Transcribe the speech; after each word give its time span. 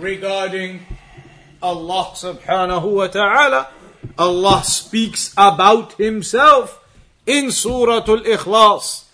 regarding 0.00 0.80
Allah 1.62 2.12
subhanahu 2.16 2.96
wa 2.96 3.06
ta'ala. 3.06 3.68
Allah 4.18 4.64
speaks 4.64 5.32
about 5.36 5.92
Himself 5.94 6.80
in 7.26 7.50
Surah 7.50 8.04
Al 8.08 8.24
Ikhlas. 8.24 9.04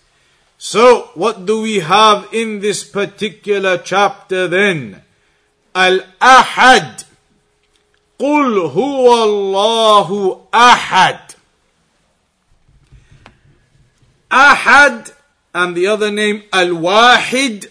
So, 0.57 1.11
what 1.13 1.45
do 1.45 1.61
we 1.61 1.79
have 1.79 2.27
in 2.33 2.61
this 2.61 2.83
particular 2.83 3.77
chapter 3.77 4.47
then? 4.47 5.01
Al 5.75 5.99
Ahad. 6.21 7.03
قل 8.17 8.57
هو 8.73 9.23
الله 9.23 10.41
أحد. 10.51 11.35
Ahad 14.31 15.13
and 15.53 15.75
the 15.75 15.85
other 15.85 16.09
name 16.09 16.43
Al 16.51 16.69
Wahid 16.69 17.69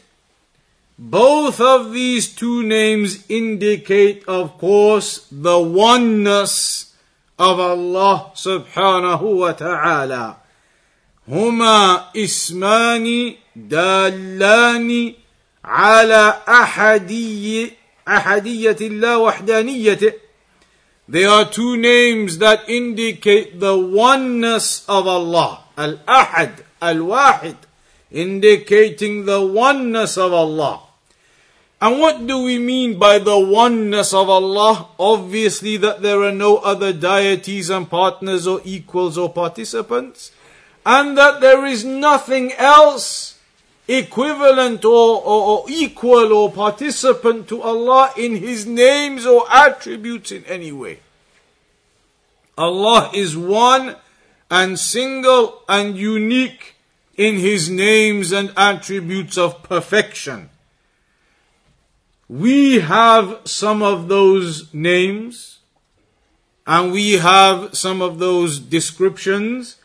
both 0.97 1.59
of 1.59 1.93
these 1.93 2.27
two 2.27 2.61
names 2.61 3.25
indicate, 3.27 4.23
of 4.27 4.57
course, 4.59 5.27
the 5.31 5.59
oneness 5.59 6.93
of 7.39 7.59
Allah 7.59 8.31
subhanahu 8.35 9.39
wa 9.39 9.51
ta'ala. 9.53 10.37
هما 11.27 12.13
اسمان 12.15 13.35
دالان 13.55 15.13
على 15.65 16.37
أحدية 16.47 17.71
أحدية 18.07 18.77
الله 18.81 19.17
وحدانيته 19.17 20.13
They 21.07 21.25
are 21.25 21.45
two 21.45 21.77
names 21.77 22.37
that 22.37 22.69
indicate 22.69 23.59
the 23.59 23.75
oneness 23.77 24.85
of 24.87 25.07
Allah. 25.07 25.63
Al-Ahad, 25.77 26.63
Al-Wahid, 26.81 27.57
indicating 28.11 29.25
the 29.25 29.41
oneness 29.41 30.17
of 30.17 30.31
Allah. 30.31 30.79
And 31.86 32.00
what 32.00 32.26
do 32.26 32.42
we 32.42 32.58
mean 32.58 32.98
by 32.98 33.20
the 33.20 33.38
oneness 33.38 34.12
of 34.12 34.28
Allah? 34.28 34.88
Obviously, 34.98 35.76
that 35.76 36.02
there 36.02 36.20
are 36.24 36.32
no 36.32 36.56
other 36.56 36.92
deities 36.92 37.70
and 37.70 37.88
partners 37.88 38.44
or 38.44 38.60
equals 38.64 39.16
or 39.16 39.32
participants, 39.32 40.32
and 40.84 41.16
that 41.16 41.40
there 41.40 41.64
is 41.64 41.84
nothing 41.84 42.52
else 42.54 43.38
equivalent 43.86 44.84
or, 44.84 45.22
or, 45.22 45.60
or 45.60 45.64
equal 45.68 46.32
or 46.32 46.50
participant 46.50 47.46
to 47.50 47.62
Allah 47.62 48.12
in 48.16 48.34
His 48.34 48.66
names 48.66 49.24
or 49.24 49.44
attributes 49.48 50.32
in 50.32 50.44
any 50.46 50.72
way. 50.72 50.98
Allah 52.58 53.12
is 53.14 53.36
one 53.36 53.94
and 54.50 54.76
single 54.76 55.62
and 55.68 55.96
unique 55.96 56.74
in 57.16 57.36
His 57.36 57.70
names 57.70 58.32
and 58.32 58.52
attributes 58.56 59.38
of 59.38 59.62
perfection. 59.62 60.50
We 62.28 62.80
have 62.80 63.40
some 63.44 63.82
of 63.82 64.08
those 64.08 64.72
names 64.74 65.58
and 66.66 66.92
we 66.92 67.12
have 67.12 67.76
some 67.76 68.02
of 68.02 68.18
those 68.18 68.58
descriptions, 68.58 69.76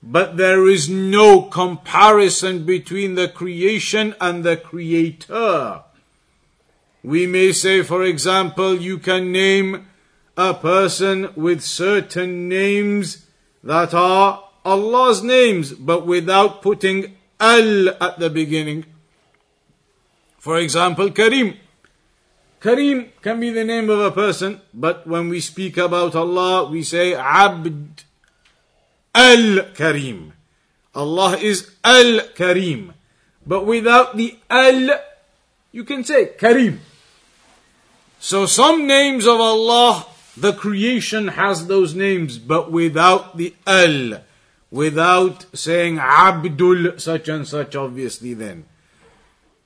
but 0.00 0.36
there 0.36 0.68
is 0.68 0.88
no 0.88 1.42
comparison 1.42 2.64
between 2.64 3.16
the 3.16 3.28
creation 3.28 4.14
and 4.20 4.44
the 4.44 4.56
creator. 4.56 5.82
We 7.02 7.26
may 7.26 7.52
say, 7.52 7.82
for 7.82 8.04
example, 8.04 8.76
you 8.76 8.98
can 8.98 9.32
name 9.32 9.88
a 10.36 10.54
person 10.54 11.30
with 11.34 11.60
certain 11.60 12.48
names 12.48 13.26
that 13.64 13.92
are 13.94 14.44
Allah's 14.64 15.22
names, 15.22 15.72
but 15.72 16.06
without 16.06 16.62
putting 16.62 17.16
Al 17.40 17.88
at 17.88 18.18
the 18.18 18.30
beginning. 18.30 18.84
For 20.38 20.58
example, 20.58 21.10
Karim. 21.10 21.56
Kareem 22.60 23.08
can 23.22 23.40
be 23.40 23.50
the 23.50 23.64
name 23.64 23.88
of 23.88 24.00
a 24.00 24.10
person, 24.10 24.60
but 24.74 25.06
when 25.06 25.30
we 25.30 25.40
speak 25.40 25.78
about 25.78 26.14
Allah, 26.14 26.68
we 26.68 26.82
say 26.82 27.14
Abd 27.14 28.04
Al 29.14 29.64
Kareem. 29.72 30.32
Allah 30.94 31.38
is 31.38 31.70
Al 31.82 32.20
Kareem. 32.36 32.92
But 33.46 33.64
without 33.64 34.16
the 34.18 34.38
Al, 34.50 34.90
you 35.72 35.84
can 35.84 36.04
say 36.04 36.32
Kareem. 36.38 36.78
So 38.18 38.44
some 38.44 38.86
names 38.86 39.26
of 39.26 39.40
Allah, 39.40 40.06
the 40.36 40.52
creation 40.52 41.28
has 41.28 41.66
those 41.66 41.94
names, 41.94 42.36
but 42.36 42.70
without 42.70 43.38
the 43.38 43.54
Al, 43.66 44.20
without 44.70 45.46
saying 45.56 45.98
Abdul 45.98 46.98
such 46.98 47.28
and 47.28 47.48
such, 47.48 47.74
obviously 47.74 48.34
then. 48.34 48.66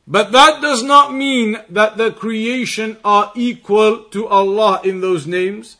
But 0.06 0.32
that 0.32 0.60
does 0.60 0.82
not 0.82 1.14
mean 1.14 1.58
that 1.70 1.96
the 1.96 2.12
creation 2.12 2.98
are 3.04 3.32
equal 3.34 4.04
to 4.10 4.26
Allah 4.26 4.80
in 4.84 5.00
those 5.00 5.26
names, 5.26 5.78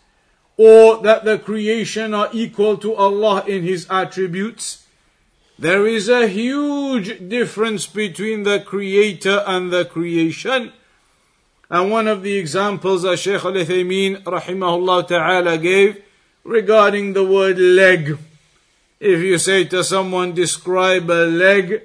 or 0.56 1.02
that 1.02 1.24
the 1.24 1.38
creation 1.38 2.14
are 2.14 2.30
equal 2.32 2.78
to 2.78 2.94
Allah 2.94 3.44
in 3.46 3.64
His 3.64 3.86
attributes. 3.90 4.86
There 5.58 5.86
is 5.86 6.08
a 6.08 6.26
huge 6.26 7.28
difference 7.28 7.86
between 7.86 8.44
the 8.44 8.60
creator 8.60 9.44
and 9.46 9.72
the 9.72 9.84
creation. 9.84 10.72
And 11.70 11.90
one 11.90 12.08
of 12.08 12.22
the 12.22 12.36
examples 12.36 13.02
that 13.02 13.18
Shaykh 13.18 13.44
al-Uthaymeen 13.44 14.22
rahimahullah 14.24 15.08
ta'ala 15.08 15.58
gave 15.58 16.02
regarding 16.44 17.12
the 17.12 17.24
word 17.24 17.58
leg. 17.58 18.18
If 19.00 19.20
you 19.20 19.38
say 19.38 19.64
to 19.64 19.84
someone, 19.84 20.34
describe 20.34 21.10
a 21.10 21.26
leg, 21.26 21.82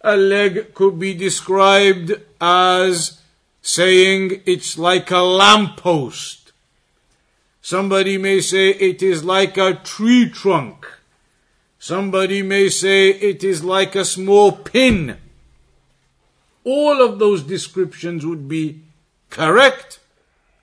a 0.00 0.16
leg 0.16 0.74
could 0.74 0.98
be 0.98 1.14
described 1.14 2.12
as 2.40 3.20
saying 3.62 4.42
it's 4.46 4.78
like 4.78 5.10
a 5.10 5.18
lamppost. 5.18 6.52
Somebody 7.60 8.16
may 8.16 8.40
say 8.40 8.70
it 8.70 9.02
is 9.02 9.24
like 9.24 9.58
a 9.58 9.74
tree 9.74 10.30
trunk. 10.30 10.86
Somebody 11.78 12.42
may 12.42 12.68
say 12.68 13.10
it 13.10 13.44
is 13.44 13.62
like 13.62 13.94
a 13.94 14.04
small 14.04 14.52
pin. 14.52 15.18
All 16.64 17.02
of 17.02 17.18
those 17.18 17.42
descriptions 17.42 18.24
would 18.24 18.48
be 18.48 18.80
correct 19.30 20.00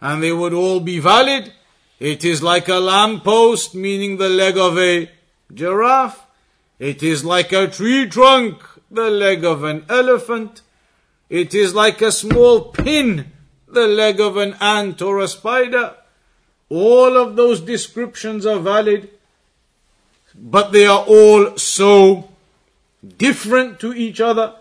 and 0.02 0.22
they 0.22 0.31
would 0.31 0.53
all 0.53 0.79
be 0.79 1.00
valid. 1.00 1.53
It 2.00 2.25
is 2.25 2.44
like 2.44 2.67
a 2.67 2.75
lamppost, 2.79 3.73
meaning 3.73 4.17
the 4.17 4.29
leg 4.29 4.57
of 4.57 4.78
a 4.78 5.09
giraffe. 5.53 6.25
It 6.79 7.02
is 7.02 7.23
like 7.23 7.53
a 7.53 7.67
tree 7.67 8.07
trunk, 8.09 8.62
the 8.90 9.09
leg 9.09 9.44
of 9.44 9.63
an 9.63 9.85
elephant. 9.90 10.62
It 11.29 11.53
is 11.53 11.73
like 11.73 12.01
a 12.01 12.12
small 12.12 12.62
pin, 12.62 13.31
the 13.68 13.88
leg 13.88 14.19
of 14.19 14.38
an 14.38 14.56
ant 14.62 15.01
or 15.01 15.19
a 15.19 15.28
spider. 15.28 15.96
All 16.69 17.18
of 17.18 17.35
those 17.35 17.62
descriptions 17.62 18.46
are 18.46 18.59
valid, 18.59 19.09
but 20.34 20.72
they 20.72 20.85
are 20.85 21.03
all 21.06 21.57
so 21.57 22.29
different 23.18 23.79
to 23.79 23.94
each 23.94 24.19
other. 24.19 24.56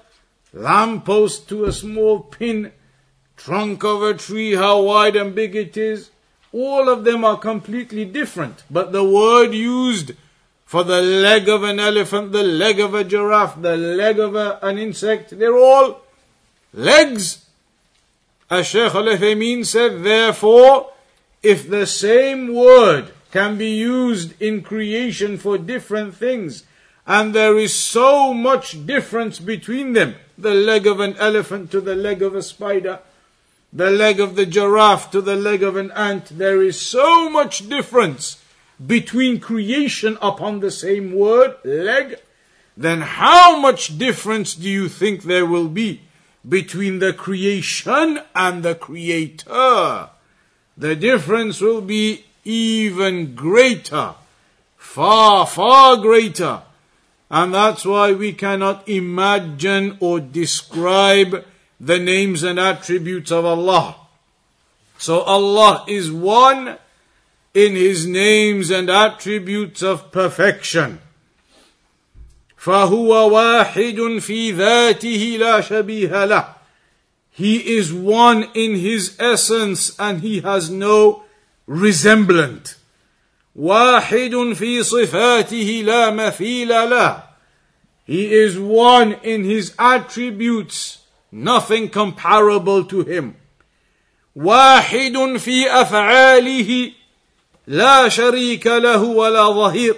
Lamppost 0.53 1.49
to 1.49 1.65
a 1.65 1.73
small 1.73 2.21
pin, 2.21 2.73
trunk 3.37 3.85
of 3.85 4.03
a 4.03 4.15
tree, 4.15 4.55
how 4.55 4.83
wide 4.83 5.17
and 5.17 5.35
big 5.35 5.57
it 5.57 5.77
is. 5.77 6.11
All 6.53 6.89
of 6.89 7.05
them 7.05 7.25
are 7.25 7.37
completely 7.37 8.05
different, 8.05 8.63
but 8.71 8.93
the 8.93 9.03
word 9.03 9.53
used 9.53 10.13
for 10.75 10.83
the 10.83 11.01
leg 11.01 11.49
of 11.49 11.63
an 11.63 11.79
elephant, 11.79 12.33
the 12.33 12.43
leg 12.43 12.81
of 12.81 12.95
a 12.95 13.05
giraffe, 13.05 13.63
the 13.63 13.77
leg 13.77 14.19
of 14.19 14.35
a, 14.35 14.59
an 14.61 14.77
insect, 14.77 15.39
they're 15.39 15.57
all 15.57 16.01
legs. 16.73 17.47
As 18.51 18.67
Shaykh 18.67 18.93
al 18.93 19.63
said, 19.63 20.03
therefore, 20.03 20.91
if 21.45 21.71
the 21.71 21.87
same 21.87 22.53
word 22.53 23.13
can 23.31 23.57
be 23.57 23.71
used 23.71 24.35
in 24.43 24.65
creation 24.65 25.39
for 25.39 25.59
different 25.59 26.17
things, 26.17 26.65
and 27.07 27.33
there 27.33 27.57
is 27.57 27.73
so 27.73 28.35
much 28.35 28.85
difference 28.85 29.39
between 29.39 29.93
them, 29.93 30.17
the 30.37 30.55
leg 30.55 30.89
of 30.89 30.99
an 30.99 31.15
elephant 31.19 31.71
to 31.71 31.81
the 31.81 31.95
leg 31.95 32.21
of 32.21 32.35
a 32.35 32.43
spider, 32.43 32.99
the 33.73 33.93
leg 33.93 34.19
of 34.19 34.35
the 34.35 34.45
giraffe 34.45 35.09
to 35.13 35.21
the 35.21 35.37
leg 35.37 35.63
of 35.63 35.77
an 35.77 35.93
ant, 35.93 36.37
there 36.37 36.61
is 36.61 36.81
so 36.81 37.31
much 37.31 37.69
difference 37.69 38.39
between 38.85 39.41
creation 39.41 40.19
upon 40.21 40.61
the 40.61 40.71
same 40.71 41.13
word, 41.13 41.57
leg, 41.65 42.17
then 42.77 43.01
how 43.03 43.59
much 43.59 43.99
difference 43.99 44.55
do 44.55 44.69
you 44.69 44.89
think 44.89 45.23
there 45.23 45.47
will 45.47 45.69
be 45.69 46.01
between 46.47 46.99
the 46.99 47.13
creation 47.13 48.21
and 48.35 48.63
the 48.63 48.75
creator? 48.75 50.11
The 50.77 50.97
difference 50.97 51.61
will 51.61 51.81
be 51.81 52.25
even 52.45 53.35
greater, 53.35 54.15
far, 54.77 55.47
far 55.47 55.97
greater. 55.97 56.63
And 57.31 57.55
that's 57.55 57.85
why 57.85 58.13
we 58.13 58.33
cannot 58.33 58.89
imagine 58.89 59.97
or 60.01 60.21
describe 60.21 61.45
the 61.81 61.99
names 61.99 62.43
and 62.43 62.59
attributes 62.59 63.31
of 63.31 63.45
Allah. 63.45 63.97
So 64.99 65.21
Allah 65.21 65.85
is 65.89 66.11
one 66.11 66.79
in 67.54 67.76
his 67.76 68.06
names 68.06 68.70
and 68.70 68.90
attributes 68.90 69.82
of 69.82 70.12
perfection. 70.12 71.00
فهو 72.58 73.30
واحد 73.30 74.20
في 74.20 74.52
ذاته 74.52 75.38
لا 75.40 75.62
شبيه 75.62 76.26
له. 76.26 76.56
He 77.32 77.78
is 77.78 77.94
one 77.94 78.50
in 78.54 78.76
his 78.76 79.16
essence 79.20 79.98
and 79.98 80.22
he 80.22 80.42
has 80.42 80.70
no 80.70 81.24
resemblant. 81.66 82.76
واحد 83.56 84.56
في 84.56 84.84
صفاته 84.84 85.84
لا 85.86 86.12
مثيل 86.12 86.68
له. 86.68 87.24
He 88.06 88.34
is 88.34 88.58
one 88.58 89.14
in 89.24 89.44
his 89.44 89.74
attributes, 89.78 91.00
nothing 91.32 91.90
comparable 91.90 92.84
to 92.84 93.04
him. 93.04 93.36
واحد 94.36 95.38
في 95.38 95.68
أفعاله 95.68 96.92
لا 97.67 98.09
شريك 98.09 98.67
له 98.67 99.03
ولا 99.03 99.51
ظهير. 99.51 99.97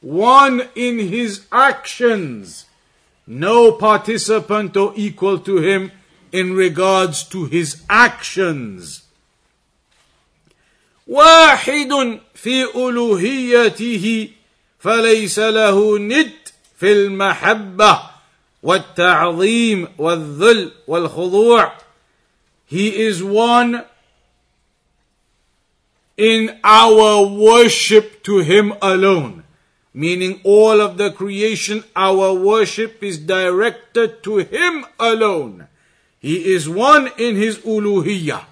One 0.00 0.68
in 0.76 0.98
his 0.98 1.42
actions, 1.52 2.66
no 3.26 3.72
participant 3.72 4.76
or 4.76 4.92
equal 4.96 5.38
to 5.40 5.58
him 5.58 5.90
in 6.32 6.54
regards 6.54 7.24
to 7.24 7.46
his 7.46 7.82
actions. 7.90 9.02
واحد 11.08 12.20
في 12.34 12.64
الوهيته 12.76 14.28
فليس 14.78 15.38
له 15.38 15.98
ند 15.98 16.32
في 16.78 16.92
المحبه 16.92 18.00
والتعظيم 18.62 19.88
والذل 19.98 20.72
والخضوع 20.86 21.72
he 22.66 22.90
is 23.08 23.22
one 23.22 23.82
in 26.17 26.59
our 26.63 27.25
worship 27.25 28.23
to 28.23 28.39
him 28.39 28.73
alone 28.81 29.43
meaning 29.93 30.39
all 30.43 30.81
of 30.81 30.97
the 30.97 31.11
creation 31.11 31.83
our 31.95 32.33
worship 32.33 33.03
is 33.03 33.17
directed 33.17 34.23
to 34.23 34.37
him 34.37 34.85
alone 34.99 35.67
he 36.23 36.53
is 36.53 36.69
one 36.69 37.11
in 37.17 37.35
his 37.35 37.57
uluhiyah. 37.57 38.45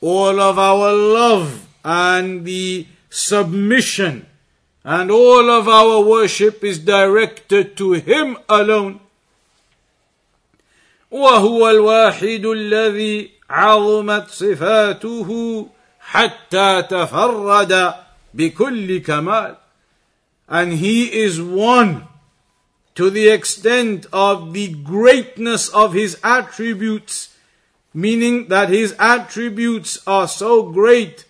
All 0.00 0.40
of 0.40 0.58
our 0.58 0.92
love 0.92 1.68
and 1.84 2.44
the 2.44 2.88
submission 3.08 4.26
and 4.82 5.12
all 5.12 5.48
of 5.48 5.68
our 5.68 6.00
worship 6.02 6.64
is 6.64 6.80
directed 6.80 7.76
to 7.76 7.92
him 7.92 8.36
alone. 8.48 8.98
وهو 11.12 11.70
الواحد 11.70 12.44
الذي 12.46 13.30
عظمت 13.50 14.28
صفاته 14.28 15.68
حتى 16.08 16.82
تفرد 16.82 17.94
بكل 18.34 18.98
كمال 18.98 19.56
and 20.48 20.74
he 20.74 21.06
is 21.12 21.40
one 21.40 22.06
to 22.94 23.10
the 23.10 23.28
extent 23.28 24.06
of 24.12 24.52
the 24.52 24.68
greatness 24.68 25.68
of 25.68 25.94
his 25.94 26.18
attributes, 26.22 27.34
meaning 27.92 28.48
that 28.48 28.68
his 28.68 28.94
attributes 28.98 29.98
are 30.06 30.28
so 30.28 30.62
great 30.62 31.24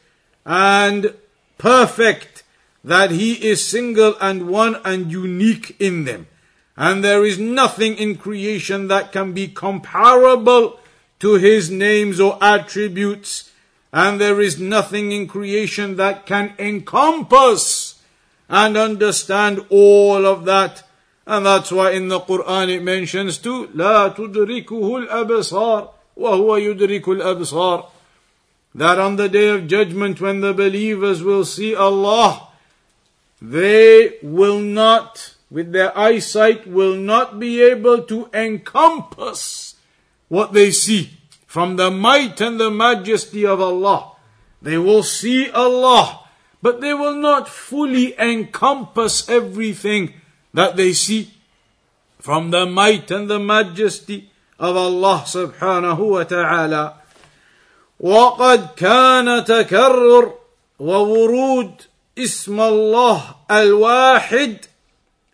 and 0.44 1.14
perfect 1.56 2.42
that 2.82 3.10
he 3.10 3.32
is 3.32 3.66
single 3.66 4.14
and 4.20 4.46
one 4.46 4.76
and 4.84 5.10
unique 5.10 5.74
in 5.80 6.04
them. 6.04 6.26
And 6.76 7.02
there 7.02 7.24
is 7.24 7.38
nothing 7.38 7.96
in 7.96 8.16
creation 8.16 8.88
that 8.88 9.12
can 9.12 9.32
be 9.32 9.48
comparable 9.48 10.78
to 11.20 11.34
his 11.34 11.70
names 11.70 12.20
or 12.20 12.36
attributes. 12.42 13.47
And 13.92 14.20
there 14.20 14.40
is 14.40 14.58
nothing 14.58 15.12
in 15.12 15.28
creation 15.28 15.96
that 15.96 16.26
can 16.26 16.54
encompass 16.58 18.00
and 18.48 18.76
understand 18.76 19.64
all 19.70 20.26
of 20.26 20.44
that 20.44 20.82
and 21.26 21.46
that's 21.46 21.72
why 21.72 21.92
in 21.92 22.08
the 22.08 22.20
Quran 22.20 22.68
it 22.68 22.82
mentions 22.82 23.38
too, 23.38 23.68
لا 23.74 24.14
تدركه 24.14 25.08
الأبصار 25.08 25.90
وهو 26.16 26.56
يدرك 26.56 27.04
الأبصار. 27.04 27.86
That 28.74 28.98
on 28.98 29.16
the 29.16 29.28
day 29.28 29.48
of 29.48 29.66
judgment 29.66 30.20
when 30.20 30.40
the 30.40 30.52
believers 30.52 31.22
will 31.22 31.44
see 31.44 31.74
Allah, 31.74 32.48
they 33.40 34.18
will 34.22 34.58
not, 34.58 35.34
with 35.50 35.72
their 35.72 35.96
eyesight, 35.96 36.66
will 36.66 36.94
not 36.96 37.38
be 37.38 37.62
able 37.62 38.02
to 38.02 38.28
encompass 38.34 39.76
what 40.28 40.52
they 40.52 40.70
see 40.72 41.10
from 41.48 41.76
the 41.76 41.90
might 41.90 42.40
and 42.40 42.58
the 42.58 42.70
majesty 42.70 43.46
of 43.46 43.60
Allah. 43.60 44.12
They 44.62 44.78
will 44.78 45.02
see 45.02 45.50
Allah, 45.50 46.20
but 46.62 46.80
they 46.80 46.94
will 46.94 47.14
not 47.14 47.48
fully 47.48 48.18
encompass 48.18 49.28
everything 49.28 50.14
that 50.52 50.76
they 50.76 50.92
see 50.92 51.30
from 52.18 52.50
the 52.50 52.66
might 52.66 53.10
and 53.10 53.28
the 53.28 53.38
majesty 53.38 54.30
of 54.58 54.76
Allah 54.76 55.24
subhanahu 55.26 56.10
wa 56.10 56.24
ta'ala. 56.24 57.00
وقد 58.00 58.74
كان 58.76 59.44
تكرر 59.44 60.34
وورود 60.78 61.72
اسم 62.18 62.60
الله 62.60 63.34
الواحد 63.50 64.56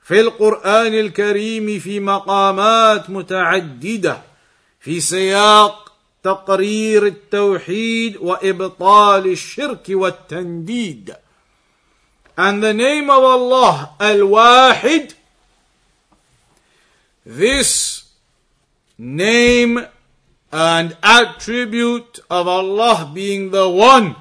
في 0.04 0.20
القرآن 0.20 0.94
الكريم 0.94 1.78
في 1.78 2.00
مقامات 2.00 3.10
متعددة 3.10 4.22
في 4.80 5.00
سياق 5.00 5.83
تقرير 6.24 7.06
التوحيد 7.06 8.16
وإبطال 8.16 9.26
الشرك 9.26 9.84
والتنديد 9.88 11.14
and 12.40 12.62
the 12.62 12.72
name 12.72 13.10
of 13.10 13.22
Allah, 13.22 13.90
Al-Wahid, 14.00 15.12
this 17.26 18.08
name 18.96 19.86
and 20.50 20.96
attribute 21.02 22.18
of 22.30 22.48
Allah 22.48 23.10
being 23.12 23.50
the 23.50 23.68
one 23.68 24.16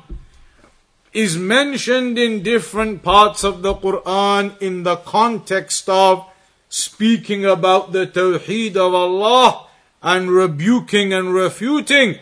is 1.14 1.38
mentioned 1.38 2.20
in 2.20 2.44
different 2.44 3.04
parts 3.04 3.46
of 3.46 3.62
the 3.62 3.74
Quran 3.76 4.62
in 4.62 4.84
the 4.84 4.98
context 4.98 5.88
of 5.88 6.26
speaking 6.68 7.46
about 7.46 7.94
the 7.94 8.06
Tawheed 8.06 8.76
of 8.76 8.94
Allah 8.94 9.63
and 10.04 10.32
rebuking 10.32 11.14
and 11.14 11.34
refuting 11.34 12.18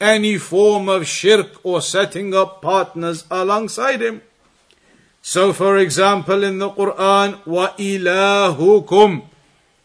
any 0.00 0.38
form 0.38 0.88
of 0.88 1.06
shirk 1.06 1.64
or 1.64 1.82
setting 1.82 2.34
up 2.34 2.62
partners 2.62 3.24
alongside 3.30 4.00
Him. 4.02 4.22
So, 5.22 5.52
for 5.52 5.76
example, 5.76 6.42
in 6.42 6.58
the 6.58 6.70
Quran, 6.70 7.34
وَإِلَهُكُمْ 7.44 9.22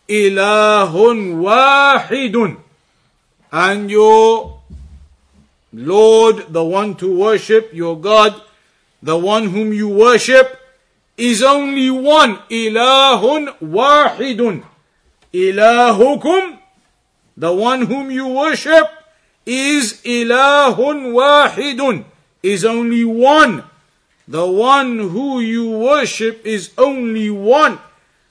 إِلَهٌ 0.10 0.94
وَاحِدٌ 0.94 2.58
And 3.52 3.92
your 3.92 4.62
Lord, 5.74 6.54
the 6.54 6.64
one 6.64 6.96
to 6.96 7.18
worship, 7.20 7.72
your 7.74 8.00
God, 8.00 8.42
the 9.04 9.18
one 9.18 9.50
whom 9.50 9.74
you 9.74 9.90
worship, 9.90 10.58
is 11.18 11.44
only 11.44 11.92
one. 11.92 12.38
إِلَهٌ 12.50 13.60
وَاحِدٌ 13.60 14.64
إِلَهُكُمْ 15.34 16.59
The 17.41 17.55
one 17.55 17.87
whom 17.87 18.11
you 18.11 18.29
worship 18.29 18.85
is 19.47 20.03
ilahun 20.05 21.17
wahidun, 21.17 22.05
is 22.43 22.67
only 22.67 23.03
one. 23.03 23.65
The 24.29 24.47
one 24.47 25.09
who 25.09 25.41
you 25.41 25.71
worship 25.71 26.45
is 26.45 26.69
only 26.77 27.31
one. 27.31 27.79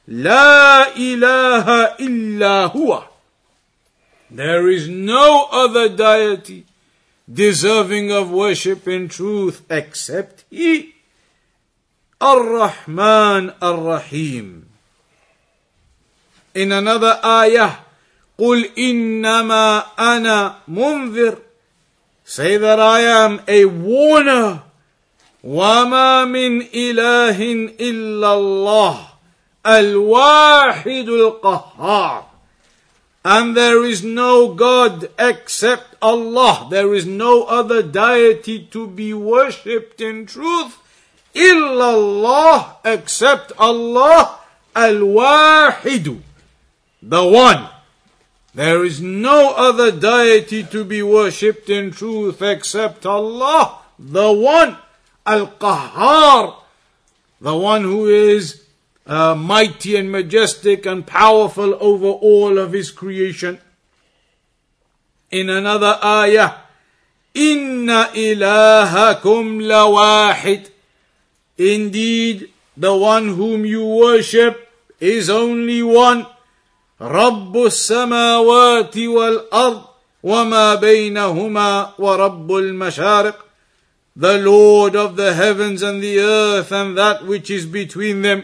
La 0.08 0.94
ilaha 0.94 1.96
illa 1.98 2.70
huwa. 2.70 3.06
There 4.30 4.70
is 4.70 4.88
no 4.88 5.50
other 5.52 5.90
deity 5.90 6.66
deserving 7.26 8.12
of 8.12 8.30
worship 8.30 8.88
in 8.88 9.10
truth 9.10 9.66
except 9.72 10.46
He. 10.52 10.94
Ar-Rahman 12.22 13.54
Ar-Rahim. 13.60 14.70
In 16.54 16.72
another 16.72 17.20
ayah, 17.24 17.89
قل 18.39 18.71
إنما 18.79 19.85
أنا 19.99 20.55
منذر. 20.69 21.39
Say 22.25 22.57
that 22.57 22.81
I 22.81 23.01
am 23.01 23.41
a 23.47 23.65
warner. 23.65 24.63
وما 25.45 26.25
من 26.25 26.63
اله 26.75 27.41
الا 27.81 28.35
الله 28.35 29.07
الواحد 29.67 31.09
القهار 31.09 32.25
and 33.25 33.57
there 33.57 33.83
is 33.85 34.05
no 34.05 34.53
God 34.53 35.09
except 35.19 35.97
Allah. 36.03 36.69
There 36.71 36.93
is 36.93 37.07
no 37.07 37.45
other 37.45 37.83
deity 37.83 38.69
to 38.71 38.87
be 38.87 39.15
worshipped 39.15 40.03
in 40.03 40.27
truth. 40.27 40.77
Illallah 41.35 42.77
except 42.85 43.53
Allah 43.59 44.41
al-Wahidu. 44.77 46.21
The 47.03 47.25
one. 47.25 47.67
There 48.54 48.84
is 48.84 49.00
no 49.02 49.54
other 49.56 49.92
deity 49.92 50.64
to 50.64 50.84
be 50.84 51.04
worshipped 51.04 51.70
in 51.70 51.92
truth 51.92 52.42
except 52.42 53.06
Allah. 53.06 53.80
The 53.98 54.32
one. 54.32 54.78
Al-Qahhar, 55.30 56.56
the 57.40 57.56
one 57.56 57.84
who 57.84 58.08
is 58.08 58.64
uh, 59.06 59.36
mighty 59.36 59.96
and 59.96 60.12
majestic 60.12 60.88
and 60.88 61.06
powerful 61.06 61.78
over 61.80 62.08
all 62.08 62.58
of 62.58 62.74
his 62.74 62.90
creation. 62.90 63.60
In 65.30 65.52
another 65.52 66.00
ayah, 66.04 66.54
Inna 67.36 68.10
ilahakum 68.16 69.62
lawahid. 69.62 70.72
Indeed, 71.60 72.52
the 72.76 72.96
one 72.96 73.28
whom 73.28 73.66
you 73.66 73.86
worship 73.86 74.72
is 75.00 75.30
only 75.30 75.84
one. 75.84 76.26
رب 77.02 77.66
السماوات 77.66 78.98
والأرض 78.98 79.82
وما 80.24 80.76
بينهما 80.76 81.94
ورب 82.00 82.56
المشارق 82.56 83.46
the 84.16 84.38
Lord 84.38 84.98
of 84.98 85.16
the 85.16 85.34
heavens 85.34 85.82
and 85.82 86.04
the 86.04 86.20
earth 86.20 86.74
and 86.74 86.98
that 86.98 87.26
which 87.26 87.50
is 87.50 87.66
between 87.66 88.22
them. 88.22 88.44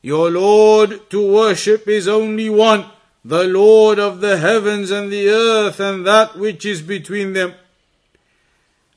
Your 0.00 0.30
Lord 0.30 1.10
to 1.10 1.20
worship 1.30 1.86
is 1.88 2.08
only 2.08 2.48
one, 2.48 2.86
the 3.22 3.44
Lord 3.44 3.98
of 3.98 4.20
the 4.20 4.38
heavens 4.38 4.90
and 4.90 5.12
the 5.12 5.28
earth 5.28 5.78
and 5.78 6.06
that 6.06 6.38
which 6.38 6.64
is 6.64 6.80
between 6.80 7.34
them. 7.34 7.52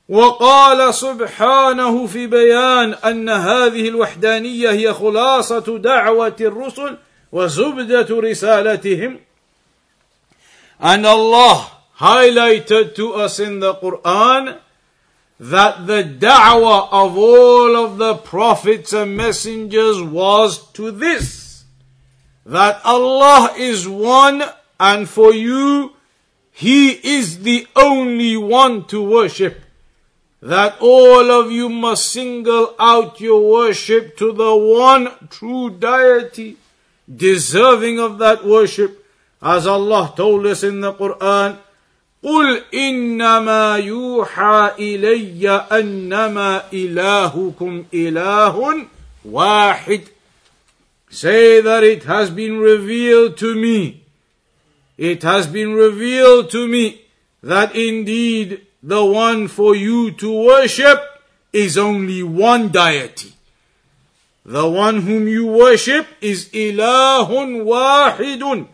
وقال 0.08 0.94
سبحانه 0.94 2.06
في 2.06 2.26
بيان 2.26 2.94
أن 2.94 3.28
هذه 3.28 3.88
الوحدانية 3.88 4.70
هي 4.70 4.92
خلاصة 4.92 5.78
دعوة 5.78 6.36
الرسل 6.40 6.96
وزبدة 7.31 8.07
رسالتهم 8.09 9.19
And 10.79 11.05
Allah 11.05 11.71
highlighted 11.99 12.95
to 12.95 13.13
us 13.13 13.39
in 13.39 13.59
the 13.59 13.75
Quran 13.75 14.57
that 15.39 15.87
the 15.87 16.03
da'wah 16.03 16.89
of 16.91 17.17
all 17.17 17.75
of 17.75 17.97
the 17.97 18.15
prophets 18.15 18.93
and 18.93 19.15
messengers 19.15 20.01
was 20.01 20.71
to 20.73 20.91
this 20.91 21.63
that 22.45 22.79
Allah 22.85 23.53
is 23.57 23.87
one 23.87 24.43
and 24.79 25.09
for 25.09 25.33
you 25.33 25.95
He 26.51 26.91
is 26.91 27.43
the 27.43 27.67
only 27.75 28.37
one 28.37 28.85
to 28.85 29.03
worship. 29.03 29.61
That 30.41 30.77
all 30.79 31.29
of 31.29 31.51
you 31.51 31.67
must 31.67 32.07
single 32.07 32.75
out 32.79 33.19
your 33.19 33.51
worship 33.51 34.15
to 34.17 34.31
the 34.31 34.55
one 34.55 35.27
true 35.29 35.69
deity 35.69 36.55
deserving 37.13 37.99
of 37.99 38.17
that 38.19 38.45
worship. 38.45 39.05
As 39.41 39.67
Allah 39.67 40.13
told 40.15 40.45
us 40.45 40.63
in 40.63 40.81
the 40.81 40.93
Quran, 40.93 41.57
قل 42.25 42.61
انما 42.73 43.77
يوحى 43.77 44.71
الي 44.79 45.67
انما 45.71 46.63
الهكم 46.73 47.85
اله 47.93 48.87
واحد 49.25 50.01
say 51.09 51.61
that 51.61 51.83
it 51.83 52.03
has 52.03 52.31
been 52.31 52.57
revealed 52.57 53.37
to 53.37 53.53
me 53.53 54.01
it 54.97 55.21
has 55.21 55.45
been 55.45 55.73
revealed 55.73 56.49
to 56.49 56.67
me 56.67 57.01
that 57.43 57.75
indeed 57.75 58.65
the 58.81 59.05
one 59.05 59.47
for 59.47 59.75
you 59.75 60.09
to 60.11 60.31
worship 60.31 60.99
is 61.53 61.77
only 61.77 62.23
one 62.23 62.69
deity 62.69 63.33
the 64.45 64.67
one 64.67 65.01
whom 65.01 65.27
you 65.27 65.45
worship 65.47 66.07
is 66.21 66.49
ilahun 66.49 67.65
wahidun 67.65 68.67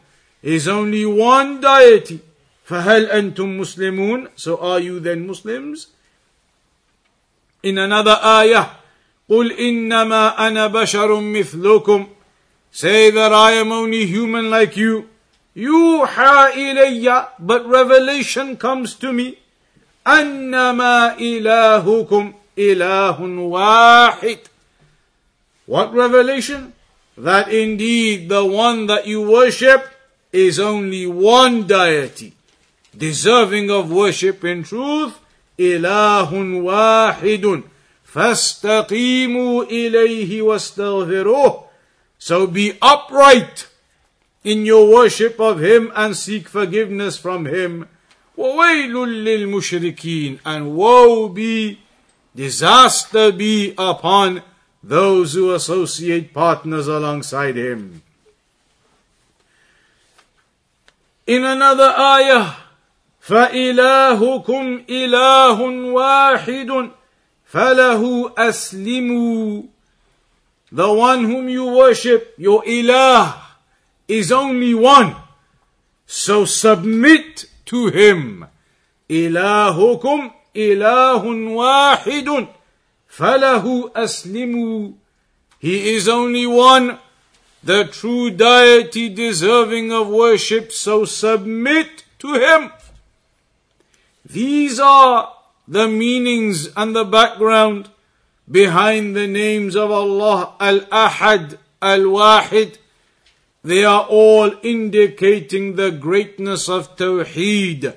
is 0.44 0.68
only 0.68 1.06
one 1.06 1.62
deity 1.62 2.20
فهل 2.72 3.06
أنتم 3.12 3.58
مسلمون 3.60 4.28
So 4.36 4.58
are 4.58 4.80
you 4.80 5.00
then 5.00 5.28
Muslims? 5.28 5.88
In 7.64 7.78
another 7.78 8.18
ayah, 8.24 8.66
قل 9.30 9.52
إنما 9.52 10.48
أنا 10.48 10.68
بشر 10.68 11.20
مثلكم 11.20 12.08
Say 12.72 13.12
that 13.12 13.34
I 13.34 13.52
am 13.52 13.72
only 13.74 14.06
human 14.06 14.50
like 14.50 14.78
you. 14.78 15.06
يوحى 15.56 16.54
إلي 16.56 17.28
But 17.40 17.68
revelation 17.68 18.56
comes 18.56 18.96
to 18.96 19.12
me. 19.12 19.38
أنما 20.08 21.18
إلهكم 21.20 22.34
إله 22.58 23.22
واحد 23.22 24.38
What 25.66 25.94
revelation? 25.94 26.74
That 27.18 27.54
indeed 27.54 28.30
the 28.30 28.46
one 28.46 28.88
that 28.88 29.08
you 29.08 29.22
worship 29.22 29.88
is 30.32 30.60
only 30.60 31.06
one 31.06 31.68
deity 31.68 32.34
deserving 32.98 33.70
of 33.70 33.92
worship 33.92 34.44
in 34.44 34.64
truth, 34.64 35.20
ilahun 35.58 36.64
wahidun. 36.64 37.64
فاستقيموا 38.14 39.66
إليه 39.70 40.42
واستغفروه. 40.42 41.64
So 42.18 42.46
be 42.46 42.74
upright 42.82 43.68
in 44.44 44.66
your 44.66 44.94
worship 44.94 45.40
of 45.40 45.64
Him 45.64 45.92
and 45.96 46.16
seek 46.16 46.50
forgiveness 46.50 47.18
from 47.18 47.46
Him. 47.46 47.88
وَوَيْلٌ 48.38 48.92
لِلْمُشْرِكِينَ 48.92 50.40
And 50.46 50.76
woe 50.76 51.30
be, 51.30 51.80
disaster 52.36 53.32
be 53.32 53.74
upon 53.78 54.44
those 54.86 55.34
who 55.34 55.54
associate 55.54 56.34
partners 56.34 56.88
alongside 56.88 57.58
Him. 57.58 58.02
In 61.28 61.44
another 61.44 61.94
ayah, 61.98 62.56
فإلهكم 63.22 64.86
إله 64.90 65.62
واحد 65.94 66.92
فله 67.54 68.34
أسلموا 68.38 69.64
The 70.74 70.94
one 70.94 71.26
whom 71.26 71.50
you 71.50 71.66
worship, 71.66 72.34
your 72.38 72.64
ilah, 72.64 73.36
is 74.08 74.32
only 74.32 74.74
one. 74.74 75.16
So 76.06 76.46
submit 76.46 77.46
to 77.66 77.88
him. 77.88 78.48
إلهكم 79.12 80.32
إله 80.56 81.24
واحد 81.52 82.48
فله 83.16 83.92
أسلموا 83.96 84.94
He 85.60 85.94
is 85.94 86.08
only 86.08 86.48
one, 86.48 86.98
the 87.64 87.86
true 87.86 88.32
deity 88.32 89.10
deserving 89.10 89.92
of 89.92 90.08
worship, 90.08 90.72
so 90.72 91.06
submit 91.06 92.04
to 92.18 92.34
him. 92.34 92.72
These 94.26 94.80
are 94.80 95.34
the 95.68 95.88
meanings 95.88 96.70
and 96.76 96.96
the 96.96 97.06
background 97.06 97.90
behind 98.50 99.16
the 99.16 99.28
names 99.28 99.76
of 99.76 99.92
Allah 99.92 100.56
Al 100.60 100.80
Ahad, 100.82 101.58
Al 101.82 102.06
Wahid. 102.18 102.78
They 103.64 103.86
are 103.86 104.06
all 104.10 104.54
indicating 104.64 105.76
the 105.76 105.92
greatness 105.92 106.68
of 106.68 106.96
Tawheed, 106.96 107.94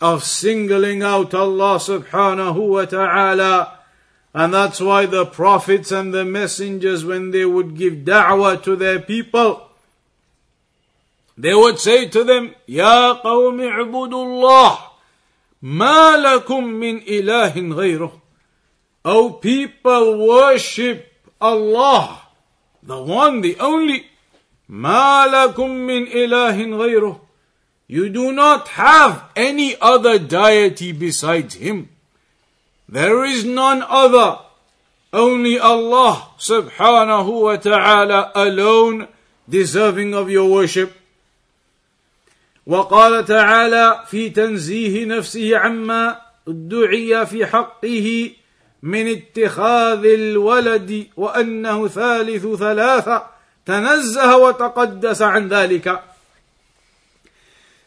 of 0.00 0.22
singling 0.22 1.02
out 1.02 1.34
Allah 1.34 1.76
subhanahu 1.78 2.68
wa 2.68 2.84
ta'ala. 2.84 3.75
And 4.36 4.54
that's 4.54 4.80
why 4.80 5.06
the 5.06 5.26
prophets 5.26 5.92
and 5.92 6.14
the 6.14 6.24
messengers, 6.24 7.04
when 7.04 7.30
they 7.30 7.44
would 7.44 7.76
give 7.76 8.04
da'wah 8.04 8.62
to 8.62 8.76
their 8.76 8.98
people, 8.98 9.68
they 11.36 11.54
would 11.54 11.78
say 11.78 12.08
to 12.08 12.24
them, 12.24 12.54
Ya 12.66 13.20
qawmi 13.22 13.68
ibudullah. 13.68 14.92
ما 15.62 16.16
لكم 16.16 16.64
من 16.64 17.02
إله 17.02 17.74
غيره 17.74 18.20
O 19.04 19.30
people 19.30 20.26
worship 20.26 21.06
Allah 21.40 22.18
the 22.82 23.00
one 23.00 23.40
the 23.42 23.56
only 23.60 24.04
ما 24.68 25.26
لكم 25.26 25.70
من 25.70 26.06
إله 26.06 26.76
غيره 26.76 27.20
You 27.86 28.08
do 28.08 28.32
not 28.32 28.68
have 28.68 29.24
any 29.36 29.76
other 29.80 30.18
deity 30.18 30.92
besides 30.92 31.54
Him. 31.54 31.90
There 32.88 33.24
is 33.24 33.44
none 33.44 33.82
other. 33.88 34.38
Only 35.12 35.58
Allah 35.58 36.28
subhanahu 36.38 37.42
wa 37.42 37.56
ta'ala 37.56 38.32
alone 38.34 39.08
deserving 39.48 40.14
of 40.14 40.30
your 40.30 40.50
worship. 40.50 40.92
وقال 42.66 43.24
تعالى 43.24 44.04
في 44.06 44.30
تنزيه 44.30 45.04
نفسه 45.04 45.58
عما 45.58 46.20
ادعي 46.48 47.26
في 47.26 47.46
حقه 47.46 48.30
من 48.82 49.08
اتخاذ 49.08 50.04
الولد 50.04 51.06
وانه 51.16 51.88
ثالث 51.88 52.46
ثلاثه 52.46 53.26
تنزه 53.66 54.36
وتقدس 54.36 55.22
عن 55.22 55.48
ذلك 55.48 56.02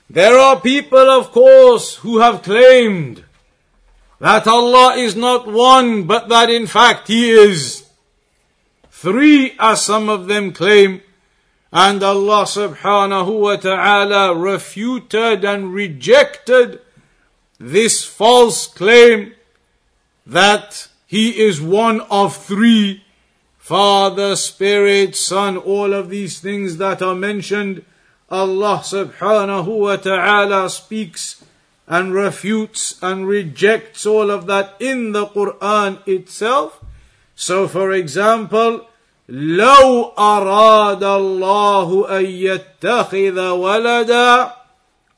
There 0.09 0.37
are 0.37 0.59
people, 0.59 1.09
of 1.09 1.31
course, 1.31 1.95
who 1.95 2.19
have 2.19 2.43
claimed 2.43 3.23
that 4.20 4.46
Allah 4.46 4.94
is 4.96 5.16
not 5.16 5.46
one, 5.46 6.04
but 6.04 6.28
that 6.28 6.50
in 6.50 6.66
fact 6.66 7.08
He 7.08 7.30
is 7.30 7.86
three, 8.90 9.56
as 9.58 9.84
some 9.84 10.08
of 10.08 10.28
them 10.28 10.52
claim. 10.52 11.00
And 11.72 12.02
Allah 12.02 12.44
subhanahu 12.44 13.40
wa 13.40 13.56
ta'ala 13.56 14.36
refuted 14.36 15.44
and 15.44 15.72
rejected 15.72 16.80
this 17.58 18.04
false 18.04 18.66
claim 18.66 19.34
that 20.26 20.88
He 21.06 21.40
is 21.40 21.60
one 21.60 22.00
of 22.02 22.36
three 22.36 23.02
Father, 23.56 24.34
Spirit, 24.34 25.14
Son, 25.14 25.56
all 25.56 25.92
of 25.94 26.10
these 26.10 26.40
things 26.40 26.78
that 26.78 27.00
are 27.00 27.14
mentioned 27.14 27.84
Allah 28.28 28.78
subhanahu 28.82 29.78
wa 29.78 29.96
ta'ala 29.96 30.68
speaks 30.70 31.39
and 31.89 32.13
refutes 32.13 32.97
and 33.01 33.27
rejects 33.27 34.05
all 34.05 34.31
of 34.31 34.47
that 34.47 34.75
in 34.79 35.11
the 35.11 35.27
Quran 35.27 35.99
itself. 36.07 36.83
So 37.35 37.67
for 37.67 37.91
example, 37.91 38.87
لو 39.29 40.13
أراد 40.17 41.03
الله 41.03 42.17
أن 42.19 42.25
يتخذ 42.25 43.49
ولدا 43.49 44.51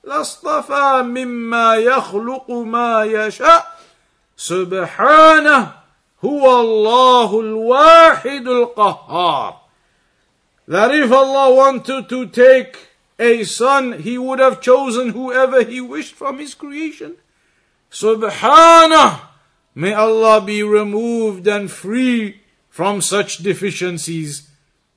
لاصطفى 0.04 1.02
مما 1.04 1.76
يخلق 1.76 2.52
ما 2.52 3.04
يشاء 3.04 3.78
سبحانه 4.38 5.72
هو 6.26 6.62
الله 6.62 7.40
الواحد 7.40 8.48
القهار 8.48 9.56
that 10.68 10.92
if 10.92 11.12
Allah 11.12 11.54
wanted 11.54 12.10
to 12.10 12.28
take 12.28 12.78
a 13.23 13.45
son, 13.45 14.03
he 14.03 14.19
would 14.19 14.41
have 14.41 14.61
chosen 14.61 15.11
whoever 15.11 15.63
he 15.63 15.81
wished 15.81 16.15
from 16.15 16.39
his 16.39 16.55
creation. 16.55 17.17
Subhanah! 17.91 19.21
May 19.75 19.95
Allah 19.95 20.41
be 20.41 20.63
removed 20.63 21.47
and 21.47 21.71
free 21.71 22.41
from 22.69 23.01
such 23.01 23.39
deficiencies. 23.39 24.51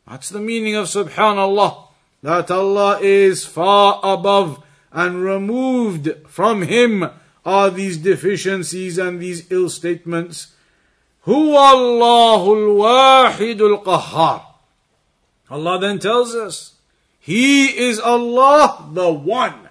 That's 0.08 0.30
the 0.30 0.40
meaning 0.40 0.76
of 0.76 0.88
Subhanallah. 0.88 1.88
That 2.24 2.50
Allah 2.50 3.00
is 3.02 3.46
far 3.46 4.00
above 4.02 4.64
and 4.92 5.24
removed 5.24 6.10
from 6.28 6.64
Him 6.64 7.10
are 7.46 7.70
these 7.70 7.98
deficiencies 7.98 8.98
and 8.98 9.20
these 9.20 9.52
ill 9.52 9.70
statements. 9.70 10.54
Who 11.22 11.52
Allahul 11.52 12.80
Wahidul 12.80 13.84
Qahhar. 13.84 14.46
Allah 15.50 15.80
then 15.80 16.00
tells 16.00 16.34
us, 16.34 16.75
He 17.25 17.67
is 17.67 18.01
Allah 18.01 18.89
the 18.93 19.13
One. 19.13 19.69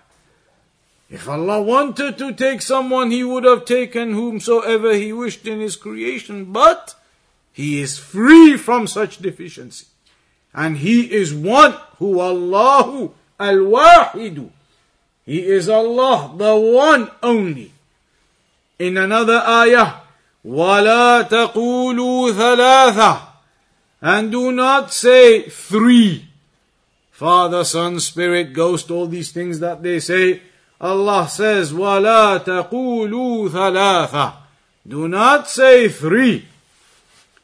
If 1.10 1.28
Allah 1.28 1.62
wanted 1.62 2.18
to 2.20 2.34
take 2.34 2.62
someone, 2.62 3.10
He 3.10 3.24
would 3.24 3.44
have 3.44 3.66
taken 3.66 4.14
whomsoever 4.14 4.94
He 4.94 5.12
wished 5.12 5.48
in 5.48 5.60
His 5.60 5.76
creation, 5.76 6.52
but 6.52 6.96
He 7.52 7.82
is 7.82 7.98
free 7.98 8.58
from 8.58 8.86
such 8.86 9.18
deficiency. 9.18 9.88
And 10.54 10.78
He 10.78 11.12
is 11.12 11.34
one, 11.34 11.76
who 11.98 12.22
Allahu 12.22 13.12
al-Wahidu. 13.40 14.50
He 15.26 15.46
is 15.46 15.68
Allah, 15.68 16.34
the 16.38 16.56
one 16.56 17.10
only. 17.24 17.74
In 18.78 18.98
another 18.98 19.42
ayah, 19.46 20.02
وَلَا 20.46 21.28
تَقُولُوا 21.28 22.34
ثَلَاثَةً 22.34 23.30
and 24.02 24.32
do 24.32 24.52
not 24.52 24.94
say 24.94 25.50
three. 25.50 26.26
Father, 27.14 27.64
Son, 27.64 28.00
Spirit, 28.00 28.54
Ghost, 28.54 28.90
all 28.90 29.08
these 29.08 29.32
things 29.32 29.60
that 29.60 29.84
they 29.84 30.00
say. 30.00 30.42
Allah 30.80 31.28
says, 31.28 31.74
وَلَا 31.74 32.38
تَقُولُوا 32.44 33.50
ثَلَاثَةً 33.50 34.34
Do 34.88 35.08
not 35.08 35.50
say 35.50 35.90
three. 35.90 36.46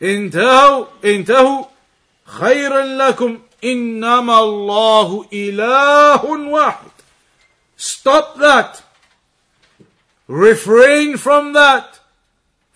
انتهوا 0.02 0.86
انتهوا 1.04 1.66
خيرا 2.26 2.86
لكم 2.86 3.40
إنما 3.64 4.40
الله 4.40 5.26
إله 5.34 6.26
واحد. 6.26 6.92
Stop 7.78 8.38
that. 8.38 8.82
Refrain 10.28 11.18
from 11.18 11.54
that 11.54 11.89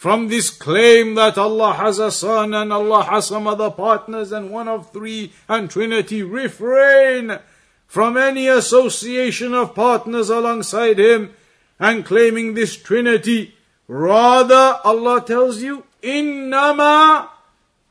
from 0.05 0.29
this 0.29 0.51
claim 0.51 1.15
that 1.15 1.39
Allah 1.39 1.73
has 1.73 1.99
a 1.99 2.11
son 2.11 2.53
and 2.53 2.71
Allah 2.71 3.05
has 3.05 3.29
some 3.29 3.47
other 3.47 3.71
partners 3.71 4.33
and 4.33 4.51
one 4.51 4.69
of 4.69 4.93
three 4.93 5.33
and 5.49 5.71
Trinity, 5.71 6.23
refrain 6.23 7.39
from 7.87 8.19
any 8.19 8.47
association 8.47 9.55
of 9.55 9.75
partners 9.75 10.29
alongside 10.29 10.99
Him 10.99 11.33
and 11.81 12.05
claiming 12.05 12.53
this 12.53 12.77
Trinity. 12.77 13.55
Rather, 13.89 14.79
Allah 14.85 15.25
tells 15.25 15.63
you, 15.63 15.85
innama, 16.03 17.31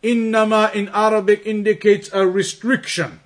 innama 0.04 0.72
in 0.76 0.90
Arabic 0.90 1.48
indicates 1.48 2.12
a 2.14 2.28
restriction. 2.28 3.22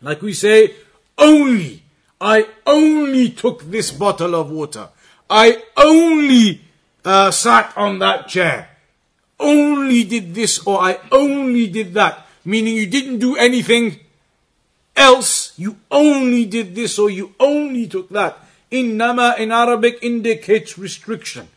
Like 0.00 0.22
we 0.22 0.32
say, 0.32 0.76
only, 1.18 1.82
I 2.20 2.46
only 2.68 3.30
took 3.30 3.64
this 3.64 3.90
bottle 3.90 4.36
of 4.36 4.48
water. 4.48 4.90
I 5.28 5.60
only 5.76 6.63
uh, 7.04 7.30
sat 7.30 7.72
on 7.76 7.98
that 8.00 8.28
chair, 8.28 8.68
only 9.38 10.04
did 10.04 10.34
this 10.34 10.64
or 10.66 10.80
I 10.80 10.98
only 11.12 11.66
did 11.66 11.94
that, 11.94 12.26
meaning 12.44 12.74
you 12.74 12.86
didn't 12.86 13.18
do 13.18 13.36
anything 13.36 14.00
else, 14.96 15.52
you 15.56 15.76
only 15.90 16.44
did 16.44 16.74
this 16.74 16.98
or 16.98 17.10
you 17.10 17.34
only 17.38 17.86
took 17.86 18.08
that. 18.10 18.38
Innama 18.70 19.38
in 19.38 19.52
Arabic 19.52 19.98
indicates 20.02 20.78
restriction. 20.78 21.48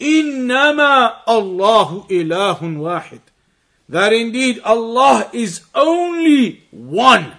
Innama 0.00 1.16
Allahu 1.26 2.08
ilahun 2.08 2.80
wahid. 2.80 3.20
That 3.88 4.12
indeed 4.12 4.60
Allah 4.64 5.28
is 5.32 5.62
only 5.74 6.64
one. 6.70 7.32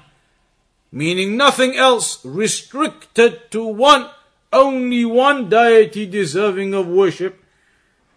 Meaning 0.92 1.38
nothing 1.38 1.76
else 1.76 2.24
restricted 2.26 3.50
to 3.52 3.64
one, 3.64 4.10
only 4.52 5.06
one 5.06 5.50
deity 5.50 6.06
deserving 6.06 6.74
of 6.74 6.88
worship. 6.88 7.41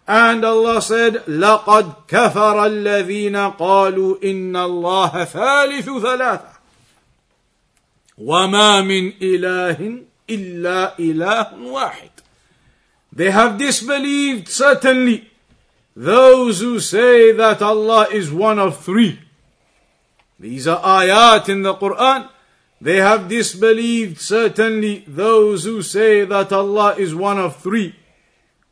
And 0.06 0.44
Allah 0.44 0.82
said, 0.82 1.22
لَقَدْ 1.26 2.08
كَفَرَ 2.08 2.66
الَّذِينَ 2.66 3.56
قَالُوا 3.56 4.22
إِنَّ 4.22 4.56
اللَّهَ 4.56 5.24
ثَالِثُ 5.24 5.86
ثَلَاثَةٍ 5.86 6.50
وَمَا 8.18 8.82
مِنْ 8.82 9.12
إِلَهٍ 9.22 10.02
إِلَّا 10.28 10.98
إِلَهٌ 10.98 11.54
وَاحِدٌ 11.54 12.10
They 13.12 13.30
have 13.30 13.58
disbelieved 13.58 14.48
certainly 14.48 15.30
those 15.94 16.60
who 16.60 16.80
say 16.80 17.32
that 17.32 17.62
Allah 17.62 18.08
is 18.10 18.32
one 18.32 18.58
of 18.58 18.82
three. 18.82 19.20
These 20.40 20.66
are 20.66 20.80
ayat 20.80 21.48
in 21.48 21.62
the 21.62 21.74
Quran. 21.74 22.28
They 22.80 22.96
have 22.96 23.28
disbelieved 23.28 24.20
certainly 24.20 25.04
those 25.06 25.64
who 25.64 25.82
say 25.82 26.24
that 26.24 26.50
Allah 26.50 26.94
is 26.96 27.14
one 27.14 27.38
of 27.38 27.56
three. 27.56 27.94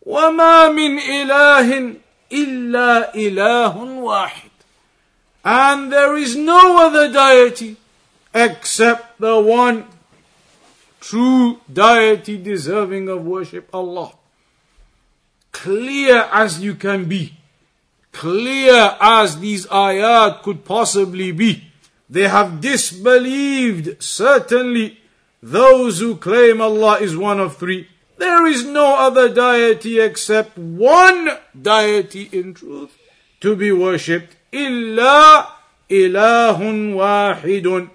وما 0.07 0.69
من 0.69 0.99
إله 0.99 1.95
إلا 2.33 3.15
إله 3.15 3.77
واحد 3.77 4.51
and 5.45 5.93
there 5.93 6.17
is 6.17 6.37
no 6.37 6.87
other 6.87 7.13
deity 7.13 7.77
except 8.35 9.19
the 9.19 9.39
one 9.41 9.85
true 11.01 11.61
deity 11.73 12.37
deserving 12.37 13.09
of 13.09 13.25
worship 13.25 13.69
Allah 13.73 14.13
clear 15.53 16.29
as 16.33 16.61
you 16.61 16.75
can 16.75 17.05
be 17.07 17.35
clear 18.13 18.97
as 19.01 19.39
these 19.39 19.67
ayat 19.67 20.43
could 20.43 20.65
possibly 20.65 21.33
be 21.33 21.65
they 22.11 22.27
have 22.29 22.61
disbelieved 22.61 24.03
certainly 24.03 24.99
those 25.43 26.01
who 26.01 26.17
claim 26.17 26.61
Allah 26.61 26.99
is 26.99 27.17
one 27.17 27.39
of 27.39 27.57
three 27.57 27.89
There 28.18 28.46
is 28.46 28.66
no 28.66 28.96
other 28.98 29.30
deity 29.30 30.00
except 30.00 30.58
one 30.58 31.30
deity 31.60 32.30
in 32.32 32.54
truth 32.54 32.92
to 33.42 33.56
be 33.56 33.72
worshipped. 33.72 34.36
إلا 34.54 35.46
إله 35.92 36.60
واحد. 36.96 37.88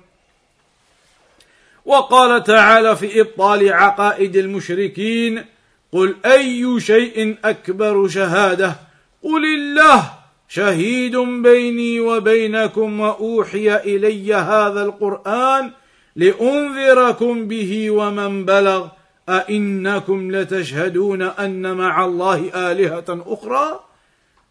وقال 1.89 2.45
تعالى 2.45 2.97
في 2.97 3.21
إبطال 3.21 3.73
عقائد 3.73 4.37
المشركين 4.37 5.45
قل 5.93 6.17
أي 6.27 6.81
شيء 6.81 7.37
أكبر 7.45 8.09
شهادة 8.09 8.77
قل 9.23 9.45
الله 9.45 10.11
شهيد 10.49 11.17
بيني 11.17 12.01
وبينكم 12.01 13.01
وأوحي 13.01 13.77
إلي 13.77 14.35
هذا 14.35 14.83
القرآن 14.83 15.71
لأنذركم 16.17 17.49
به 17.49 17.91
ومن 17.91 18.45
بلغ 18.45 18.89
أئنكم 19.29 20.37
لتشهدون 20.37 21.23
أن 21.23 21.77
مع 21.77 22.05
الله 22.05 22.51
آلهة 22.55 23.23
أخرى 23.27 23.81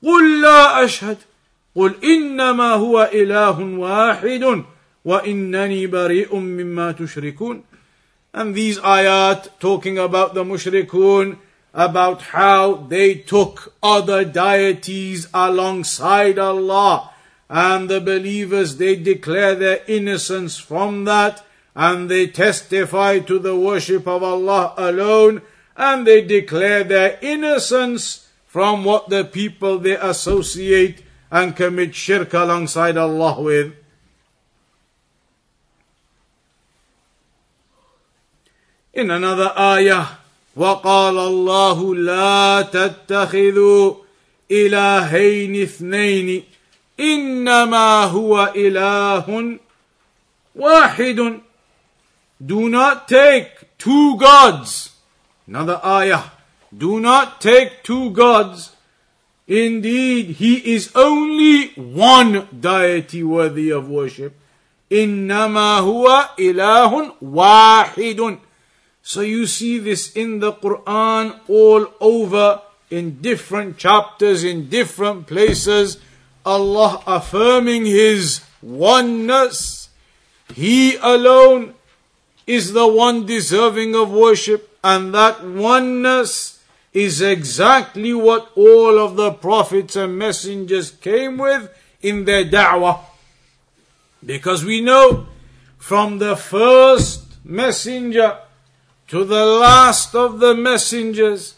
قل 0.04 0.42
لا 0.42 0.84
أشهد 0.84 1.18
قل 1.76 1.94
إنما 2.04 2.74
هو 2.74 3.10
إله 3.13 3.60
واحد 3.60 4.63
وإنني 5.06 5.88
بريء 5.88 6.36
مما 6.36 6.92
تشركون 6.92 7.63
And 8.34 8.54
these 8.54 8.78
ayat 8.80 9.60
talking 9.60 9.98
about 9.98 10.36
the 10.36 10.44
mushrikun, 10.44 11.38
about 11.74 12.22
how 12.22 12.76
they 12.76 13.16
took 13.16 13.74
other 13.82 14.24
deities 14.24 15.28
alongside 15.34 16.38
Allah. 16.38 17.10
And 17.50 17.90
the 17.90 18.00
believers, 18.00 18.78
they 18.78 18.96
declare 18.96 19.56
their 19.56 19.80
innocence 19.88 20.58
from 20.58 21.06
that 21.06 21.46
and 21.78 22.10
they 22.10 22.26
testify 22.26 23.20
to 23.20 23.38
the 23.38 23.56
worship 23.56 24.08
of 24.08 24.24
Allah 24.24 24.74
alone, 24.78 25.44
and 25.78 26.08
they 26.08 26.26
declare 26.26 26.84
their 26.84 27.20
innocence 27.22 28.28
from 28.48 28.84
what 28.84 29.10
the 29.10 29.24
people 29.24 29.78
they 29.78 29.96
associate 29.96 31.04
and 31.30 31.56
commit 31.56 31.94
shirk 31.94 32.34
alongside 32.34 32.98
Allah 32.98 33.40
with. 33.40 33.76
In 38.94 39.12
another 39.12 39.54
ayah, 39.56 40.18
وقال 40.58 41.18
الله 41.18 41.96
لا 41.96 42.62
تتخذوا 42.62 43.94
إلهين 44.52 45.62
اثنين 45.62 46.44
إنما 47.00 48.04
هو 48.04 48.54
إله 48.56 49.58
واحد 50.56 51.40
Do 52.44 52.68
not 52.68 53.09
take 53.09 53.79
two 53.79 54.16
gods. 54.16 54.90
Another 55.46 55.81
ayah. 55.85 56.25
Do 56.77 57.01
not 57.01 57.40
take 57.40 57.83
two 57.83 58.11
gods. 58.11 58.75
Indeed, 59.46 60.37
he 60.37 60.75
is 60.75 60.90
only 60.94 61.68
one 61.75 62.48
deity 62.59 63.22
worthy 63.22 63.70
of 63.70 63.88
worship. 63.88 64.35
إنما 64.90 65.79
هو 65.81 66.29
إله 66.38 67.12
واحد. 67.22 68.38
So 69.03 69.20
you 69.20 69.46
see 69.46 69.79
this 69.79 70.12
in 70.12 70.38
the 70.38 70.53
Quran 70.53 71.40
all 71.48 71.87
over 72.01 72.62
in 72.90 73.20
different 73.20 73.79
chapters, 73.79 74.44
in 74.44 74.68
different 74.68 75.27
places. 75.27 75.98
Allah 76.44 77.03
affirming 77.07 77.87
His 77.87 78.42
oneness. 78.62 79.88
He 80.55 80.96
alone 80.96 81.75
is 82.47 82.73
the 82.73 82.88
one 82.88 83.25
deserving 83.25 83.93
of 83.93 84.10
worship, 84.10 84.75
and 84.83 85.13
that 85.13 85.43
oneness 85.43 86.63
is 86.93 87.21
exactly 87.21 88.13
what 88.13 88.49
all 88.55 88.97
of 88.97 89.17
the 89.17 89.31
prophets 89.31 89.95
and 89.95 90.17
messengers 90.17 90.91
came 90.91 91.38
with 91.38 91.69
in 92.01 92.25
their 92.25 92.45
da'wah. 92.45 92.99
Because 94.25 94.65
we 94.65 94.81
know 94.81 95.27
from 95.77 96.17
the 96.17 96.36
first 96.36 97.45
messenger 97.45 98.39
to 99.10 99.23
the 99.23 99.45
last 99.45 100.15
of 100.15 100.39
the 100.39 100.55
messengers, 100.55 101.55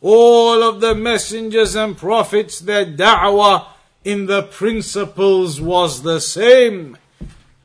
all 0.00 0.62
of 0.62 0.80
the 0.80 0.94
messengers 0.94 1.74
and 1.74 1.98
prophets, 1.98 2.60
their 2.60 2.86
da'wah 2.86 3.66
in 4.04 4.26
the 4.26 4.44
principles 4.44 5.60
was 5.60 6.02
the 6.02 6.20
same. 6.20 6.96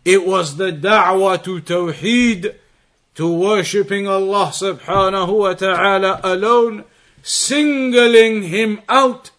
It 0.04 0.26
was 0.26 0.58
the 0.58 0.72
da'wah 0.72 1.42
to 1.44 1.62
tawheed, 1.62 2.56
to 3.16 3.32
worshipping 3.32 4.08
Allah 4.08 4.48
subhanahu 4.48 5.40
wa 5.40 5.54
ta'ala 5.54 6.20
alone, 6.24 6.86
singling 7.22 8.44
Him 8.44 8.82
out. 8.90 9.32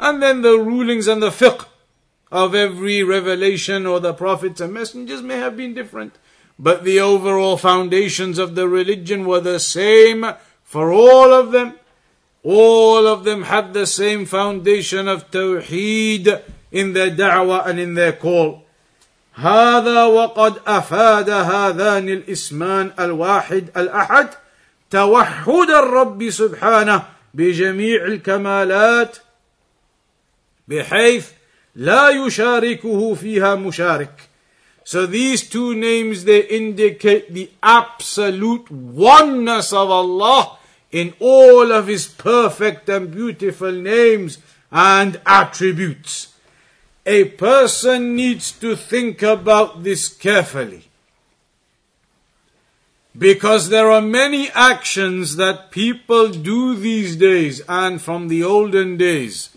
And 0.00 0.22
then 0.22 0.42
the 0.42 0.58
rulings 0.58 1.06
and 1.06 1.22
the 1.22 1.30
fiqh 1.30 1.66
of 2.30 2.54
every 2.54 3.02
revelation 3.02 3.86
or 3.86 4.00
the 4.00 4.14
prophets 4.14 4.60
and 4.60 4.72
messengers 4.72 5.22
may 5.22 5.36
have 5.36 5.56
been 5.56 5.74
different. 5.74 6.16
But 6.58 6.84
the 6.84 7.00
overall 7.00 7.56
foundations 7.56 8.38
of 8.38 8.54
the 8.54 8.68
religion 8.68 9.26
were 9.26 9.40
the 9.40 9.60
same 9.60 10.26
for 10.62 10.92
all 10.92 11.32
of 11.32 11.52
them. 11.52 11.74
All 12.42 13.06
of 13.06 13.24
them 13.24 13.42
had 13.42 13.74
the 13.74 13.86
same 13.86 14.26
foundation 14.26 15.08
of 15.08 15.30
tawheed 15.30 16.42
in 16.70 16.92
their 16.92 17.10
da'wah 17.10 17.66
and 17.66 17.78
in 17.78 17.94
their 17.94 18.12
call. 18.12 18.64
هذا 19.38 20.04
وقد 20.04 20.54
أفاد 20.66 21.30
هذان 21.30 22.08
الاسمان 22.08 22.92
الواحد 23.00 23.68
الأحد 23.76 24.28
توحد 24.90 25.70
الرب 25.70 26.30
سبحانه 26.30 27.02
بجميع 27.34 28.04
الكمالات 28.04 29.16
بحيث 30.68 31.28
لا 31.74 32.08
يشاركه 32.08 33.14
فيها 33.14 33.54
مشارك 33.54 34.28
so 34.88 35.04
these 35.04 35.46
two 35.46 35.74
names, 35.74 36.24
they 36.24 36.46
indicate 36.46 37.34
the 37.34 37.50
absolute 37.62 38.70
oneness 38.70 39.70
of 39.70 39.90
Allah 39.90 40.56
in 40.90 41.12
all 41.20 41.70
of 41.72 41.88
His 41.88 42.08
perfect 42.08 42.88
and 42.88 43.10
beautiful 43.10 43.70
names 43.70 44.38
and 44.72 45.20
attributes. 45.26 46.28
A 47.08 47.24
person 47.24 48.14
needs 48.14 48.52
to 48.52 48.76
think 48.76 49.22
about 49.22 49.82
this 49.82 50.08
carefully. 50.08 50.84
Because 53.16 53.70
there 53.70 53.90
are 53.90 54.02
many 54.02 54.50
actions 54.50 55.36
that 55.36 55.70
people 55.70 56.28
do 56.28 56.76
these 56.76 57.16
days 57.16 57.62
and 57.66 58.00
from 58.00 58.28
the 58.28 58.44
olden 58.44 58.98
days 58.98 59.48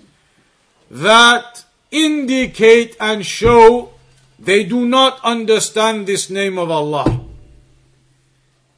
that 0.90 1.66
indicate 1.92 2.96
and 3.02 3.26
show 3.26 3.92
they 4.40 4.64
do 4.64 4.86
not 4.86 5.20
understand 5.22 6.08
this 6.08 6.30
name 6.30 6.58
of 6.58 6.72
Allah. 6.72 7.20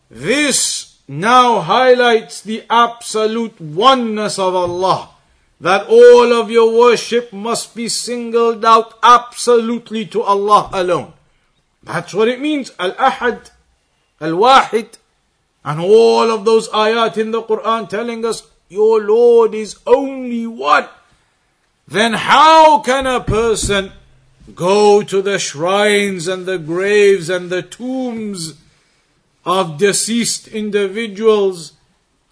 This 0.09 0.97
now 1.07 1.59
highlights 1.59 2.41
the 2.41 2.63
absolute 2.71 3.61
oneness 3.61 4.39
of 4.39 4.55
Allah. 4.55 5.12
That 5.59 5.87
all 5.87 6.33
of 6.33 6.51
your 6.51 6.77
worship 6.77 7.31
must 7.31 7.75
be 7.75 7.87
singled 7.87 8.65
out 8.65 8.97
absolutely 9.01 10.05
to 10.07 10.21
Allah 10.21 10.69
alone. 10.73 11.13
That's 11.83 12.13
what 12.13 12.27
it 12.27 12.41
means. 12.41 12.71
Al-Ahad, 12.79 13.51
Al-Wahid, 14.19 14.97
and 15.63 15.79
all 15.79 16.31
of 16.31 16.43
those 16.43 16.67
ayat 16.69 17.17
in 17.17 17.31
the 17.31 17.41
Quran 17.43 17.87
telling 17.87 18.25
us 18.25 18.43
your 18.67 19.01
Lord 19.01 19.53
is 19.53 19.79
only 19.87 20.47
one. 20.47 20.87
Then 21.87 22.13
how 22.13 22.79
can 22.79 23.07
a 23.07 23.21
person 23.21 23.91
Go 24.53 25.03
to 25.03 25.21
the 25.21 25.39
shrines 25.39 26.27
and 26.27 26.45
the 26.45 26.57
graves 26.57 27.29
and 27.29 27.49
the 27.49 27.61
tombs 27.61 28.55
of 29.45 29.77
deceased 29.77 30.49
individuals, 30.49 31.73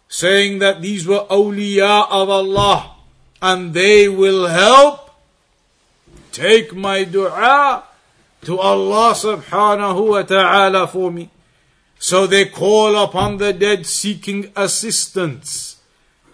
saying 0.10 0.60
that 0.60 0.82
these 0.82 1.08
were 1.08 1.26
awliya 1.30 2.08
of 2.10 2.30
Allah 2.30 2.96
and 3.42 3.74
they 3.74 4.08
will 4.08 4.48
help. 4.48 5.10
Take 6.32 6.74
my 6.74 7.04
dua 7.04 7.84
to 8.44 8.60
Allah 8.60 9.14
subhanahu 9.14 10.08
wa 10.08 10.22
ta'ala 10.24 10.88
for 10.88 11.12
me. 11.12 11.30
So 12.00 12.26
they 12.26 12.46
call 12.46 12.96
upon 12.96 13.38
the 13.38 13.54
dead 13.54 13.86
seeking 13.86 14.52
assistance, 14.56 15.82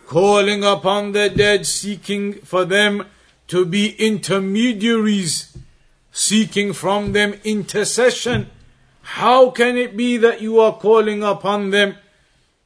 calling 0.05 0.63
upon 0.63 1.11
the 1.11 1.29
dead 1.29 1.65
seeking 1.65 2.33
for 2.45 2.63
them 2.63 3.05
to 3.47 3.65
be 3.65 3.95
intermediaries 3.97 5.57
seeking 6.11 6.73
from 6.73 7.13
them 7.13 7.35
intercession. 7.43 8.49
How 9.01 9.49
can 9.49 9.77
it 9.77 9.95
be 9.95 10.17
that 10.17 10.41
you 10.41 10.59
are 10.59 10.73
calling 10.73 11.23
upon 11.23 11.71
them 11.71 11.95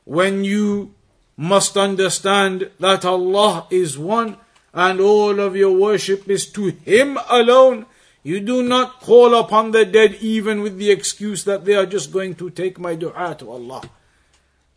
when 0.05 0.43
you 0.43 0.93
must 1.41 1.75
understand 1.75 2.69
that 2.79 3.03
Allah 3.03 3.65
is 3.71 3.97
one 3.97 4.37
and 4.75 5.01
all 5.01 5.39
of 5.39 5.55
your 5.55 5.71
worship 5.71 6.29
is 6.29 6.45
to 6.51 6.67
Him 6.85 7.17
alone? 7.29 7.87
You 8.21 8.39
do 8.39 8.61
not 8.61 8.99
call 9.01 9.33
upon 9.33 9.71
the 9.71 9.83
dead 9.83 10.13
even 10.21 10.61
with 10.61 10.77
the 10.77 10.91
excuse 10.91 11.43
that 11.45 11.65
they 11.65 11.73
are 11.73 11.87
just 11.87 12.11
going 12.13 12.35
to 12.35 12.51
take 12.51 12.77
my 12.77 12.93
dua 12.93 13.35
to 13.39 13.49
Allah. 13.49 13.81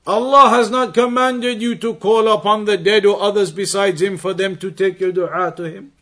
Allah 0.07 0.49
has 0.49 0.71
not 0.71 0.95
commanded 0.95 1.61
you 1.61 1.75
to 1.77 1.95
call 1.97 2.29
upon 2.33 2.65
the 2.65 2.79
dead 2.79 3.05
or 3.05 3.21
others 3.21 3.53
besides 3.53 4.01
Him 4.01 4.17
for 4.17 4.33
them 4.33 4.57
to 4.57 4.71
take 4.71 5.01
your 5.01 5.13
dua 5.13 5.53
to 5.59 5.65
Him. 5.65 5.93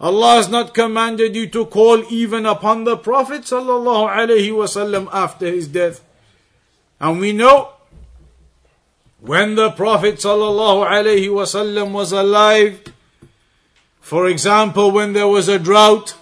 Allah 0.00 0.36
has 0.36 0.48
not 0.48 0.72
commanded 0.72 1.36
you 1.36 1.48
to 1.50 1.66
call 1.66 2.02
even 2.10 2.46
upon 2.46 2.84
the 2.84 2.96
Prophet 2.96 3.42
sallallahu 3.42 4.08
alaihi 4.08 4.48
wasallam 4.56 5.06
after 5.12 5.46
his 5.46 5.68
death. 5.68 6.02
And 6.98 7.20
we 7.20 7.32
know 7.32 7.73
when 9.24 9.54
the 9.54 9.70
Prophet 9.70 10.16
wasallam 10.16 11.92
was 11.92 12.12
alive, 12.12 12.84
for 14.02 14.28
example, 14.28 14.90
when 14.90 15.14
there 15.14 15.26
was 15.26 15.48
a 15.48 15.58
drought, 15.58 16.14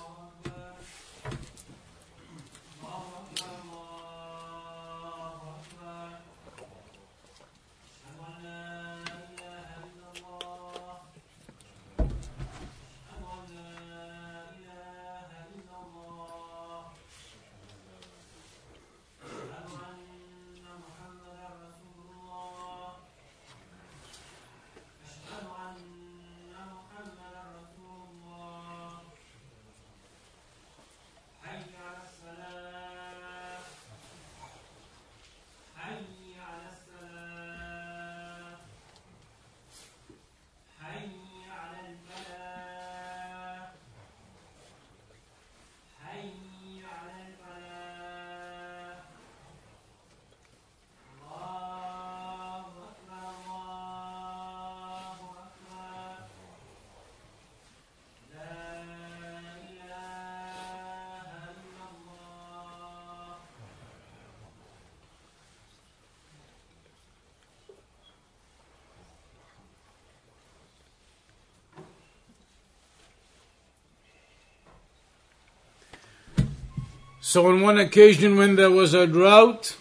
So 77.32 77.46
on 77.46 77.62
one 77.62 77.78
occasion 77.78 78.36
when 78.36 78.56
there 78.56 78.70
was 78.70 78.92
a 78.92 79.06
drought, 79.06 79.78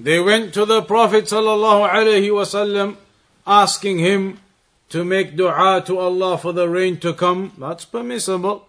they 0.00 0.18
went 0.18 0.52
to 0.54 0.64
the 0.64 0.82
Prophet 0.82 1.26
ﷺ 1.26 2.96
asking 3.46 3.98
him 4.00 4.40
to 4.88 5.04
make 5.04 5.36
dua 5.36 5.84
to 5.86 5.98
Allah 6.00 6.36
for 6.36 6.52
the 6.52 6.68
rain 6.68 6.98
to 6.98 7.14
come. 7.14 7.52
That's 7.56 7.84
permissible. 7.84 8.66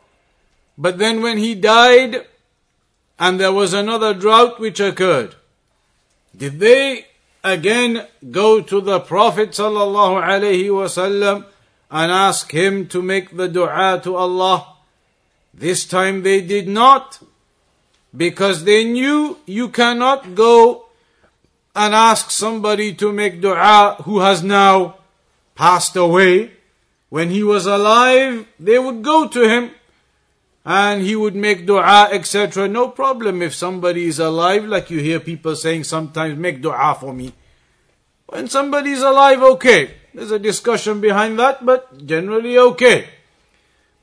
But 0.77 0.99
then 0.99 1.23
when 1.23 1.39
he 1.39 1.55
died 1.55 2.27
and 3.17 3.39
there 3.39 3.51
was 3.51 3.73
another 3.73 4.13
drought 4.13 4.59
which 4.59 4.79
occurred, 4.79 5.33
did 6.37 6.59
they 6.59 7.07
again 7.43 8.05
go 8.29 8.61
to 8.61 8.81
the 8.81 8.99
Prophet 8.99 9.49
ﷺ 9.49 11.45
and 11.89 12.11
ask 12.11 12.51
him 12.51 12.85
to 12.89 13.01
make 13.01 13.35
the 13.35 13.47
dua 13.47 13.99
to 14.03 14.15
Allah? 14.15 14.75
This 15.55 15.85
time 15.87 16.21
they 16.21 16.41
did 16.41 16.67
not 16.67 17.17
because 18.15 18.63
they 18.63 18.83
knew 18.83 19.37
you 19.45 19.69
cannot 19.69 20.35
go 20.35 20.85
and 21.75 21.93
ask 21.95 22.31
somebody 22.31 22.93
to 22.95 23.11
make 23.11 23.41
dua 23.41 23.97
who 24.03 24.19
has 24.19 24.43
now 24.43 24.95
passed 25.55 25.95
away. 25.95 26.51
When 27.09 27.29
he 27.29 27.43
was 27.43 27.65
alive, 27.65 28.47
they 28.59 28.79
would 28.79 29.01
go 29.01 29.27
to 29.27 29.47
him 29.47 29.71
and 30.65 31.01
he 31.01 31.15
would 31.15 31.35
make 31.35 31.65
dua, 31.65 32.09
etc. 32.11 32.67
No 32.67 32.89
problem 32.89 33.41
if 33.41 33.55
somebody 33.55 34.05
is 34.05 34.19
alive, 34.19 34.65
like 34.65 34.89
you 34.89 34.99
hear 34.99 35.19
people 35.19 35.55
saying 35.55 35.83
sometimes, 35.85 36.37
make 36.37 36.61
dua 36.61 36.95
for 36.99 37.13
me. 37.13 37.33
When 38.27 38.47
somebody 38.47 38.91
is 38.91 39.01
alive, 39.01 39.41
okay. 39.43 39.95
There's 40.13 40.31
a 40.31 40.39
discussion 40.39 41.01
behind 41.01 41.39
that, 41.39 41.65
but 41.65 42.05
generally 42.05 42.57
okay. 42.57 43.07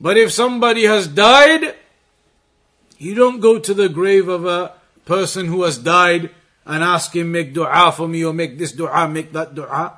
But 0.01 0.17
if 0.17 0.31
somebody 0.31 0.85
has 0.85 1.07
died, 1.07 1.75
you 2.99 3.15
don't 3.15 3.39
go 3.39 3.57
to 3.57 3.73
the 3.73 3.89
grave 3.89 4.27
of 4.27 4.45
a 4.45 4.73
person 5.05 5.47
who 5.47 5.63
has 5.63 5.77
died 5.77 6.29
and 6.65 6.83
ask 6.83 7.15
him, 7.15 7.31
make 7.31 7.53
dua 7.53 7.91
for 7.91 8.07
me 8.07 8.23
or 8.23 8.33
make 8.33 8.59
this 8.59 8.73
dua, 8.73 9.07
make 9.07 9.31
that 9.31 9.55
dua. 9.55 9.97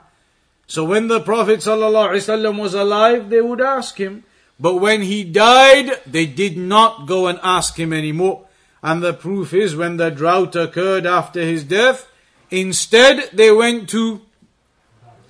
So 0.68 0.86
when 0.86 1.10
the 1.10 1.20
Prophet 1.20 1.60
ﷺ 1.60 2.58
was 2.60 2.74
alive, 2.74 3.30
they 3.30 3.42
would 3.42 3.60
ask 3.60 3.98
him. 3.98 4.24
But 4.58 4.76
when 4.76 5.02
he 5.02 5.24
died, 5.24 6.00
they 6.06 6.28
did 6.28 6.56
not 6.56 7.08
go 7.08 7.28
and 7.28 7.40
ask 7.44 7.78
him 7.78 7.92
anymore. 7.92 8.46
And 8.84 9.02
the 9.04 9.14
proof 9.14 9.54
is 9.54 9.76
when 9.76 9.98
the 9.98 10.12
drought 10.12 10.56
occurred 10.56 11.06
after 11.06 11.42
his 11.42 11.64
death, 11.64 12.08
instead 12.52 13.32
they 13.34 13.52
went 13.52 13.90
to 13.90 14.22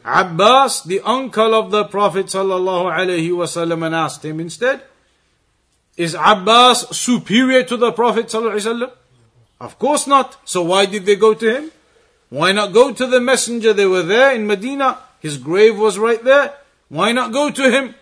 Abbas, 0.04 0.84
the 0.84 1.00
uncle 1.02 1.54
of 1.54 1.72
the 1.72 1.86
Prophet 1.86 2.28
ﷺ, 2.28 3.86
and 3.86 3.96
asked 3.96 4.26
him 4.26 4.40
instead, 4.40 4.84
Is 5.98 6.14
Abbas 6.14 6.98
superior 6.98 7.64
to 7.64 7.78
the 7.78 7.92
Prophet 7.92 8.28
ﷺ? 8.28 8.92
Of 9.60 9.78
course 9.78 10.08
not. 10.08 10.38
So 10.46 10.64
why 10.64 10.86
did 10.86 11.06
they 11.06 11.16
go 11.16 11.34
to 11.34 11.56
him? 11.56 11.72
Why 12.30 12.52
not 12.52 12.74
go 12.74 12.94
to 12.94 13.06
the 13.06 13.20
messenger? 13.20 13.74
They 13.74 13.86
were 13.86 14.04
there 14.04 14.34
in 14.34 14.48
Medina. 14.48 15.00
His 15.20 15.38
grave 15.38 15.78
was 15.78 16.00
right 16.00 16.24
there. 16.24 16.54
Why 16.90 17.12
not 17.12 17.32
go 17.32 17.52
to 17.52 17.70
him? 17.70 17.96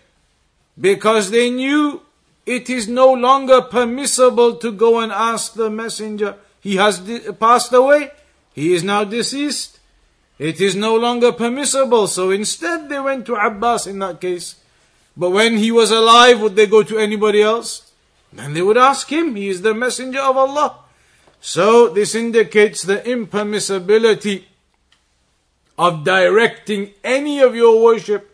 Because 0.80 1.32
they 1.32 1.49
knew 1.49 2.02
it 2.45 2.69
is 2.69 2.88
no 2.88 3.12
longer 3.12 3.62
permissible 3.62 4.56
to 4.56 4.71
go 4.71 4.99
and 4.99 5.12
ask 5.12 5.54
the 5.54 5.69
messenger. 5.69 6.36
He 6.62 6.78
has 6.78 7.02
passed 7.39 7.73
away. 7.73 8.12
He 8.54 8.73
is 8.73 8.84
now 8.84 9.04
deceased. 9.04 9.80
It 10.38 10.62
is 10.62 10.75
no 10.75 10.95
longer 10.95 11.32
permissible. 11.32 12.08
So 12.08 12.32
instead 12.32 12.88
they 12.88 12.99
went 12.99 13.25
to 13.25 13.36
Abbas 13.36 13.88
in 13.88 13.99
that 13.99 14.21
case. 14.21 14.56
But 15.19 15.32
when 15.32 15.58
he 15.58 15.69
was 15.69 15.91
alive, 15.91 16.39
would 16.39 16.55
they 16.55 16.65
go 16.65 16.82
to 16.82 16.97
anybody 16.97 17.41
else? 17.41 17.91
Then 18.32 18.53
they 18.53 18.62
would 18.62 18.77
ask 18.77 19.12
him. 19.12 19.36
He 19.36 19.49
is 19.49 19.62
the 19.62 19.73
messenger 19.73 20.21
of 20.21 20.38
Allah. 20.38 20.77
So 21.41 21.89
this 21.89 22.15
indicates 22.15 22.84
the 22.84 22.99
impermissibility 22.99 24.45
of 25.77 26.05
directing 26.05 26.91
any 27.03 27.41
of 27.41 27.53
your 27.53 27.84
worship 27.84 28.34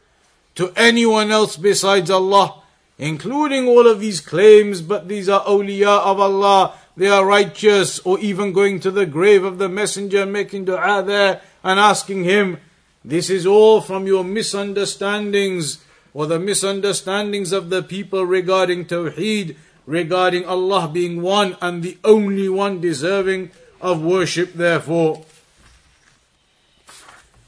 to 0.56 0.71
anyone 0.76 1.32
else 1.32 1.58
besides 1.58 2.12
Allah, 2.12 2.62
including 3.00 3.67
all 3.67 3.88
of 3.88 4.00
these 4.00 4.21
claims, 4.21 4.82
but 4.82 5.08
these 5.08 5.28
are 5.28 5.43
awliya 5.43 6.06
of 6.06 6.19
Allah, 6.19 6.74
they 6.95 7.08
are 7.08 7.26
righteous, 7.26 8.00
or 8.00 8.19
even 8.19 8.54
going 8.54 8.80
to 8.82 8.91
the 8.91 9.06
grave 9.08 9.43
of 9.43 9.58
the 9.58 9.69
messenger 9.69 10.26
making 10.26 10.65
dua 10.65 11.04
there 11.04 11.41
and 11.63 11.80
asking 11.80 12.26
him. 12.26 12.58
This 13.04 13.30
is 13.30 13.45
all 13.45 13.82
from 13.82 14.06
your 14.06 14.24
misunderstandings 14.24 15.85
or 16.14 16.27
the 16.27 16.38
misunderstandings 16.38 17.53
of 17.53 17.70
the 17.70 17.83
people 17.83 18.25
regarding 18.27 18.85
Tawheed 18.85 19.57
regarding 19.87 20.44
Allah 20.44 20.88
being 20.88 21.20
one 21.20 21.57
and 21.61 21.83
the 21.83 21.99
only 22.05 22.49
one 22.49 22.81
deserving 22.81 23.51
of 23.81 24.03
worship, 24.03 24.53
therefore. 24.55 25.25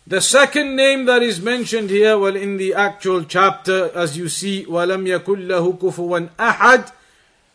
The 0.06 0.20
second 0.20 0.74
name 0.74 1.04
that 1.06 1.22
is 1.22 1.40
mentioned 1.40 1.90
here, 1.90 2.18
well, 2.18 2.34
in 2.34 2.56
the 2.56 2.74
actual 2.74 3.24
chapter, 3.24 3.90
as 3.94 4.18
you 4.18 4.28
see, 4.28 4.64
وَلَمْ 4.66 5.06
يَكُلْ 5.06 5.46
لَهُ 5.46 5.78
كُفُوًا 5.78 6.30
أَحَدٍ 6.36 6.92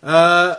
uh, 0.04 0.56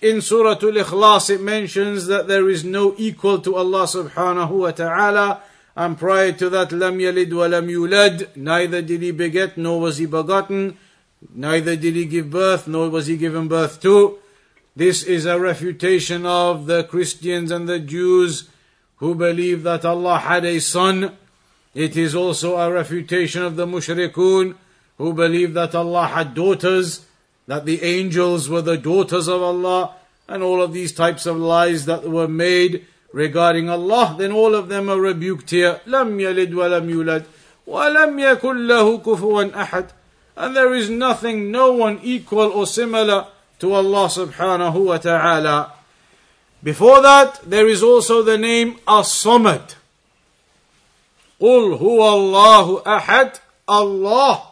in 0.00 0.20
Surah 0.20 0.52
Al-Ikhlas 0.52 1.30
it 1.30 1.40
mentions 1.40 2.06
that 2.06 2.26
there 2.26 2.48
is 2.48 2.64
no 2.64 2.94
equal 2.98 3.38
to 3.40 3.56
Allah 3.56 3.84
subhanahu 3.84 4.50
wa 4.50 4.70
ta'ala 4.70 5.42
and 5.75 5.97
prior 5.97 6.31
to 6.33 6.49
that, 6.49 6.71
Lam 6.71 6.99
Yalid 6.99 7.31
Walam 7.31 7.67
Yulad, 7.67 8.35
neither 8.35 8.81
did 8.81 9.01
he 9.01 9.11
beget, 9.11 9.57
nor 9.57 9.79
was 9.79 9.97
he 9.97 10.05
begotten, 10.05 10.77
neither 11.33 11.75
did 11.75 11.95
he 11.95 12.05
give 12.05 12.29
birth, 12.29 12.67
nor 12.67 12.89
was 12.89 13.07
he 13.07 13.17
given 13.17 13.47
birth 13.47 13.81
to. 13.81 14.19
This 14.75 15.03
is 15.03 15.25
a 15.25 15.39
refutation 15.39 16.25
of 16.25 16.67
the 16.67 16.83
Christians 16.83 17.51
and 17.51 17.67
the 17.67 17.79
Jews 17.79 18.49
who 18.97 19.15
believe 19.15 19.63
that 19.63 19.85
Allah 19.85 20.19
had 20.19 20.45
a 20.45 20.59
son. 20.59 21.17
It 21.73 21.97
is 21.97 22.13
also 22.15 22.57
a 22.57 22.71
refutation 22.71 23.43
of 23.43 23.55
the 23.55 23.65
mushrikun 23.65 24.55
who 24.97 25.13
believe 25.13 25.53
that 25.55 25.73
Allah 25.73 26.07
had 26.07 26.33
daughters, 26.35 27.05
that 27.47 27.65
the 27.65 27.83
angels 27.83 28.47
were 28.47 28.61
the 28.61 28.77
daughters 28.77 29.27
of 29.27 29.41
Allah, 29.41 29.95
and 30.27 30.43
all 30.43 30.61
of 30.61 30.71
these 30.71 30.93
types 30.93 31.25
of 31.25 31.37
lies 31.37 31.85
that 31.85 32.09
were 32.09 32.27
made 32.27 32.85
regarding 33.12 33.68
Allah, 33.68 34.16
then 34.18 34.32
all 34.32 34.54
of 34.54 34.68
them 34.68 34.88
are 34.88 35.00
rebuked 35.00 35.50
here. 35.50 35.80
لم 35.86 36.20
يلد 36.20 36.54
ولم 36.54 36.90
يولد 36.90 37.24
ولم 37.66 38.18
يكن 38.18 38.66
له 38.66 38.98
كفوا 38.98 39.62
أحد 39.62 39.86
and 40.38 40.54
there 40.54 40.72
is 40.72 40.88
nothing, 40.88 41.50
no 41.50 41.72
one 41.72 41.98
equal 42.00 42.52
or 42.52 42.64
similar 42.64 43.26
to 43.58 43.72
Allah 43.74 44.06
subhanahu 44.06 44.86
wa 44.86 44.96
ta'ala. 44.96 45.72
Before 46.62 47.02
that, 47.02 47.40
there 47.44 47.66
is 47.66 47.82
also 47.82 48.22
the 48.22 48.38
name 48.38 48.76
As-Samad. 48.86 49.74
قل 51.40 51.78
هو 51.78 52.14
الله 52.14 52.82
أحد 52.86 53.30
الله 53.68 54.42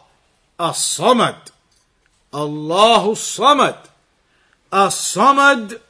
الصمد 0.59 1.35
الله 2.33 3.11
الصمد 3.11 3.75
الصمد 4.73 5.81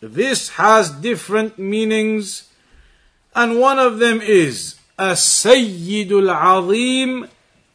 this 0.00 0.50
has 0.50 0.90
different 0.90 1.58
meanings 1.58 2.48
and 3.34 3.60
one 3.60 3.78
of 3.78 3.98
them 3.98 4.20
is 4.20 4.76
السيد 5.00 6.12
العظيم 6.12 7.28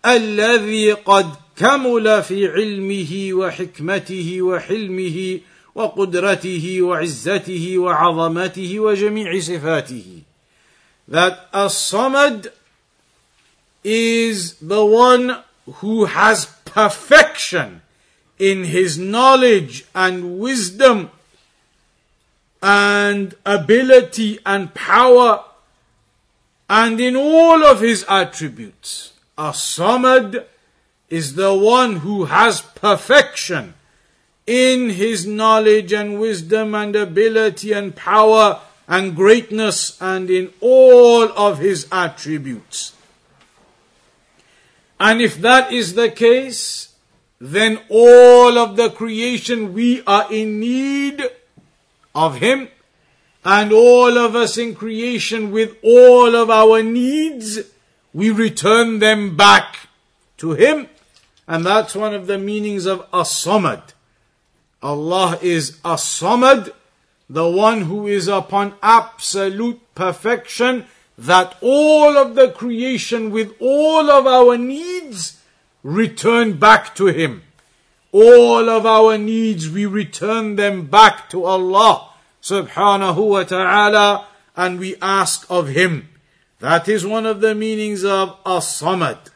الذي 0.05 0.93
قد 0.93 1.35
كمل 1.55 2.23
في 2.23 2.47
علمه 2.47 3.33
وحكمته 3.33 4.41
وحلمه 4.41 5.39
وقدرته 5.75 6.81
وعزته 6.81 7.77
وعظمته 7.77 8.79
وجميع 8.79 9.39
صفاته 9.39 10.21
that 11.07 11.47
as-samad 11.53 12.51
is 13.83 14.55
the 14.55 14.85
one 14.85 15.37
who 15.75 16.05
has 16.05 16.47
perfection 16.65 17.81
in 18.39 18.63
his 18.65 18.97
knowledge 18.97 19.85
and 19.93 20.39
wisdom 20.39 21.09
and 22.62 23.34
ability 23.46 24.38
and 24.44 24.72
power 24.74 25.44
and 26.68 27.00
in 27.00 27.16
all 27.16 27.64
of 27.64 27.80
his 27.80 28.04
attributes 28.08 29.12
as-Samad 29.38 30.44
is 31.08 31.34
the 31.34 31.54
one 31.54 31.96
who 31.96 32.26
has 32.26 32.60
perfection 32.60 33.74
in 34.46 34.90
his 34.90 35.26
knowledge 35.26 35.92
and 35.92 36.20
wisdom 36.20 36.74
and 36.74 36.94
ability 36.94 37.72
and 37.72 37.96
power 37.96 38.60
and 38.86 39.16
greatness 39.16 40.00
and 40.00 40.28
in 40.30 40.52
all 40.60 41.24
of 41.38 41.58
his 41.58 41.86
attributes. 41.90 42.92
And 44.98 45.20
if 45.20 45.38
that 45.40 45.72
is 45.72 45.94
the 45.94 46.10
case, 46.10 46.94
then 47.40 47.80
all 47.88 48.58
of 48.58 48.76
the 48.76 48.90
creation 48.90 49.72
we 49.72 50.02
are 50.06 50.30
in 50.32 50.60
need 50.60 51.22
of 52.14 52.36
him 52.36 52.68
and 53.44 53.72
all 53.72 54.18
of 54.18 54.36
us 54.36 54.58
in 54.58 54.74
creation 54.74 55.50
with 55.50 55.76
all 55.82 56.34
of 56.36 56.50
our 56.50 56.82
needs 56.82 57.60
we 58.12 58.30
return 58.30 58.98
them 58.98 59.36
back 59.36 59.88
to 60.38 60.52
Him. 60.52 60.88
And 61.46 61.64
that's 61.64 61.94
one 61.94 62.14
of 62.14 62.26
the 62.26 62.38
meanings 62.38 62.86
of 62.86 63.06
As-Samad. 63.12 63.82
Allah 64.82 65.38
is 65.42 65.78
As-Samad, 65.84 66.72
the 67.28 67.48
one 67.48 67.82
who 67.82 68.06
is 68.06 68.28
upon 68.28 68.74
absolute 68.82 69.80
perfection, 69.94 70.86
that 71.18 71.56
all 71.60 72.16
of 72.16 72.34
the 72.34 72.50
creation 72.50 73.30
with 73.30 73.54
all 73.60 74.10
of 74.10 74.26
our 74.26 74.56
needs 74.56 75.40
return 75.82 76.58
back 76.58 76.94
to 76.96 77.06
Him 77.06 77.42
All 78.11 78.69
of 78.69 78.85
our 78.85 79.17
needs, 79.17 79.69
we 79.69 79.85
return 79.85 80.55
them 80.55 80.85
back 80.85 81.29
to 81.31 81.43
Allah 81.43 82.11
subhanahu 82.41 83.27
wa 83.27 83.43
ta'ala 83.43 84.27
and 84.55 84.79
we 84.79 84.95
ask 85.01 85.45
of 85.49 85.67
Him. 85.69 86.09
That 86.59 86.87
is 86.87 87.05
one 87.05 87.25
of 87.25 87.41
the 87.41 87.53
meanings 87.53 88.05
of 88.05 88.37
as-samad. 88.45 89.31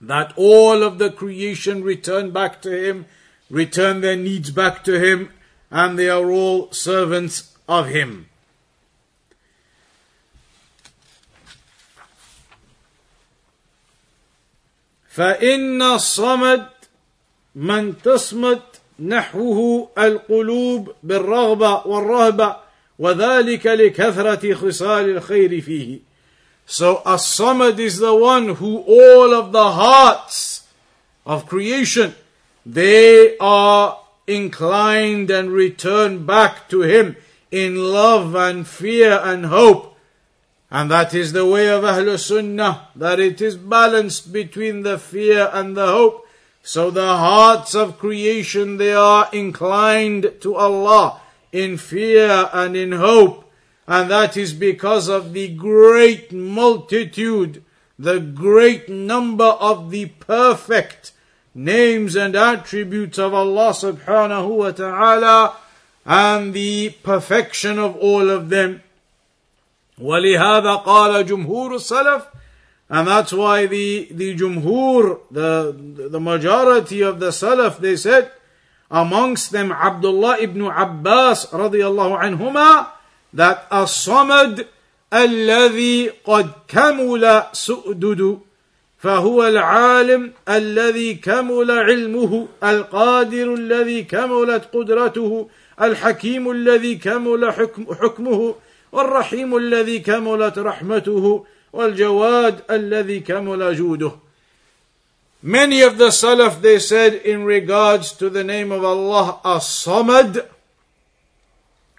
That 0.00 0.32
all 0.36 0.82
of 0.82 0.98
the 0.98 1.10
creation 1.10 1.82
return 1.82 2.32
back 2.32 2.60
to 2.62 2.70
Him, 2.70 3.06
return 3.48 4.00
their 4.00 4.16
needs 4.16 4.50
back 4.50 4.84
to 4.84 5.00
Him, 5.00 5.30
and 5.70 5.98
they 5.98 6.10
are 6.10 6.30
all 6.30 6.70
servants 6.72 7.56
of 7.68 7.88
Him. 7.88 8.28
فإن 15.14 15.82
الصمد 15.82 16.68
من 17.56 17.94
تصمت 18.02 18.62
نحوه 19.00 19.88
القلوب 19.98 20.92
بالرغبة 21.02 21.86
والرهبة 21.86 22.56
وذلك 22.98 23.66
لكثرة 23.66 24.54
خصال 24.54 25.16
الخير 25.16 25.60
فيه. 25.60 26.00
So 26.66 27.02
as-samad 27.04 27.78
is 27.78 27.98
the 27.98 28.14
one 28.14 28.54
who 28.56 28.78
all 28.78 29.34
of 29.34 29.52
the 29.52 29.72
hearts 29.72 30.66
of 31.26 31.46
creation, 31.46 32.14
they 32.64 33.36
are 33.38 33.98
inclined 34.26 35.30
and 35.30 35.50
return 35.50 36.24
back 36.24 36.68
to 36.68 36.82
Him 36.82 37.16
in 37.50 37.76
love 37.76 38.34
and 38.34 38.66
fear 38.66 39.20
and 39.22 39.46
hope. 39.46 39.96
And 40.70 40.90
that 40.90 41.12
is 41.12 41.32
the 41.32 41.44
way 41.44 41.68
of 41.68 41.82
Ahlul 41.82 42.18
Sunnah, 42.18 42.88
that 42.96 43.20
it 43.20 43.42
is 43.42 43.56
balanced 43.56 44.32
between 44.32 44.82
the 44.82 44.98
fear 44.98 45.50
and 45.52 45.76
the 45.76 45.86
hope. 45.86 46.25
So 46.66 46.90
the 46.90 47.16
hearts 47.16 47.74
of 47.74 47.98
creation, 47.98 48.76
they 48.76 48.94
are 48.94 49.28
inclined 49.32 50.32
to 50.40 50.54
Allah 50.54 51.20
in 51.50 51.76
fear 51.76 52.48
and 52.52 52.76
in 52.76 52.92
hope. 52.92 53.50
And 53.86 54.10
that 54.10 54.36
is 54.36 54.52
because 54.52 55.08
of 55.08 55.32
the 55.32 55.48
great 55.48 56.32
multitude, 56.32 57.64
the 57.98 58.20
great 58.20 58.88
number 58.88 59.44
of 59.44 59.90
the 59.90 60.06
perfect 60.06 61.12
names 61.54 62.16
and 62.16 62.36
attributes 62.36 63.18
of 63.18 63.34
Allah 63.34 63.70
subhanahu 63.70 64.56
wa 64.56 64.70
ta'ala 64.70 65.56
and 66.06 66.54
the 66.54 66.90
perfection 67.02 67.78
of 67.78 67.96
all 67.96 68.30
of 68.30 68.48
them. 68.48 68.82
ولهذا 70.00 70.84
قال 70.84 71.26
جمهور 71.26 71.74
السلف 71.74 72.22
and 72.89 73.07
that's 73.07 73.33
why 73.33 73.65
the, 73.65 74.07
the 74.11 74.35
jumhur, 74.35 75.19
the, 75.29 75.75
the 76.09 76.19
majority 76.19 77.01
of 77.01 77.19
the 77.19 77.29
salaf, 77.29 77.79
they 77.79 77.95
said, 77.97 78.31
amongst 78.89 79.51
them 79.51 79.71
Abdullah 79.71 80.37
ibn 80.39 80.61
Abbas 80.61 81.47
radiallahu 81.47 82.19
anhuma, 82.21 82.89
that 83.33 83.67
as-samad 83.71 84.67
الذي 85.13 86.09
قد 86.27 86.51
كمل 86.67 87.43
سؤدد 87.53 88.39
فهو 88.97 89.47
العالم 89.47 90.31
الذي 90.49 91.13
كمل 91.15 91.71
علمه 91.71 92.47
القادر 92.63 93.53
الذي 93.53 94.03
كملت 94.03 94.63
قدرته 94.73 95.49
الحكيم 95.81 96.51
الذي 96.51 96.95
كمل 96.95 97.51
حكم 97.51 97.85
حكمه 97.93 98.55
والرحيم 98.91 99.57
الذي 99.57 99.99
كملت 99.99 100.59
رحمته 100.59 101.45
والجواد 101.72 102.62
الذي 102.70 103.20
كمل 103.20 103.76
جوده 103.76 104.12
Many 105.44 105.80
of 105.82 105.98
the 105.98 106.10
Salaf 106.10 106.60
they 106.60 106.78
said 106.78 107.14
in 107.14 107.42
regards 107.44 108.12
to 108.12 108.30
the 108.30 108.44
name 108.44 108.70
of 108.70 108.84
Allah 108.84 109.40
As-Samad 109.44 110.46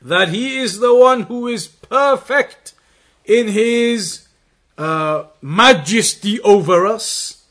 that 0.01 0.29
He 0.29 0.59
is 0.59 0.79
the 0.79 0.95
one 0.95 1.23
who 1.23 1.49
is 1.49 1.67
perfect 1.67 2.73
in 3.25 3.49
His 3.49 4.27
uh, 4.77 5.25
majesty 5.41 6.39
over 6.41 6.85
us, 6.85 7.43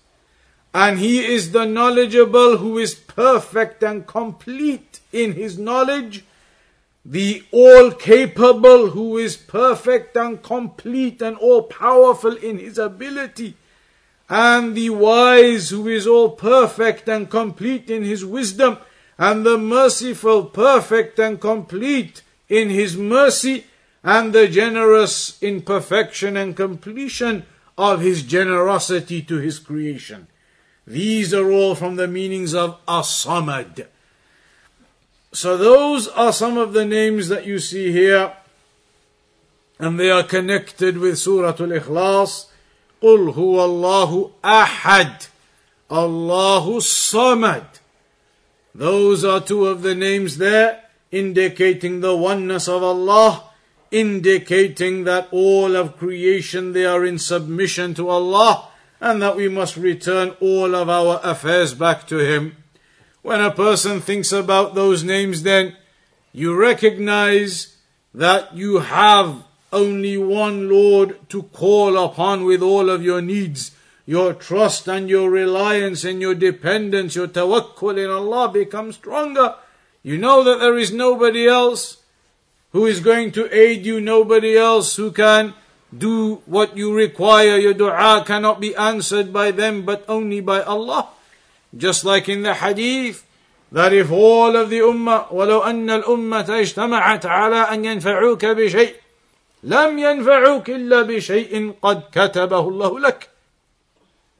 and 0.73 0.99
He 0.99 1.25
is 1.25 1.53
the 1.53 1.67
knowledgeable 1.67 2.57
who 2.57 2.79
is 2.79 2.95
perfect 2.95 3.83
and 3.83 4.07
complete 4.07 5.01
in 5.13 5.33
His 5.33 5.59
knowledge, 5.59 6.25
the 7.08 7.44
all 7.52 7.92
capable 7.92 8.90
who 8.90 9.18
is 9.18 9.38
perfect 9.38 10.18
and 10.18 10.44
complete 10.44 11.22
and 11.22 11.38
all 11.38 11.64
powerful 11.64 12.36
in 12.36 12.60
His 12.60 12.78
ability, 12.78 13.56
and 14.30 14.76
the 14.76 14.90
wise 14.90 15.70
who 15.70 15.88
is 15.88 16.06
all 16.06 16.32
perfect 16.32 17.08
and 17.08 17.30
complete 17.30 17.90
in 17.90 18.04
His 18.04 18.26
wisdom, 18.26 18.78
and 19.18 19.46
the 19.46 19.58
merciful, 19.58 20.44
perfect 20.46 21.18
and 21.18 21.40
complete 21.40 22.22
in 22.50 22.70
His 22.70 22.98
mercy 22.98 23.66
and 24.04 24.32
the 24.32 24.48
generous 24.48 25.42
in 25.42 25.62
perfection 25.62 26.38
and 26.38 26.56
completion 26.56 27.46
of 27.78 28.00
his 28.00 28.24
generosity 28.24 29.22
to 29.22 29.38
his 29.38 29.60
creation. 29.60 30.28
These 30.86 31.34
are 31.34 31.52
all 31.52 31.76
from 31.76 31.98
the 31.98 32.08
meanings 32.08 32.56
of 32.56 32.80
As-Samad. 32.88 33.88
So 35.37 35.57
those 35.57 36.09
are 36.09 36.33
some 36.33 36.59
of 36.59 36.73
the 36.73 36.85
names 36.85 37.29
that 37.29 37.47
you 37.47 37.59
see 37.59 37.93
here, 37.93 38.35
and 39.79 39.99
they 39.99 40.11
are 40.11 40.23
connected 40.23 40.99
with 40.99 41.19
Surah 41.19 41.57
Al-Ikhlas. 41.59 42.47
قل 43.03 43.35
هو 43.35 43.65
الله 43.65 44.31
أحد 44.45 45.23
الله 45.91 46.77
الصمد 46.77 47.65
Those 48.75 49.25
are 49.25 49.41
two 49.41 49.67
of 49.67 49.83
the 49.83 49.95
names 49.95 50.39
there 50.39 50.85
indicating 51.11 52.01
the 52.01 52.17
oneness 52.17 52.69
of 52.69 52.83
Allah 52.83 53.43
indicating 53.93 55.05
that 55.05 55.29
all 55.31 55.77
of 55.77 55.99
creation 55.99 56.73
they 56.73 56.87
are 56.87 57.05
in 57.05 57.19
submission 57.19 57.93
to 57.95 58.09
Allah 58.09 58.69
and 59.01 59.21
that 59.21 59.37
we 59.37 59.49
must 59.49 59.77
return 59.77 60.31
all 60.41 60.75
of 60.75 60.89
our 60.89 61.21
affairs 61.23 61.75
back 61.75 62.07
to 62.09 62.19
Him. 62.19 62.57
When 63.28 63.42
a 63.42 63.52
person 63.52 64.00
thinks 64.00 64.32
about 64.32 64.74
those 64.74 65.04
names, 65.04 65.44
then 65.44 65.76
you 66.32 66.56
recognize 66.56 67.76
that 68.14 68.56
you 68.56 68.80
have 68.80 69.44
only 69.74 70.16
one 70.18 70.70
Lord 70.70 71.20
to 71.32 71.44
call 71.44 71.98
upon 71.98 72.46
with 72.46 72.62
all 72.62 72.90
of 72.90 73.04
your 73.04 73.22
needs. 73.22 73.72
Your 74.06 74.34
trust 74.34 74.88
and 74.88 75.10
your 75.10 75.30
reliance 75.30 76.06
and 76.06 76.22
your 76.22 76.36
dependence, 76.36 77.18
your 77.18 77.28
tawakkul 77.28 78.02
in 78.02 78.10
Allah 78.10 78.48
becomes 78.48 78.96
stronger. 78.96 79.56
You 80.04 80.18
know 80.18 80.42
that 80.46 80.62
there 80.62 80.78
is 80.78 80.94
nobody 80.94 81.50
else 81.50 81.98
who 82.72 82.86
is 82.86 83.02
going 83.02 83.34
to 83.34 83.54
aid 83.54 83.86
you, 83.86 84.00
nobody 84.00 84.56
else 84.58 84.96
who 84.96 85.12
can 85.12 85.54
do 85.92 86.36
what 86.46 86.78
you 86.78 86.96
require. 86.96 87.58
Your 87.58 87.74
dua 87.74 88.24
cannot 88.26 88.62
be 88.62 88.74
answered 88.74 89.34
by 89.34 89.52
them, 89.52 89.82
but 89.82 90.06
only 90.08 90.40
by 90.40 90.62
Allah. 90.62 91.10
Just 91.77 92.05
like 92.05 92.29
in 92.29 92.43
the 92.43 92.55
hadith, 92.55 93.25
that 93.73 93.93
if 93.93 94.11
all 94.11 94.55
of 94.57 94.69
the 94.69 94.81
ummah, 94.81 95.33
ولو 95.33 95.65
أن 95.65 95.91
الأمة 95.91 96.47
اجتمعت 96.49 97.27
على 97.27 97.69
أن 97.73 97.85
ينفعوك 97.85 98.45
بشيء 98.45 98.95
لم 99.65 99.99
ينفعوك 99.99 100.71
إلا 100.71 101.03
بشيء 101.03 101.75
قد 101.83 102.03
كتبه 102.13 102.69
الله 102.69 103.01
لك. 103.01 103.29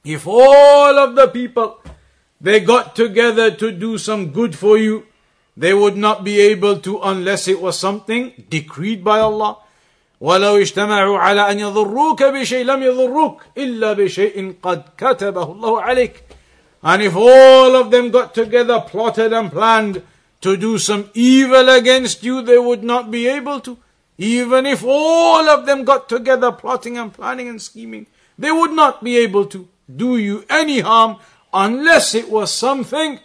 If 0.05 0.27
all 0.27 0.99
of 0.99 1.15
the 1.15 1.29
people, 1.29 1.81
they 2.41 2.61
got 2.61 2.97
together 2.97 3.51
to 3.53 3.71
do 3.71 3.99
some 3.99 4.33
good 4.33 4.55
for 4.55 4.77
you, 4.77 5.07
they 5.57 5.73
would 5.73 5.97
not 5.97 6.25
be 6.25 6.41
able 6.41 6.77
to 6.81 6.99
unless 7.01 7.47
it 7.49 7.61
was 7.61 7.79
something 7.79 8.33
decreed 8.51 9.05
by 9.05 9.21
Allah. 9.21 9.59
ولو 10.21 10.57
اجتمعوا 10.57 11.19
على 11.19 11.51
أن 11.51 11.59
يضروك 11.59 12.23
بشيء 12.23 12.65
لم 12.65 12.83
يضروك 12.83 13.43
إلا 13.59 13.93
بشيء 13.93 14.55
قد 14.63 14.83
كتبه 14.99 15.53
الله 15.53 15.83
عليك. 15.83 16.25
And 16.84 17.02
if 17.02 17.16
all 17.16 17.76
of 17.76 17.92
them 17.92 18.12
got 18.12 18.34
together, 18.36 18.80
plotted 18.82 19.34
and 19.34 19.52
planned 19.52 20.04
to 20.42 20.58
do 20.58 20.78
some 20.78 21.10
evil 21.14 21.70
against 21.70 22.24
you, 22.24 22.42
they 22.42 22.58
would 22.58 22.84
not 22.84 23.10
be 23.10 23.28
able 23.28 23.60
to. 23.62 23.78
Even 24.18 24.66
if 24.66 24.84
all 24.84 25.48
of 25.50 25.66
them 25.66 25.84
got 25.84 26.10
together, 26.10 26.52
plotting 26.52 26.98
and 26.98 27.14
planning 27.14 27.48
and 27.48 27.62
scheming, 27.62 28.08
they 28.38 28.52
would 28.52 28.72
not 28.72 29.04
be 29.04 29.18
able 29.18 29.46
to 29.46 29.68
do 29.94 30.18
you 30.18 30.46
any 30.50 30.80
harm 30.80 31.18
unless 31.54 32.14
it 32.14 32.30
was 32.30 32.54
something 32.54 33.20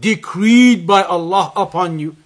decreed 0.00 0.86
by 0.86 1.02
Allah 1.02 1.52
upon 1.56 1.98
you. 1.98 2.16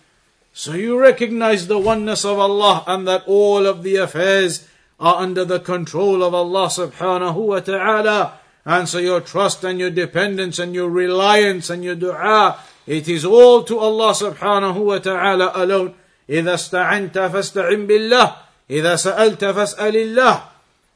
So 0.52 0.72
you 0.72 0.98
recognize 0.98 1.66
the 1.66 1.78
oneness 1.78 2.24
of 2.24 2.38
Allah 2.38 2.84
and 2.86 3.06
that 3.06 3.24
all 3.26 3.66
of 3.66 3.82
the 3.82 3.96
affairs 3.96 4.66
are 4.98 5.16
under 5.16 5.44
the 5.44 5.60
control 5.60 6.22
of 6.22 6.32
Allah 6.32 6.68
subhanahu 6.68 7.34
wa 7.34 7.60
ta'ala. 7.60 8.38
And 8.65 8.87
so 8.87 8.99
your 8.99 9.21
trust 9.21 9.63
and 9.63 9.79
your 9.79 9.89
dependence 9.89 10.59
and 10.59 10.75
your 10.75 10.89
reliance 10.89 11.69
and 11.69 11.83
your 11.83 11.95
dua, 11.95 12.59
it 12.85 13.09
is 13.09 13.25
all 13.25 13.63
to 13.63 13.79
Allah 13.79 14.13
subhanahu 14.13 14.85
wa 14.85 14.99
ta'ala 14.99 15.51
alone. 15.55 15.95
إذا 16.29 16.53
استعنت 16.53 17.17
فاستعن 17.17 17.87
بالله 17.87 18.35
إذا 18.69 18.95
سألت 18.95 19.45
فاسأل 19.45 19.95
الله 19.95 20.41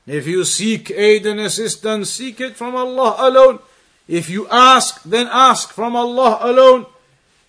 If 0.08 0.28
you 0.28 0.46
seek 0.46 0.92
aid 0.92 1.26
and 1.26 1.40
assistance, 1.40 2.12
seek 2.12 2.40
it 2.40 2.56
from 2.56 2.76
Allah 2.76 3.16
alone. 3.18 3.60
If 4.08 4.30
you 4.30 4.48
ask, 4.50 5.02
then 5.02 5.28
ask 5.32 5.72
from 5.72 5.96
Allah 5.96 6.38
alone. 6.42 6.86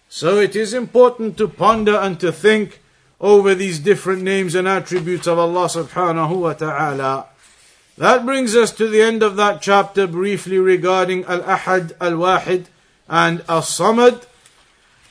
So 0.09 0.39
it 0.39 0.57
is 0.57 0.72
important 0.72 1.37
to 1.37 1.49
ponder 1.49 1.97
and 1.97 2.18
to 2.20 2.32
think 2.32 2.80
over 3.20 3.55
these 3.55 3.78
different 3.78 4.22
names 4.22 4.55
and 4.55 4.66
attributes 4.66 5.26
of 5.26 5.39
Allah 5.39 5.66
subhanahu 5.66 6.41
wa 6.41 6.55
ta'ala. 6.55 7.26
That 8.02 8.26
brings 8.26 8.56
us 8.56 8.72
to 8.82 8.89
the 8.89 8.99
end 8.99 9.22
of 9.22 9.36
that 9.36 9.62
chapter 9.62 10.08
briefly 10.08 10.58
regarding 10.58 11.24
Al-Ahad, 11.26 11.93
Al-Wahid 12.02 12.66
and 13.08 13.45
Al-Samad. 13.47 14.26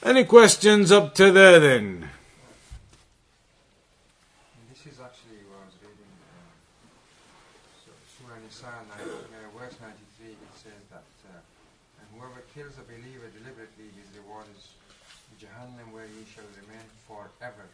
Any 0.02 0.24
questions 0.24 0.90
up 0.90 1.14
to 1.14 1.30
there 1.30 1.60
then? 1.60 2.10
This 4.74 4.90
is 4.90 4.98
actually 4.98 5.38
what 5.46 5.62
I 5.62 5.70
was 5.70 5.78
reading. 5.78 6.10
Uh, 6.34 6.50
so 7.78 7.94
Surah 8.10 8.42
Nisa, 8.42 8.66
uh, 8.66 8.98
verse 9.54 9.78
93, 9.78 10.34
it 10.34 10.54
says 10.58 10.82
that 10.90 11.06
uh, 11.30 11.38
and 12.02 12.10
whoever 12.18 12.42
kills 12.50 12.74
a 12.74 12.82
believer 12.90 13.30
deliberately, 13.38 13.86
his 13.94 14.10
reward 14.18 14.50
is 14.58 14.74
Jahannam, 15.38 15.94
where 15.94 16.10
he 16.10 16.26
shall 16.26 16.50
remain 16.58 16.90
forever. 17.06 17.70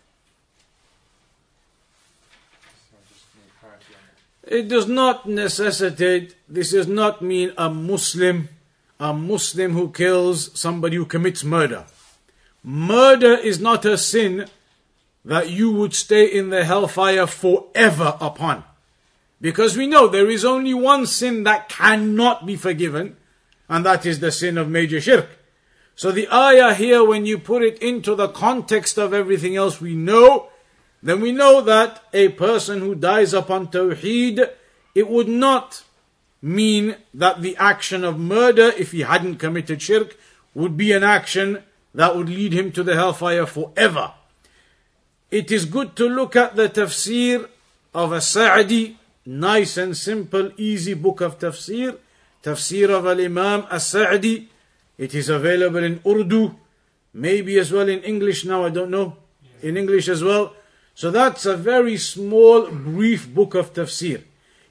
So 2.93 3.01
just 3.09 3.25
need 3.33 3.49
clarity 3.64 3.97
on 3.97 4.05
that. 4.12 4.17
It 4.47 4.68
does 4.68 4.86
not 4.86 5.28
necessitate, 5.28 6.36
this 6.49 6.70
does 6.70 6.86
not 6.86 7.20
mean 7.20 7.53
a 7.59 7.68
Muslim, 7.68 8.49
a 9.01 9.12
Muslim 9.12 9.72
who 9.72 9.90
kills 9.90 10.57
somebody 10.59 10.97
who 10.97 11.05
commits 11.05 11.42
murder. 11.42 11.84
Murder 12.62 13.34
is 13.34 13.61
not 13.61 13.84
a 13.84 13.99
sin 13.99 14.47
that 15.24 15.51
you 15.51 15.72
would 15.72 15.94
stay 15.94 16.26
in 16.26 16.51
the 16.51 16.64
hellfire 16.64 17.26
forever 17.26 18.16
upon. 18.20 18.62
Because 19.40 19.76
we 19.76 19.88
know 19.88 20.07
there 20.07 20.30
is 20.30 20.44
only 20.44 20.72
one 20.72 21.07
sin 21.07 21.42
that 21.42 21.68
cannot 21.68 22.47
be 22.47 22.55
forgiven, 22.55 23.16
and 23.68 23.84
that 23.84 24.07
is 24.07 24.20
the 24.20 24.30
sin 24.30 24.57
of 24.57 24.68
major 24.68 25.01
shirk. 25.01 25.28
So 25.97 26.12
the 26.12 26.28
ayah 26.32 26.74
here, 26.74 27.03
when 27.03 27.26
you 27.26 27.38
put 27.38 27.62
it 27.62 27.78
into 27.82 28.14
the 28.14 28.28
context 28.28 28.97
of 28.97 29.12
everything 29.12 29.57
else 29.57 29.80
we 29.80 29.97
know, 29.97 30.51
then 31.09 31.21
we 31.21 31.31
know 31.31 31.61
that 31.61 32.03
a 32.13 32.31
person 32.31 32.81
who 32.81 32.95
dies 32.95 33.33
upon 33.33 33.69
Tawheed, 33.69 34.51
it 34.95 35.09
would 35.09 35.29
not 35.29 35.85
mean 36.43 36.97
that 37.15 37.43
the 37.43 37.57
action 37.57 38.03
of 38.05 38.19
murder, 38.19 38.73
if 38.77 38.93
he 38.93 39.03
hadn't 39.03 39.37
committed 39.37 39.81
shirk, 39.81 40.17
would 40.55 40.77
be 40.77 40.93
an 40.93 41.05
action 41.05 41.63
that 41.95 42.17
would 42.17 42.29
lead 42.29 42.53
him 42.53 42.73
to 42.73 42.83
the 42.83 42.95
hellfire 42.95 43.47
forever. 43.47 44.13
It 45.31 45.51
is 45.51 45.65
good 45.65 45.97
to 45.97 46.09
look 46.09 46.37
at 46.37 46.57
the 46.57 46.69
tafsir 46.69 47.49
of 47.95 48.13
a 48.13 48.21
Sa'di, 48.21 48.97
nice 49.25 49.77
and 49.77 49.97
simple, 49.97 50.51
easy 50.57 50.95
book 50.95 51.21
of 51.21 51.39
tafsir, 51.39 51.99
tafsir 52.43 52.91
of 52.91 53.07
Al 53.07 53.21
Imam 53.21 53.67
As 53.71 53.87
Sa'di. 53.87 54.49
It 54.99 55.15
is 55.15 55.29
available 55.29 55.83
in 55.83 56.01
Urdu, 56.07 56.55
maybe 57.13 57.59
as 57.59 57.73
well 57.73 57.89
in 57.89 58.03
English 58.03 58.45
now, 58.45 58.65
I 58.65 58.71
don't 58.71 58.91
know. 58.91 59.17
In 59.63 59.77
English 59.77 60.09
as 60.09 60.23
well. 60.23 60.55
So 60.97 61.11
that's 61.11 61.44
a 61.44 61.59
very 61.59 61.99
small, 61.99 62.70
brief 62.70 63.28
book 63.28 63.55
of 63.55 63.74
tafsir. 63.74 64.22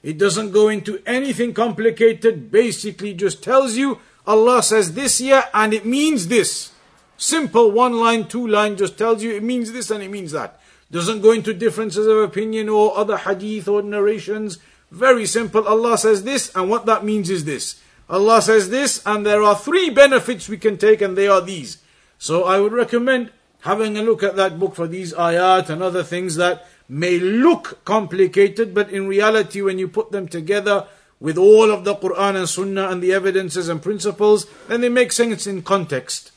It 0.02 0.18
doesn't 0.18 0.50
go 0.50 0.68
into 0.68 1.00
anything 1.06 1.54
complicated, 1.54 2.50
basically 2.50 3.14
just 3.14 3.44
tells 3.44 3.76
you 3.76 4.00
Allah 4.26 4.60
says 4.60 4.94
this 4.94 5.18
here 5.18 5.44
and 5.54 5.72
it 5.72 5.86
means 5.86 6.26
this. 6.26 6.72
Simple 7.16 7.70
one 7.70 7.92
line, 8.00 8.26
two 8.26 8.44
line 8.44 8.76
just 8.76 8.98
tells 8.98 9.22
you 9.22 9.36
it 9.36 9.44
means 9.44 9.70
this 9.70 9.88
and 9.92 10.02
it 10.02 10.10
means 10.10 10.32
that. 10.32 10.60
Doesn't 10.90 11.22
go 11.22 11.30
into 11.30 11.54
differences 11.54 12.08
of 12.08 12.18
opinion 12.18 12.68
or 12.68 12.98
other 12.98 13.18
hadith 13.18 13.68
or 13.68 13.82
narrations. 13.82 14.58
Very 14.90 15.26
simple. 15.26 15.66
Allah 15.68 15.96
says 15.96 16.24
this 16.24 16.50
and 16.56 16.68
what 16.68 16.86
that 16.86 17.04
means 17.04 17.30
is 17.30 17.44
this. 17.44 17.80
Allah 18.10 18.42
says 18.42 18.68
this 18.70 19.00
and 19.06 19.24
there 19.24 19.44
are 19.44 19.54
three 19.54 19.90
benefits 19.90 20.48
we 20.48 20.58
can 20.58 20.76
take 20.76 21.00
and 21.00 21.16
they 21.16 21.28
are 21.28 21.40
these. 21.40 21.78
So 22.18 22.42
I 22.42 22.58
would 22.58 22.72
recommend 22.72 23.30
having 23.66 23.98
a 23.98 24.02
look 24.02 24.22
at 24.22 24.36
that 24.36 24.58
book 24.58 24.74
for 24.74 24.86
these 24.86 25.12
ayat 25.12 25.68
and 25.68 25.82
other 25.82 26.04
things 26.04 26.36
that 26.36 26.66
may 26.88 27.18
look 27.18 27.84
complicated, 27.84 28.72
but 28.72 28.90
in 28.90 29.08
reality, 29.08 29.60
when 29.60 29.76
you 29.78 29.88
put 29.88 30.12
them 30.12 30.28
together 30.28 30.86
with 31.18 31.36
all 31.36 31.72
of 31.72 31.82
the 31.82 31.94
Quran 31.96 32.36
and 32.36 32.48
Sunnah 32.48 32.88
and 32.88 33.02
the 33.02 33.12
evidences 33.12 33.68
and 33.68 33.82
principles, 33.82 34.46
then 34.68 34.82
they 34.82 34.88
make 34.88 35.10
sense 35.10 35.46
in 35.48 35.62
context. 35.62 36.30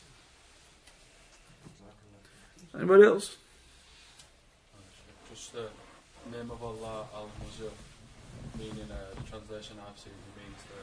Anybody 2.73 3.03
else? 3.03 3.38
Just 5.30 5.53
the 5.53 5.69
name 6.32 6.49
of 6.49 6.63
Allah 6.63 7.05
Al 7.13 7.30
Muzil, 7.38 7.69
meaning 8.57 8.89
uh, 8.89 9.13
the 9.13 9.30
translation 9.30 9.77
I've 9.86 9.99
seen 9.99 10.17
means 10.34 10.59
the 10.65 10.82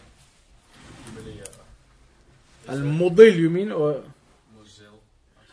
humiliator. 1.10 1.66
Al 2.68 2.84
Mudil, 2.86 3.34
you 3.34 3.50
mean? 3.50 3.72
Or? 3.72 4.02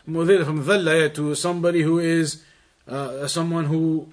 Mudil 0.08 0.44
from 0.44 0.64
Dhalla, 0.64 1.12
to 1.14 1.34
somebody 1.34 1.82
who 1.82 1.98
is 1.98 2.42
uh, 2.86 3.26
someone 3.26 3.64
who 3.64 4.08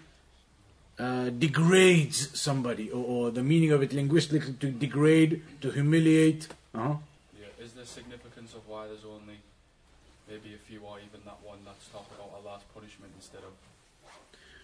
uh, 0.97 1.29
degrades 1.29 2.39
somebody, 2.39 2.89
or, 2.89 3.03
or 3.03 3.31
the 3.31 3.43
meaning 3.43 3.71
of 3.71 3.81
it 3.81 3.91
linguistically 3.91 4.53
to 4.53 4.71
degrade, 4.71 5.41
to 5.61 5.71
humiliate. 5.71 6.47
Uh-huh. 6.73 6.95
Yeah. 7.39 7.47
Is 7.65 7.73
there 7.73 7.85
significance 7.85 8.53
of 8.53 8.67
why 8.67 8.87
there's 8.87 9.03
only 9.05 9.39
maybe 10.29 10.53
a 10.53 10.57
few 10.69 10.79
or 10.79 10.97
even 10.99 11.25
that 11.25 11.37
one 11.43 11.57
that's 11.65 11.87
talking 11.87 12.15
about 12.15 12.31
Allah's 12.39 12.61
punishment 12.73 13.11
instead 13.17 13.41
of 13.43 13.51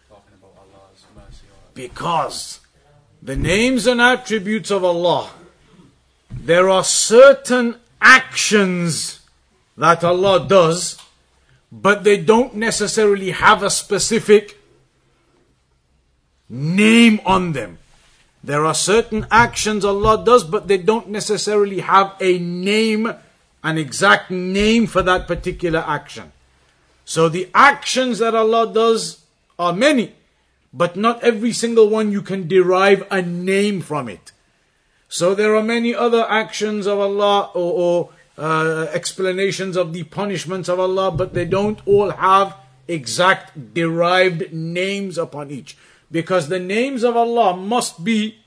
talking 0.07 0.33
about 0.39 0.55
Allah's 0.57 1.03
mercy 1.13 1.47
or 1.51 1.71
Because 1.73 2.61
the 3.21 3.35
names 3.35 3.87
and 3.87 3.99
attributes 3.99 4.71
of 4.71 4.83
Allah, 4.83 5.31
there 6.31 6.69
are 6.69 6.83
certain 6.83 7.75
actions 7.99 9.19
that 9.77 10.03
Allah 10.03 10.47
does, 10.47 10.97
but 11.71 12.03
they 12.03 12.17
don't 12.17 12.55
necessarily 12.55 13.31
have 13.31 13.63
a 13.63 13.69
specific 13.69 14.57
name 16.49 17.19
on 17.25 17.51
them. 17.51 17.77
There 18.43 18.65
are 18.65 18.73
certain 18.73 19.27
actions 19.29 19.83
Allah 19.83 20.23
does, 20.23 20.43
but 20.43 20.67
they 20.67 20.77
don't 20.77 21.09
necessarily 21.09 21.79
have 21.79 22.15
a 22.21 22.39
name, 22.39 23.13
an 23.63 23.77
exact 23.77 24.31
name 24.31 24.87
for 24.87 25.01
that 25.01 25.27
particular 25.27 25.83
action. 25.85 26.31
So 27.03 27.27
the 27.29 27.49
actions 27.53 28.19
that 28.19 28.35
Allah 28.35 28.71
does 28.71 29.21
are 29.59 29.73
many, 29.73 30.15
but 30.71 30.95
not 30.95 31.23
every 31.23 31.51
single 31.51 31.89
one 31.89 32.11
you 32.11 32.21
can 32.21 32.47
derive 32.47 33.05
a 33.11 33.21
name 33.21 33.81
from 33.81 34.07
it. 34.07 34.31
So 35.09 35.33
there 35.33 35.55
are 35.55 35.63
many 35.63 35.95
other 35.95 36.25
actions 36.29 36.85
of 36.85 36.99
Allah 36.99 37.49
or, 37.53 37.73
or 37.73 38.09
uh, 38.37 38.87
explanations 38.91 39.75
of 39.75 39.93
the 39.93 40.03
punishments 40.03 40.69
of 40.69 40.79
Allah, 40.79 41.11
but 41.11 41.33
they 41.33 41.45
don't 41.45 41.79
all 41.85 42.11
have 42.11 42.55
exact 42.87 43.73
derived 43.73 44.53
names 44.53 45.17
upon 45.17 45.51
each. 45.51 45.77
Because 46.11 46.47
the 46.47 46.59
names 46.59 47.03
of 47.03 47.17
Allah 47.17 47.57
must 47.57 48.03
be 48.03 48.37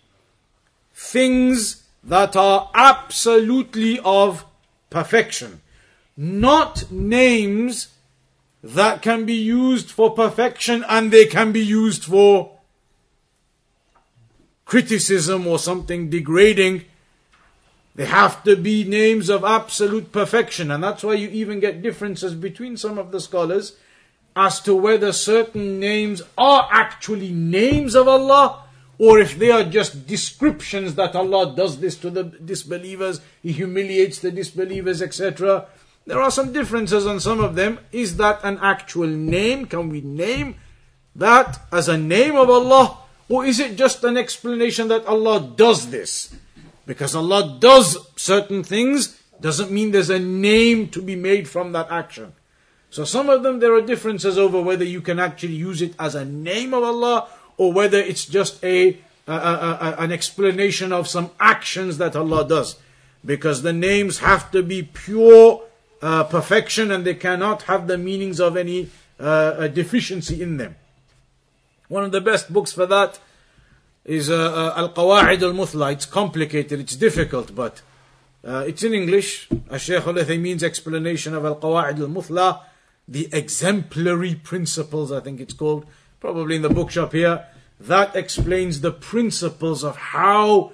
things 0.94 1.84
that 2.04 2.36
are 2.36 2.70
absolutely 2.74 4.00
of 4.00 4.44
perfection, 4.88 5.60
not 6.16 6.90
names 6.90 7.88
that 8.62 9.02
can 9.02 9.24
be 9.24 9.34
used 9.34 9.90
for 9.90 10.10
perfection 10.10 10.84
and 10.88 11.10
they 11.10 11.26
can 11.26 11.52
be 11.52 11.60
used 11.60 12.04
for 12.04 12.58
criticism 14.64 15.46
or 15.46 15.58
something 15.58 16.10
degrading. 16.10 16.84
They 17.94 18.06
have 18.06 18.44
to 18.44 18.56
be 18.56 18.84
names 18.84 19.28
of 19.28 19.44
absolute 19.44 20.12
perfection, 20.12 20.70
and 20.70 20.82
that's 20.82 21.02
why 21.02 21.14
you 21.14 21.28
even 21.28 21.60
get 21.60 21.82
differences 21.82 22.34
between 22.34 22.76
some 22.76 22.98
of 22.98 23.10
the 23.10 23.20
scholars 23.20 23.76
as 24.36 24.60
to 24.60 24.74
whether 24.74 25.12
certain 25.12 25.80
names 25.80 26.22
are 26.38 26.68
actually 26.70 27.32
names 27.32 27.94
of 27.96 28.06
Allah 28.06 28.64
or 29.00 29.18
if 29.18 29.38
they 29.38 29.50
are 29.50 29.64
just 29.64 30.06
descriptions 30.06 30.94
that 30.96 31.16
Allah 31.16 31.56
does 31.56 31.80
this 31.80 31.96
to 32.04 32.10
the 32.10 32.24
disbelievers, 32.24 33.22
He 33.42 33.50
humiliates 33.50 34.18
the 34.18 34.30
disbelievers, 34.30 35.00
etc. 35.00 35.64
There 36.04 36.20
are 36.20 36.30
some 36.30 36.52
differences 36.52 37.06
on 37.06 37.18
some 37.18 37.40
of 37.40 37.54
them. 37.54 37.80
Is 37.92 38.18
that 38.18 38.40
an 38.44 38.58
actual 38.60 39.06
name? 39.06 39.64
Can 39.64 39.88
we 39.88 40.02
name 40.02 40.56
that 41.16 41.62
as 41.72 41.88
a 41.88 41.96
name 41.96 42.36
of 42.36 42.50
Allah? 42.50 42.98
Or 43.30 43.46
is 43.46 43.58
it 43.58 43.76
just 43.76 44.04
an 44.04 44.18
explanation 44.18 44.88
that 44.88 45.06
Allah 45.06 45.50
does 45.56 45.88
this? 45.88 46.34
Because 46.90 47.14
Allah 47.14 47.56
does 47.60 47.96
certain 48.16 48.64
things 48.64 49.16
doesn't 49.40 49.70
mean 49.70 49.92
there's 49.92 50.10
a 50.10 50.18
name 50.18 50.88
to 50.88 51.00
be 51.00 51.14
made 51.14 51.48
from 51.48 51.70
that 51.70 51.88
action. 51.88 52.32
So 52.90 53.04
some 53.04 53.30
of 53.30 53.44
them 53.44 53.60
there 53.60 53.72
are 53.74 53.80
differences 53.80 54.36
over 54.36 54.60
whether 54.60 54.84
you 54.84 55.00
can 55.00 55.20
actually 55.20 55.54
use 55.54 55.82
it 55.82 55.94
as 56.00 56.16
a 56.16 56.24
name 56.24 56.74
of 56.74 56.82
Allah 56.82 57.28
or 57.56 57.72
whether 57.72 57.96
it's 57.96 58.26
just 58.26 58.64
a, 58.64 58.98
a, 59.28 59.32
a, 59.32 59.78
a- 59.80 59.96
an 60.02 60.10
explanation 60.10 60.92
of 60.92 61.06
some 61.06 61.30
actions 61.38 61.98
that 61.98 62.16
Allah 62.16 62.44
does. 62.44 62.74
Because 63.24 63.62
the 63.62 63.72
names 63.72 64.18
have 64.18 64.50
to 64.50 64.60
be 64.60 64.82
pure 64.82 65.62
uh, 66.02 66.24
perfection 66.24 66.90
and 66.90 67.04
they 67.04 67.14
cannot 67.14 67.62
have 67.70 67.86
the 67.86 67.98
meanings 67.98 68.40
of 68.40 68.56
any 68.56 68.90
uh, 69.20 69.68
deficiency 69.68 70.42
in 70.42 70.56
them. 70.56 70.74
One 71.86 72.02
of 72.02 72.10
the 72.10 72.20
best 72.20 72.52
books 72.52 72.72
for 72.72 72.86
that 72.86 73.20
is 74.04 74.30
uh, 74.30 74.34
uh, 74.34 74.80
Al 74.80 74.92
Qawa'id 74.92 75.42
al 75.42 75.52
Muthla. 75.52 75.92
It's 75.92 76.06
complicated, 76.06 76.80
it's 76.80 76.96
difficult, 76.96 77.54
but 77.54 77.82
uh, 78.44 78.64
it's 78.66 78.82
in 78.82 78.94
English. 78.94 79.48
Shaykh 79.76 80.06
al 80.06 80.14
Uthaymeen's 80.14 80.62
explanation 80.62 81.34
of 81.34 81.44
Al 81.44 81.56
Qawa'id 81.56 81.98
al 82.00 82.08
Muthla, 82.08 82.60
the 83.06 83.28
exemplary 83.32 84.34
principles, 84.34 85.12
I 85.12 85.20
think 85.20 85.40
it's 85.40 85.54
called, 85.54 85.86
probably 86.20 86.56
in 86.56 86.62
the 86.62 86.70
bookshop 86.70 87.12
here. 87.12 87.46
That 87.78 88.14
explains 88.14 88.80
the 88.80 88.92
principles 88.92 89.82
of 89.84 89.96
how 89.96 90.72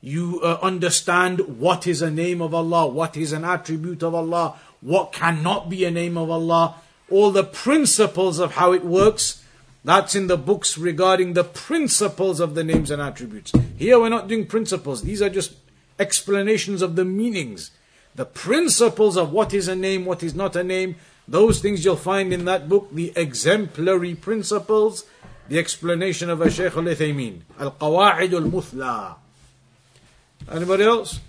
you 0.00 0.40
uh, 0.42 0.58
understand 0.62 1.58
what 1.58 1.86
is 1.86 2.02
a 2.02 2.10
name 2.10 2.40
of 2.40 2.54
Allah, 2.54 2.86
what 2.86 3.16
is 3.16 3.32
an 3.32 3.44
attribute 3.44 4.02
of 4.02 4.14
Allah, 4.14 4.56
what 4.80 5.12
cannot 5.12 5.68
be 5.68 5.84
a 5.84 5.90
name 5.90 6.16
of 6.16 6.30
Allah, 6.30 6.76
all 7.10 7.30
the 7.30 7.44
principles 7.44 8.38
of 8.38 8.52
how 8.52 8.72
it 8.72 8.84
works. 8.84 9.42
That's 9.84 10.14
in 10.14 10.26
the 10.26 10.36
books 10.36 10.76
regarding 10.76 11.32
the 11.32 11.44
principles 11.44 12.40
of 12.40 12.54
the 12.54 12.64
names 12.64 12.90
and 12.90 13.00
attributes. 13.00 13.52
Here 13.76 13.98
we're 13.98 14.08
not 14.08 14.28
doing 14.28 14.46
principles, 14.46 15.02
these 15.02 15.22
are 15.22 15.30
just 15.30 15.54
explanations 15.98 16.82
of 16.82 16.96
the 16.96 17.04
meanings. 17.04 17.70
The 18.14 18.26
principles 18.26 19.16
of 19.16 19.32
what 19.32 19.54
is 19.54 19.68
a 19.68 19.76
name, 19.76 20.04
what 20.04 20.22
is 20.22 20.34
not 20.34 20.56
a 20.56 20.64
name, 20.64 20.96
those 21.26 21.60
things 21.60 21.84
you'll 21.84 21.96
find 21.96 22.32
in 22.32 22.44
that 22.46 22.68
book, 22.68 22.88
the 22.92 23.12
exemplary 23.14 24.14
principles, 24.14 25.04
the 25.48 25.58
explanation 25.58 26.28
of 26.28 26.40
a 26.40 26.50
Shaykh 26.50 26.76
al 26.76 26.82
Uthaymeen, 26.82 27.42
Al 27.58 27.72
Qawa'id 27.72 28.32
al 28.32 28.42
Muthla. 28.42 29.16
Anybody 30.50 30.84
else? 30.84 31.20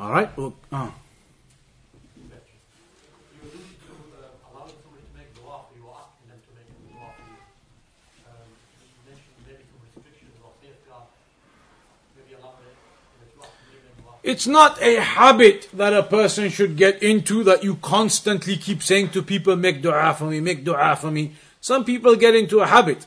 All 0.00 0.10
right. 0.10 0.34
Well, 0.34 0.54
oh. 0.72 0.94
You 2.16 2.24
alluded 3.44 3.76
to 3.84 3.92
uh, 4.16 4.48
allowing 4.48 4.72
somebody 4.80 5.04
to 5.04 5.12
make 5.12 5.28
dua 5.36 5.60
for 5.68 5.76
you 5.76 5.84
or 5.84 5.92
asking 5.92 6.32
them 6.32 6.40
to 6.40 6.50
make 6.56 6.72
dua 6.88 7.04
for 7.20 7.28
you. 7.28 7.36
Um, 8.24 8.48
you 8.80 9.04
mentioned 9.04 9.36
maybe 9.44 9.60
some 9.68 9.76
restrictions 9.84 10.40
or 10.40 10.56
safeguard. 10.64 11.04
Maybe 12.16 12.32
elaborate 12.32 12.80
if 13.20 13.28
you 13.28 13.44
ask 13.44 13.52
somebody 13.60 13.76
to 13.76 13.92
make 13.92 14.00
dua. 14.00 14.09
It's 14.22 14.46
not 14.46 14.80
a 14.82 15.00
habit 15.00 15.68
that 15.72 15.94
a 15.94 16.02
person 16.02 16.50
should 16.50 16.76
get 16.76 17.02
into 17.02 17.42
that 17.44 17.64
you 17.64 17.76
constantly 17.76 18.56
keep 18.56 18.82
saying 18.82 19.10
to 19.10 19.22
people, 19.22 19.56
make 19.56 19.80
dua 19.80 20.14
for 20.14 20.24
me, 20.24 20.40
make 20.40 20.62
dua 20.64 20.96
for 20.96 21.10
me. 21.10 21.32
Some 21.60 21.84
people 21.84 22.16
get 22.16 22.34
into 22.34 22.60
a 22.60 22.66
habit. 22.66 23.06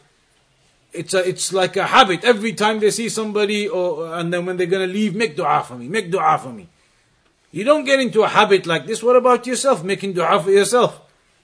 It's 0.91 1.13
a, 1.13 1.27
it's 1.27 1.53
like 1.53 1.77
a 1.77 1.87
habit. 1.87 2.23
Every 2.23 2.53
time 2.53 2.79
they 2.79 2.91
see 2.91 3.09
somebody, 3.09 3.67
or 3.67 4.15
and 4.15 4.33
then 4.33 4.45
when 4.45 4.57
they're 4.57 4.67
going 4.67 4.87
to 4.87 4.93
leave, 4.93 5.15
make 5.15 5.35
dua 5.35 5.63
for 5.63 5.75
me, 5.75 5.87
make 5.87 6.11
dua 6.11 6.37
for 6.37 6.51
me. 6.51 6.67
You 7.51 7.63
don't 7.63 7.85
get 7.85 7.99
into 7.99 8.23
a 8.23 8.27
habit 8.27 8.65
like 8.65 8.87
this. 8.87 9.03
What 9.03 9.15
about 9.15 9.45
yourself, 9.45 9.83
making 9.83 10.13
dua 10.13 10.41
for 10.41 10.49
yourself 10.49 10.99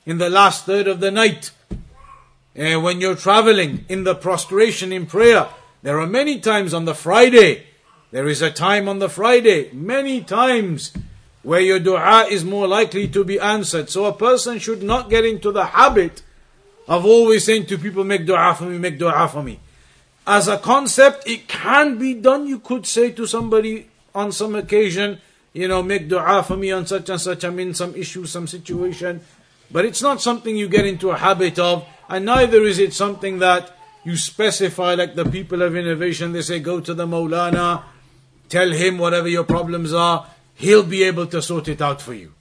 in 0.06 0.18
the 0.18 0.30
last 0.30 0.66
third 0.66 0.88
of 0.88 1.00
the 1.00 1.12
night? 1.12 1.52
Uh, 2.58 2.80
when 2.80 3.00
you're 3.00 3.16
traveling 3.16 3.86
in 3.88 4.04
the 4.04 4.16
prostration 4.16 4.92
in 4.92 5.06
prayer, 5.06 5.48
there 5.84 6.00
are 6.00 6.08
many 6.08 6.40
times 6.40 6.74
on 6.74 6.86
the 6.86 6.96
Friday. 6.96 7.68
There 8.12 8.28
is 8.28 8.42
a 8.42 8.50
time 8.50 8.90
on 8.90 9.00
the 9.00 9.10
Friday, 9.10 9.72
many 9.72 10.22
times 10.22 10.92
where 11.44 11.62
your 11.62 11.80
dua 11.80 12.26
is 12.30 12.44
more 12.44 12.68
likely 12.68 13.08
to 13.10 13.24
be 13.24 13.40
answered. 13.40 13.90
So 13.90 14.06
a 14.06 14.14
person 14.14 14.60
should 14.60 14.82
not 14.82 15.10
get 15.10 15.26
into 15.26 15.52
the 15.52 15.66
habit 15.66 16.24
of 16.88 17.06
always 17.06 17.46
saying 17.46 17.68
to 17.68 17.78
people, 17.78 18.04
make 18.04 18.26
dua 18.26 18.56
for 18.58 18.66
me, 18.66 18.80
make 18.80 18.98
dua 18.98 19.28
for 19.28 19.44
me. 19.44 19.60
As 20.26 20.48
a 20.48 20.58
concept, 20.58 21.28
it 21.28 21.48
can 21.48 21.98
be 21.98 22.16
done. 22.16 22.48
You 22.48 22.60
could 22.60 22.86
say 22.86 23.12
to 23.12 23.28
somebody 23.28 23.88
on 24.14 24.32
some 24.32 24.56
occasion, 24.56 25.22
you 25.54 25.68
know, 25.68 25.84
make 25.84 26.10
dua 26.10 26.44
for 26.44 26.58
me 26.58 26.72
on 26.72 26.88
such 26.88 27.10
and 27.10 27.22
such, 27.22 27.44
I'm 27.44 27.60
in 27.60 27.74
some 27.74 27.96
issue, 27.96 28.26
some 28.26 28.48
situation. 28.48 29.22
But 29.72 29.86
it's 29.86 30.02
not 30.02 30.20
something 30.20 30.58
you 30.58 30.68
get 30.68 30.86
into 30.86 31.12
a 31.12 31.18
habit 31.18 31.60
of, 31.60 31.86
and 32.10 32.26
neither 32.26 32.64
is 32.64 32.80
it 32.80 32.94
something 32.94 33.38
that 33.40 33.72
you 34.04 34.18
specify 34.18 34.96
like 34.96 35.14
the 35.14 35.26
people 35.26 35.62
of 35.62 35.76
innovation. 35.76 36.32
They 36.32 36.42
say, 36.42 36.60
go 36.60 36.80
to 36.80 36.94
the 36.94 37.06
Maulana, 37.06 37.84
tell 38.50 38.72
him 38.72 38.98
whatever 38.98 39.28
your 39.28 39.44
problems 39.44 39.94
are, 39.94 40.28
he'll 40.56 40.84
be 40.84 41.04
able 41.04 41.28
to 41.28 41.42
sort 41.42 41.68
it 41.68 41.82
out 41.82 42.02
for 42.02 42.14
you. 42.14 42.34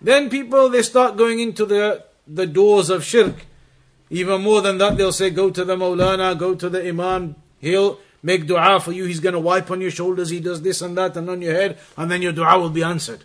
Then 0.00 0.30
people, 0.30 0.68
they 0.68 0.82
start 0.82 1.16
going 1.16 1.40
into 1.40 1.66
the, 1.66 2.04
the 2.26 2.46
doors 2.46 2.90
of 2.90 3.02
shirk. 3.04 3.34
Even 4.10 4.42
more 4.42 4.60
than 4.60 4.78
that, 4.78 4.96
they'll 4.96 5.12
say, 5.12 5.30
go 5.30 5.50
to 5.50 5.64
the 5.64 5.76
Maulana, 5.76 6.38
go 6.38 6.54
to 6.54 6.68
the 6.68 6.86
Imam, 6.86 7.34
he'll 7.58 7.98
make 8.22 8.46
dua 8.46 8.80
for 8.80 8.92
you, 8.92 9.04
he's 9.04 9.20
going 9.20 9.34
to 9.34 9.40
wipe 9.40 9.70
on 9.70 9.80
your 9.80 9.90
shoulders, 9.90 10.30
he 10.30 10.40
does 10.40 10.62
this 10.62 10.80
and 10.82 10.96
that, 10.96 11.16
and 11.16 11.28
on 11.28 11.42
your 11.42 11.54
head, 11.54 11.78
and 11.96 12.10
then 12.10 12.22
your 12.22 12.32
dua 12.32 12.58
will 12.58 12.70
be 12.70 12.82
answered. 12.82 13.24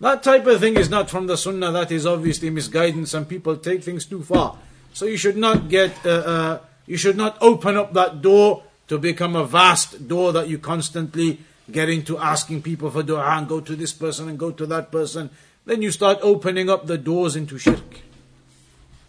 That 0.00 0.22
type 0.22 0.46
of 0.46 0.60
thing 0.60 0.76
is 0.76 0.88
not 0.88 1.10
from 1.10 1.26
the 1.26 1.36
Sunnah, 1.36 1.70
that 1.72 1.92
is 1.92 2.06
obviously 2.06 2.48
misguidance, 2.48 3.12
and 3.12 3.28
people 3.28 3.56
take 3.56 3.84
things 3.84 4.06
too 4.06 4.22
far. 4.22 4.56
So 4.92 5.04
you 5.04 5.18
should 5.18 5.36
not 5.36 5.68
get, 5.68 5.94
uh, 6.04 6.08
uh, 6.08 6.58
you 6.86 6.96
should 6.96 7.16
not 7.16 7.36
open 7.40 7.76
up 7.76 7.92
that 7.92 8.22
door 8.22 8.62
to 8.90 8.98
become 8.98 9.36
a 9.36 9.46
vast 9.46 10.08
door 10.10 10.32
that 10.32 10.48
you 10.48 10.58
constantly 10.58 11.38
get 11.70 11.88
into 11.88 12.18
asking 12.18 12.60
people 12.60 12.90
for 12.90 13.04
dua 13.04 13.38
and 13.38 13.46
go 13.46 13.60
to 13.60 13.76
this 13.76 13.92
person 13.94 14.28
and 14.28 14.36
go 14.36 14.50
to 14.50 14.66
that 14.66 14.90
person. 14.90 15.30
Then 15.64 15.80
you 15.80 15.92
start 15.92 16.18
opening 16.22 16.66
up 16.68 16.88
the 16.90 16.98
doors 16.98 17.36
into 17.36 17.54
shirk. 17.56 18.02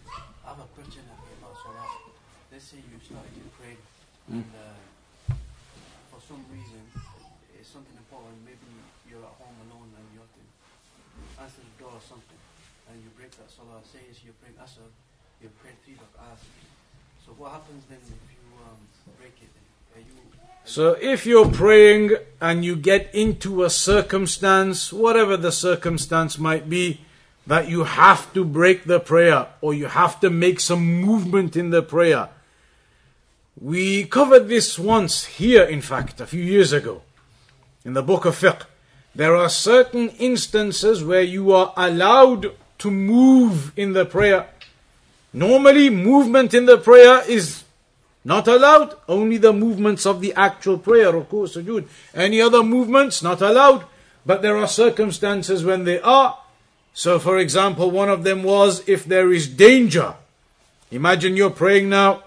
I 0.06 0.54
have 0.54 0.62
a 0.62 0.70
question 0.78 1.02
about 1.10 1.58
Salah. 1.58 1.98
Let's 2.54 2.62
say 2.62 2.78
you 2.78 2.94
started 3.02 3.34
to 3.34 3.50
pray 3.58 3.74
and 4.30 4.46
uh, 4.54 5.34
for 6.14 6.22
some 6.30 6.46
reason 6.54 6.78
it's 7.58 7.66
something 7.66 7.98
important. 7.98 8.38
Maybe 8.46 8.62
you're 9.10 9.26
at 9.26 9.34
home 9.34 9.58
alone 9.66 9.90
and 9.98 10.06
you 10.14 10.22
have 10.22 10.30
to 10.30 10.42
answer 11.42 11.58
the 11.58 11.74
door 11.82 11.98
or 11.98 12.04
something 12.06 12.38
and 12.86 13.02
you 13.02 13.10
break 13.18 13.34
that 13.34 13.50
Salah. 13.50 13.82
Say 13.90 13.98
it's 14.06 14.22
you 14.22 14.30
break 14.38 14.54
Asr, 14.62 14.86
you 15.42 15.50
pray 15.58 15.74
three 15.82 15.98
rak'ahs. 15.98 16.38
So 17.26 17.34
what 17.34 17.50
happens 17.58 17.82
then 17.90 17.98
if 17.98 18.22
you 18.30 18.46
um, 18.62 18.78
break 19.18 19.34
it? 19.42 19.50
Then? 19.50 19.62
Are 19.92 20.00
you, 20.00 20.16
are 20.61 20.61
So 20.72 20.92
if 21.02 21.26
you're 21.26 21.50
praying 21.50 22.12
and 22.40 22.64
you 22.64 22.76
get 22.76 23.14
into 23.14 23.62
a 23.62 23.68
circumstance, 23.68 24.90
whatever 24.90 25.36
the 25.36 25.52
circumstance 25.52 26.38
might 26.38 26.70
be, 26.70 27.02
that 27.46 27.68
you 27.68 27.84
have 27.84 28.32
to 28.32 28.42
break 28.42 28.84
the 28.84 28.98
prayer 28.98 29.48
or 29.60 29.74
you 29.74 29.84
have 29.84 30.18
to 30.20 30.30
make 30.30 30.60
some 30.60 31.02
movement 31.02 31.58
in 31.58 31.68
the 31.68 31.82
prayer. 31.82 32.30
We 33.60 34.04
covered 34.04 34.48
this 34.48 34.78
once 34.78 35.26
here, 35.26 35.62
in 35.62 35.82
fact, 35.82 36.22
a 36.22 36.26
few 36.26 36.42
years 36.42 36.72
ago, 36.72 37.02
in 37.84 37.92
the 37.92 38.02
book 38.02 38.24
of 38.24 38.40
fiqh. 38.40 38.64
There 39.14 39.36
are 39.36 39.50
certain 39.50 40.08
instances 40.18 41.04
where 41.04 41.20
you 41.20 41.52
are 41.52 41.74
allowed 41.76 42.50
to 42.78 42.90
move 42.90 43.74
in 43.76 43.92
the 43.92 44.06
prayer. 44.06 44.48
Normally, 45.34 45.90
movement 45.90 46.54
in 46.54 46.64
the 46.64 46.78
prayer 46.78 47.22
is 47.28 47.61
not 48.24 48.46
allowed. 48.46 48.94
Only 49.08 49.36
the 49.36 49.52
movements 49.52 50.06
of 50.06 50.20
the 50.20 50.32
actual 50.34 50.78
prayer, 50.78 51.12
ruku, 51.12 51.48
sujood. 51.48 51.88
Any 52.14 52.40
other 52.40 52.62
movements, 52.62 53.22
not 53.22 53.40
allowed. 53.40 53.84
But 54.24 54.42
there 54.42 54.56
are 54.56 54.68
circumstances 54.68 55.64
when 55.64 55.84
they 55.84 56.00
are. 56.00 56.38
So, 56.94 57.18
for 57.18 57.38
example, 57.38 57.90
one 57.90 58.08
of 58.08 58.22
them 58.22 58.42
was 58.42 58.86
if 58.88 59.04
there 59.04 59.32
is 59.32 59.48
danger. 59.48 60.14
Imagine 60.90 61.36
you're 61.36 61.50
praying 61.50 61.88
now 61.88 62.22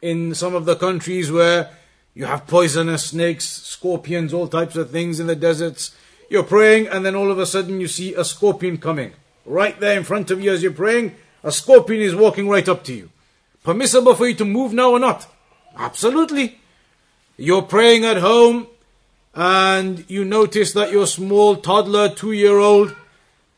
in 0.00 0.34
some 0.34 0.54
of 0.54 0.64
the 0.64 0.76
countries 0.76 1.32
where 1.32 1.70
you 2.14 2.24
have 2.24 2.46
poisonous 2.46 3.06
snakes, 3.06 3.44
scorpions, 3.44 4.32
all 4.32 4.48
types 4.48 4.76
of 4.76 4.90
things 4.90 5.20
in 5.20 5.26
the 5.26 5.36
deserts. 5.36 5.94
You're 6.30 6.44
praying, 6.44 6.86
and 6.86 7.04
then 7.04 7.14
all 7.14 7.30
of 7.30 7.38
a 7.38 7.46
sudden 7.46 7.80
you 7.80 7.88
see 7.88 8.14
a 8.14 8.24
scorpion 8.24 8.78
coming. 8.78 9.12
Right 9.44 9.78
there 9.78 9.98
in 9.98 10.04
front 10.04 10.30
of 10.30 10.40
you 10.40 10.52
as 10.52 10.62
you're 10.62 10.72
praying, 10.72 11.14
a 11.42 11.52
scorpion 11.52 12.00
is 12.00 12.14
walking 12.14 12.48
right 12.48 12.68
up 12.68 12.84
to 12.84 12.94
you. 12.94 13.10
Permissible 13.66 14.14
for 14.14 14.28
you 14.28 14.34
to 14.36 14.44
move 14.44 14.72
now 14.72 14.92
or 14.92 15.00
not? 15.00 15.26
Absolutely. 15.76 16.60
You're 17.36 17.62
praying 17.62 18.04
at 18.04 18.18
home, 18.18 18.68
and 19.34 20.08
you 20.08 20.24
notice 20.24 20.72
that 20.74 20.92
your 20.92 21.08
small 21.08 21.56
toddler, 21.56 22.08
two 22.08 22.30
year 22.30 22.58
old, 22.58 22.94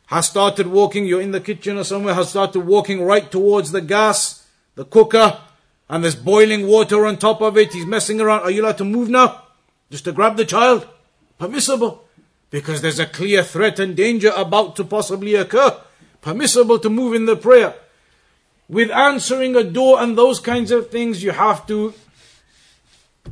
has 0.06 0.26
started 0.26 0.68
walking, 0.68 1.04
you're 1.04 1.20
in 1.20 1.32
the 1.32 1.42
kitchen 1.42 1.76
or 1.76 1.84
somewhere, 1.84 2.14
has 2.14 2.30
started 2.30 2.60
walking 2.60 3.02
right 3.02 3.30
towards 3.30 3.70
the 3.70 3.82
gas, 3.82 4.46
the 4.76 4.86
cooker, 4.86 5.40
and 5.90 6.02
there's 6.02 6.16
boiling 6.16 6.66
water 6.66 7.04
on 7.04 7.18
top 7.18 7.42
of 7.42 7.58
it. 7.58 7.74
He's 7.74 7.84
messing 7.84 8.18
around. 8.18 8.44
Are 8.44 8.50
you 8.50 8.62
allowed 8.62 8.78
to 8.78 8.86
move 8.86 9.10
now? 9.10 9.42
Just 9.90 10.04
to 10.04 10.12
grab 10.12 10.38
the 10.38 10.46
child? 10.46 10.88
Permissible. 11.38 12.02
Because 12.48 12.80
there's 12.80 12.98
a 12.98 13.04
clear 13.04 13.42
threat 13.42 13.78
and 13.78 13.94
danger 13.94 14.32
about 14.34 14.74
to 14.76 14.84
possibly 14.84 15.34
occur. 15.34 15.78
Permissible 16.22 16.78
to 16.78 16.88
move 16.88 17.12
in 17.12 17.26
the 17.26 17.36
prayer. 17.36 17.74
With 18.68 18.90
answering 18.90 19.56
a 19.56 19.64
door 19.64 20.00
and 20.00 20.16
those 20.16 20.40
kinds 20.40 20.70
of 20.70 20.90
things, 20.90 21.22
you 21.22 21.30
have 21.30 21.66
to 21.68 21.94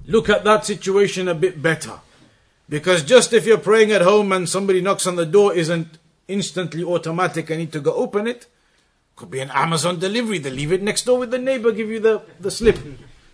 look 0.06 0.28
at 0.28 0.44
that 0.44 0.64
situation 0.64 1.28
a 1.28 1.34
bit 1.34 1.60
better. 1.60 2.00
Because 2.68 3.04
just 3.04 3.32
if 3.32 3.46
you're 3.46 3.58
praying 3.58 3.92
at 3.92 4.02
home 4.02 4.32
and 4.32 4.48
somebody 4.48 4.80
knocks 4.80 5.06
on 5.06 5.16
the 5.16 5.26
door 5.26 5.54
isn't 5.54 5.98
instantly 6.26 6.82
automatic, 6.82 7.50
I 7.50 7.56
need 7.56 7.72
to 7.72 7.80
go 7.80 7.92
open 7.94 8.26
it. 8.26 8.46
Could 9.14 9.30
be 9.30 9.40
an 9.40 9.50
Amazon 9.50 9.98
delivery. 9.98 10.38
They 10.38 10.50
leave 10.50 10.72
it 10.72 10.82
next 10.82 11.04
door 11.04 11.18
with 11.18 11.30
the 11.30 11.38
neighbor, 11.38 11.70
give 11.70 11.88
you 11.88 12.00
the, 12.00 12.22
the 12.40 12.50
slip. 12.50 12.78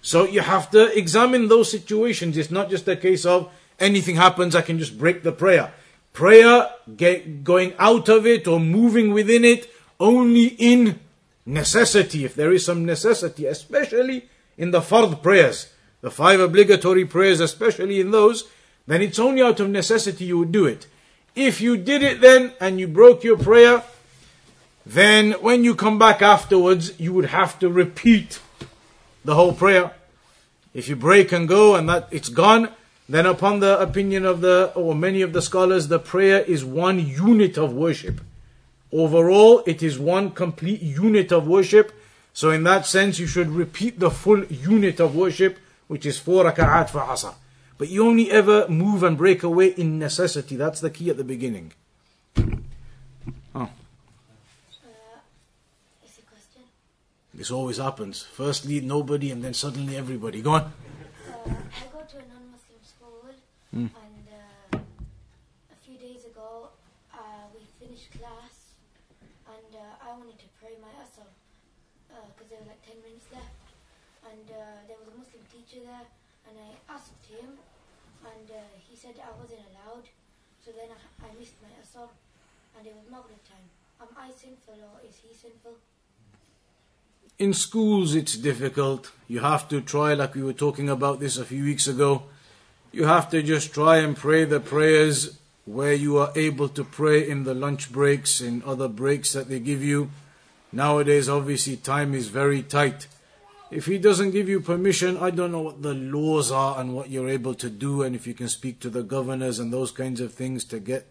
So 0.03 0.25
you 0.25 0.41
have 0.41 0.71
to 0.73 0.97
examine 0.97 1.49
those 1.49 1.71
situations. 1.71 2.37
It's 2.37 2.51
not 2.51 2.69
just 2.69 2.87
a 2.89 2.97
case 2.97 3.25
of 3.25 3.51
anything 3.79 4.17
happens, 4.17 4.55
I 4.55 4.63
can 4.63 4.79
just 4.79 4.99
break 4.99 5.23
the 5.23 5.33
prayer. 5.33 5.73
Prayer, 6.13 6.71
get, 6.97 7.43
going 7.43 7.75
out 7.79 8.09
of 8.09 8.27
it 8.27 8.47
or 8.47 8.61
moving 8.61 9.13
within 9.13 9.45
it, 9.45 9.71
only 9.99 10.47
in 10.59 11.01
necessity, 11.47 12.25
if 12.25 12.35
there 12.35 12.53
is 12.53 12.65
some 12.65 12.85
necessity, 12.85 13.47
especially 13.47 14.29
in 14.57 14.71
the 14.71 14.81
fard 14.81 15.23
prayers, 15.23 15.73
the 16.01 16.11
five 16.11 16.41
obligatory 16.41 17.05
prayers, 17.05 17.41
especially 17.41 18.01
in 18.01 18.11
those, 18.11 18.49
then 18.87 19.03
it's 19.03 19.19
only 19.19 19.43
out 19.43 19.61
of 19.61 19.71
necessity 19.71 20.25
you 20.25 20.39
would 20.39 20.53
do 20.53 20.67
it. 20.67 20.87
If 21.35 21.61
you 21.61 21.77
did 21.77 22.03
it 22.03 22.21
then 22.21 22.53
and 22.61 22.79
you 22.79 22.89
broke 22.89 23.25
your 23.25 23.39
prayer, 23.39 23.83
then 24.85 25.33
when 25.33 25.65
you 25.65 25.75
come 25.75 25.99
back 25.99 26.21
afterwards, 26.21 26.99
you 26.99 27.13
would 27.13 27.27
have 27.27 27.59
to 27.61 27.69
repeat 27.69 28.41
the 29.25 29.35
whole 29.35 29.53
prayer. 29.53 29.93
If 30.75 30.89
you 30.89 30.97
break 30.97 31.33
and 31.33 31.49
go 31.49 31.75
and 31.77 31.89
that 31.89 32.09
it's 32.11 32.29
gone, 32.29 32.71
then 33.09 33.27
upon 33.27 33.61
the 33.61 33.79
opinion 33.81 34.25
of 34.25 34.41
the 34.41 34.73
or 34.75 34.95
many 34.95 35.23
of 35.23 35.33
the 35.33 35.43
scholars, 35.43 35.89
the 35.89 35.99
prayer 35.99 36.41
is 36.41 36.65
one 36.65 36.99
unit 36.99 37.57
of 37.57 37.73
worship. 37.73 38.21
Overall, 38.93 39.63
it 39.67 39.83
is 39.83 39.99
one 39.99 40.31
complete 40.31 40.83
unit 40.83 41.33
of 41.33 41.47
worship. 41.47 41.93
So 42.35 42.51
in 42.51 42.63
that 42.65 42.87
sense, 42.87 43.19
you 43.19 43.27
should 43.27 43.49
repeat 43.49 43.99
the 43.99 44.11
full 44.11 44.45
unit 44.45 45.01
of 45.01 45.17
worship, 45.17 45.59
which 45.89 46.05
is 46.07 46.19
four 46.19 46.45
raka'at 46.45 46.91
for 46.91 47.01
asr. 47.01 47.35
But 47.79 47.89
you 47.89 48.07
only 48.07 48.31
ever 48.31 48.69
move 48.69 49.03
and 49.03 49.17
break 49.17 49.43
away 49.43 49.69
in 49.69 49.99
necessity. 49.99 50.57
That's 50.57 50.81
the 50.81 50.91
key 50.91 51.11
at 51.11 51.17
the 51.17 51.25
beginning. 51.25 51.73
Oh. 53.55 53.63
Uh, 53.63 53.69
it's 56.05 56.19
a 56.19 56.23
question. 56.23 56.63
This 57.35 57.51
always 57.51 57.79
happens. 57.79 58.23
Firstly, 58.23 58.81
nobody, 58.81 59.31
and 59.31 59.43
then 59.43 59.55
suddenly 59.55 59.97
everybody. 59.97 60.43
Go 60.43 60.53
on. 60.53 60.63
Uh, 60.63 60.71
I 61.49 61.89
go 61.93 62.01
to 62.01 62.17
a 62.17 62.25
non-Muslim 62.29 62.81
school, 62.85 63.35
Hmm. 63.73 63.89
and 63.93 64.27
uh, 64.29 64.79
a 64.79 65.79
few 65.85 65.97
days 65.99 66.25
ago 66.25 66.69
uh, 67.13 67.45
we 67.53 67.61
finished 67.81 68.13
class, 68.13 68.77
and 69.49 69.71
uh, 69.75 70.07
I 70.07 70.13
wanted 70.17 70.39
to 70.39 70.49
pray 70.61 70.77
my 70.81 70.93
asr 71.03 71.29
because 72.33 72.49
there 72.53 72.61
were 72.61 72.69
like 72.69 72.85
ten 72.87 73.01
minutes 73.03 73.27
left, 73.33 73.57
and 74.29 74.45
uh, 74.53 74.85
there 74.87 74.97
was 75.01 75.09
a 75.09 75.17
Muslim 75.17 75.43
teacher 75.51 75.81
there, 75.83 76.07
and 76.47 76.55
I 76.57 76.77
asked 76.93 77.25
him, 77.29 77.57
and 78.23 78.47
uh, 78.53 78.61
he 78.77 78.92
said 79.03 79.15
I 79.19 79.35
wasn't 79.41 79.63
allowed. 79.71 80.07
So 80.65 80.71
then 80.71 80.87
I, 80.95 81.27
I 81.27 81.29
missed 81.37 81.55
my 81.61 81.69
asr, 81.83 82.07
and 82.79 82.87
it 82.87 82.95
was 82.95 83.11
Maghrib 83.11 83.43
time. 83.43 83.67
Am 84.01 84.07
I 84.17 84.31
sinful 84.31 84.75
or 84.79 85.01
is 85.09 85.17
he 85.19 85.35
sinful? 85.35 85.75
In 87.41 87.53
schools, 87.53 88.15
it's 88.15 88.37
difficult. 88.37 89.11
You 89.27 89.41
have 89.41 89.69
to 89.71 89.81
try, 89.81 90.15
like 90.15 90.37
we 90.37 90.45
were 90.45 90.53
talking 90.53 90.89
about 90.89 91.19
this 91.19 91.37
a 91.37 91.45
few 91.45 91.65
weeks 91.65 91.89
ago. 91.89 92.23
You 92.93 93.07
have 93.07 93.29
to 93.31 93.43
just 93.43 93.75
try 93.75 93.97
and 93.97 94.17
pray 94.17 94.45
the 94.45 94.61
prayers 94.61 95.37
where 95.65 95.95
you 95.95 96.19
are 96.19 96.31
able 96.37 96.69
to 96.69 96.85
pray 96.85 97.29
in 97.29 97.43
the 97.43 97.55
lunch 97.55 97.91
breaks, 97.91 98.41
in 98.41 98.63
other 98.65 98.87
breaks 98.87 99.33
that 99.33 99.49
they 99.49 99.59
give 99.59 99.83
you. 99.83 100.11
Nowadays, 100.71 101.29
obviously, 101.29 101.77
time 101.77 102.15
is 102.15 102.29
very 102.29 102.63
tight. 102.63 103.09
If 103.73 103.87
he 103.87 103.97
doesn't 103.97 104.33
give 104.33 104.51
you 104.51 104.61
permission, 104.61 105.17
I 105.17 105.31
don't 105.31 105.51
know 105.51 105.63
what 105.63 105.81
the 105.81 105.95
laws 105.95 106.53
are 106.53 106.79
and 106.79 106.95
what 106.95 107.09
you're 107.09 107.31
able 107.31 107.55
to 107.55 107.71
do, 107.71 108.03
and 108.03 108.15
if 108.15 108.27
you 108.27 108.35
can 108.35 108.49
speak 108.49 108.81
to 108.81 108.91
the 108.91 109.03
governors 109.03 109.59
and 109.59 109.73
those 109.73 109.91
kinds 109.91 110.21
of 110.21 110.35
things 110.35 110.63
to 110.65 110.79
get 110.79 111.07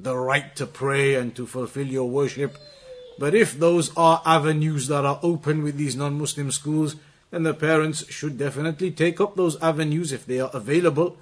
the 0.00 0.16
right 0.16 0.56
to 0.56 0.66
pray 0.66 1.14
and 1.14 1.36
to 1.36 1.46
fulfill 1.46 1.86
your 1.86 2.10
worship. 2.10 2.58
But 3.16 3.36
if 3.36 3.56
those 3.56 3.96
are 3.96 4.22
avenues 4.26 4.88
that 4.88 5.04
are 5.04 5.20
open 5.22 5.62
with 5.62 5.76
these 5.76 5.94
non 5.94 6.18
Muslim 6.18 6.50
schools, 6.50 6.96
then 7.30 7.44
the 7.44 7.54
parents 7.54 8.10
should 8.10 8.36
definitely 8.36 8.90
take 8.90 9.20
up 9.20 9.36
those 9.36 9.62
avenues 9.62 10.10
if 10.10 10.26
they 10.26 10.40
are 10.40 10.50
available. 10.52 11.16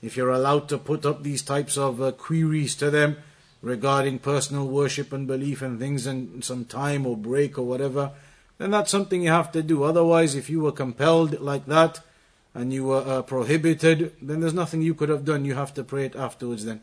If 0.00 0.16
you're 0.16 0.30
allowed 0.30 0.70
to 0.70 0.78
put 0.78 1.04
up 1.04 1.22
these 1.22 1.42
types 1.42 1.76
of 1.76 2.00
uh, 2.00 2.12
queries 2.12 2.74
to 2.76 2.90
them 2.90 3.18
regarding 3.60 4.20
personal 4.20 4.66
worship 4.66 5.12
and 5.12 5.26
belief 5.26 5.60
and 5.60 5.78
things 5.78 6.06
and 6.06 6.42
some 6.42 6.64
time 6.64 7.06
or 7.06 7.14
break 7.14 7.58
or 7.58 7.66
whatever, 7.66 8.12
then 8.60 8.70
that's 8.70 8.90
something 8.90 9.22
you 9.22 9.30
have 9.30 9.50
to 9.52 9.62
do. 9.62 9.84
Otherwise, 9.84 10.34
if 10.34 10.50
you 10.50 10.60
were 10.60 10.70
compelled 10.70 11.40
like 11.40 11.64
that 11.64 12.00
and 12.52 12.74
you 12.74 12.84
were 12.84 13.02
uh, 13.06 13.22
prohibited, 13.22 14.12
then 14.20 14.40
there's 14.40 14.52
nothing 14.52 14.82
you 14.82 14.92
could 14.92 15.08
have 15.08 15.24
done. 15.24 15.46
You 15.46 15.54
have 15.54 15.72
to 15.74 15.82
pray 15.82 16.04
it 16.04 16.14
afterwards 16.14 16.66
then. 16.66 16.82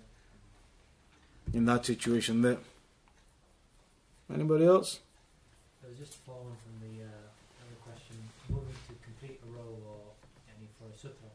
In 1.53 1.65
that 1.65 1.85
situation 1.85 2.41
there. 2.41 2.57
Anybody 4.33 4.65
else? 4.65 5.01
It 5.83 5.89
was 5.89 5.99
just 5.99 6.17
following 6.25 6.57
from 6.65 6.81
the 6.81 7.03
uh, 7.03 7.09
other 7.61 7.77
question, 7.85 8.17
to 8.47 8.93
complete 9.05 9.39
a 9.45 9.55
row 9.55 9.77
or 9.85 10.01
any 10.49 10.67
for 10.79 10.89
a 10.89 10.97
sutra. 10.97 11.29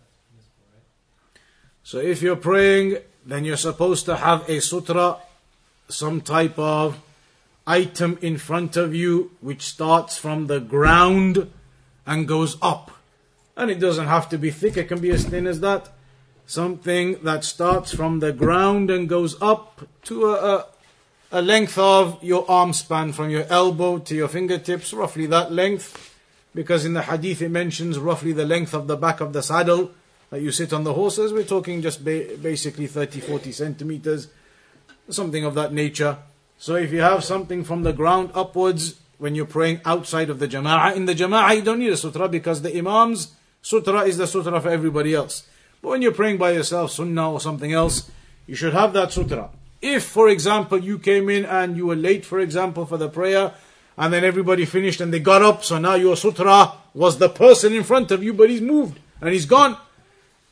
That's 0.00 0.16
permissible, 0.26 0.66
right? 0.74 1.40
So 1.84 1.98
if 1.98 2.22
you're 2.22 2.34
praying, 2.34 2.98
then 3.24 3.44
you're 3.44 3.56
supposed 3.56 4.04
to 4.06 4.16
have 4.16 4.48
a 4.50 4.60
sutra, 4.60 5.18
some 5.88 6.20
type 6.22 6.58
of 6.58 7.00
item 7.66 8.18
in 8.20 8.38
front 8.38 8.76
of 8.76 8.94
you 8.94 9.30
which 9.40 9.62
starts 9.62 10.16
from 10.16 10.46
the 10.46 10.60
ground 10.60 11.50
and 12.06 12.26
goes 12.26 12.56
up. 12.60 12.90
And 13.56 13.70
it 13.70 13.78
doesn't 13.78 14.06
have 14.06 14.28
to 14.30 14.38
be 14.38 14.50
thick, 14.50 14.76
it 14.76 14.88
can 14.88 15.00
be 15.00 15.10
as 15.10 15.24
thin 15.24 15.46
as 15.46 15.60
that. 15.60 15.90
Something 16.46 17.22
that 17.22 17.44
starts 17.44 17.94
from 17.94 18.18
the 18.20 18.32
ground 18.32 18.90
and 18.90 19.08
goes 19.08 19.40
up 19.40 19.82
to 20.04 20.26
a, 20.26 20.56
a, 20.56 20.66
a 21.32 21.42
length 21.42 21.78
of 21.78 22.22
your 22.24 22.50
arm 22.50 22.72
span 22.72 23.12
from 23.12 23.30
your 23.30 23.44
elbow 23.44 23.98
to 23.98 24.14
your 24.16 24.28
fingertips, 24.28 24.92
roughly 24.92 25.26
that 25.26 25.52
length. 25.52 26.14
Because 26.52 26.84
in 26.84 26.94
the 26.94 27.02
hadith 27.02 27.42
it 27.42 27.50
mentions 27.50 27.98
roughly 27.98 28.32
the 28.32 28.44
length 28.44 28.74
of 28.74 28.88
the 28.88 28.96
back 28.96 29.20
of 29.20 29.32
the 29.32 29.42
saddle 29.42 29.92
that 30.30 30.40
you 30.40 30.50
sit 30.50 30.72
on 30.72 30.84
the 30.84 30.94
horses. 30.94 31.32
We're 31.32 31.44
talking 31.44 31.82
just 31.82 32.04
ba- 32.04 32.36
basically 32.40 32.86
30, 32.86 33.20
40 33.20 33.52
centimeters, 33.52 34.28
something 35.08 35.44
of 35.44 35.54
that 35.54 35.72
nature. 35.72 36.18
So 36.60 36.74
if 36.74 36.92
you 36.92 37.00
have 37.00 37.24
something 37.24 37.64
from 37.64 37.84
the 37.84 37.94
ground 37.94 38.32
upwards 38.34 39.00
when 39.16 39.34
you're 39.34 39.46
praying 39.46 39.80
outside 39.86 40.28
of 40.28 40.40
the 40.40 40.46
jama'ah, 40.46 40.94
in 40.94 41.06
the 41.06 41.14
jama'ah 41.14 41.56
you 41.56 41.62
don't 41.62 41.78
need 41.78 41.88
a 41.88 41.96
sutra 41.96 42.28
because 42.28 42.60
the 42.60 42.76
imam's 42.76 43.32
sutra 43.62 44.02
is 44.02 44.18
the 44.18 44.26
sutra 44.26 44.60
for 44.60 44.68
everybody 44.68 45.14
else. 45.14 45.46
But 45.80 45.88
when 45.88 46.02
you're 46.02 46.12
praying 46.12 46.36
by 46.36 46.50
yourself, 46.50 46.90
sunnah 46.90 47.32
or 47.32 47.40
something 47.40 47.72
else, 47.72 48.10
you 48.46 48.56
should 48.56 48.74
have 48.74 48.92
that 48.92 49.10
sutra. 49.10 49.48
If, 49.80 50.04
for 50.04 50.28
example, 50.28 50.78
you 50.78 50.98
came 50.98 51.30
in 51.30 51.46
and 51.46 51.78
you 51.78 51.86
were 51.86 51.96
late, 51.96 52.26
for 52.26 52.40
example, 52.40 52.84
for 52.84 52.98
the 52.98 53.08
prayer, 53.08 53.54
and 53.96 54.12
then 54.12 54.22
everybody 54.22 54.66
finished 54.66 55.00
and 55.00 55.14
they 55.14 55.18
got 55.18 55.40
up, 55.40 55.64
so 55.64 55.78
now 55.78 55.94
your 55.94 56.14
sutra 56.14 56.72
was 56.92 57.16
the 57.16 57.30
person 57.30 57.72
in 57.72 57.84
front 57.84 58.10
of 58.10 58.22
you, 58.22 58.34
but 58.34 58.50
he's 58.50 58.60
moved 58.60 59.00
and 59.22 59.32
he's 59.32 59.46
gone. 59.46 59.78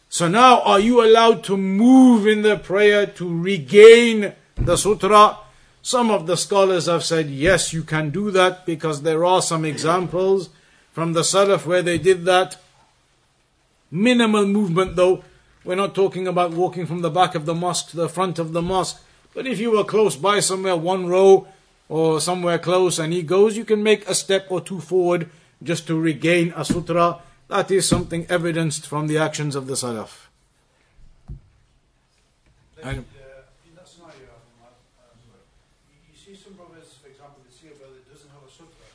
So 0.08 0.26
now 0.26 0.62
are 0.62 0.80
you 0.80 1.04
allowed 1.04 1.44
to 1.44 1.58
move 1.58 2.26
in 2.26 2.40
the 2.40 2.56
prayer 2.56 3.04
to 3.04 3.42
regain 3.42 4.32
the 4.56 4.76
sutra? 4.78 5.36
Some 5.88 6.10
of 6.10 6.26
the 6.26 6.36
scholars 6.36 6.84
have 6.84 7.02
said 7.02 7.30
yes, 7.30 7.72
you 7.72 7.82
can 7.82 8.10
do 8.10 8.30
that 8.32 8.66
because 8.66 9.00
there 9.00 9.24
are 9.24 9.40
some 9.40 9.64
examples 9.64 10.50
from 10.92 11.14
the 11.14 11.22
Salaf 11.22 11.64
where 11.64 11.80
they 11.80 11.96
did 11.96 12.26
that. 12.26 12.58
Minimal 13.90 14.44
movement 14.44 14.96
though. 14.96 15.24
We're 15.64 15.76
not 15.76 15.94
talking 15.94 16.28
about 16.28 16.50
walking 16.52 16.84
from 16.84 17.00
the 17.00 17.08
back 17.08 17.34
of 17.34 17.46
the 17.46 17.54
mosque 17.54 17.88
to 17.88 17.96
the 17.96 18.10
front 18.10 18.38
of 18.38 18.52
the 18.52 18.60
mosque. 18.60 19.02
But 19.32 19.46
if 19.46 19.58
you 19.58 19.70
were 19.70 19.82
close 19.82 20.14
by 20.14 20.40
somewhere, 20.40 20.76
one 20.76 21.06
row 21.06 21.48
or 21.88 22.20
somewhere 22.20 22.58
close, 22.58 22.98
and 22.98 23.14
he 23.14 23.22
goes, 23.22 23.56
you 23.56 23.64
can 23.64 23.82
make 23.82 24.06
a 24.06 24.14
step 24.14 24.48
or 24.50 24.60
two 24.60 24.80
forward 24.80 25.30
just 25.62 25.86
to 25.86 25.98
regain 25.98 26.52
a 26.54 26.66
sutra. 26.66 27.20
That 27.48 27.70
is 27.70 27.88
something 27.88 28.26
evidenced 28.28 28.86
from 28.86 29.06
the 29.06 29.16
actions 29.16 29.56
of 29.56 29.66
the 29.66 29.72
Salaf 29.72 30.28
uh, 32.84 32.90
in 33.66 33.74
that 33.74 33.88
scenario, 33.88 34.30
um, 34.62 34.70
uh, 34.98 35.10
sorry, 35.18 35.42
you, 35.90 36.12
you 36.12 36.16
see 36.16 36.34
some 36.38 36.54
brothers, 36.54 36.94
for 37.02 37.08
example, 37.08 37.42
they 37.42 37.50
see 37.50 37.68
a 37.68 37.76
brother 37.76 37.98
that 37.98 38.06
doesn't 38.06 38.30
have 38.30 38.44
a 38.46 38.50
sutra, 38.50 38.86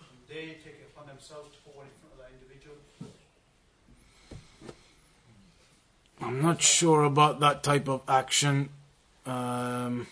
and 0.00 0.16
they 0.26 0.56
take 0.64 0.80
it 0.80 0.88
upon 0.94 1.06
themselves 1.06 1.52
to 1.52 1.58
put 1.62 1.76
one 1.76 1.86
in 1.86 1.94
front 2.00 2.16
of 2.16 2.20
that 2.24 2.32
individual. 2.32 2.80
I'm 6.26 6.42
not 6.42 6.60
sure 6.60 7.04
about 7.04 7.38
that 7.38 7.62
type 7.62 7.88
of 7.88 8.02
action. 8.08 8.70
Um, 9.26 10.08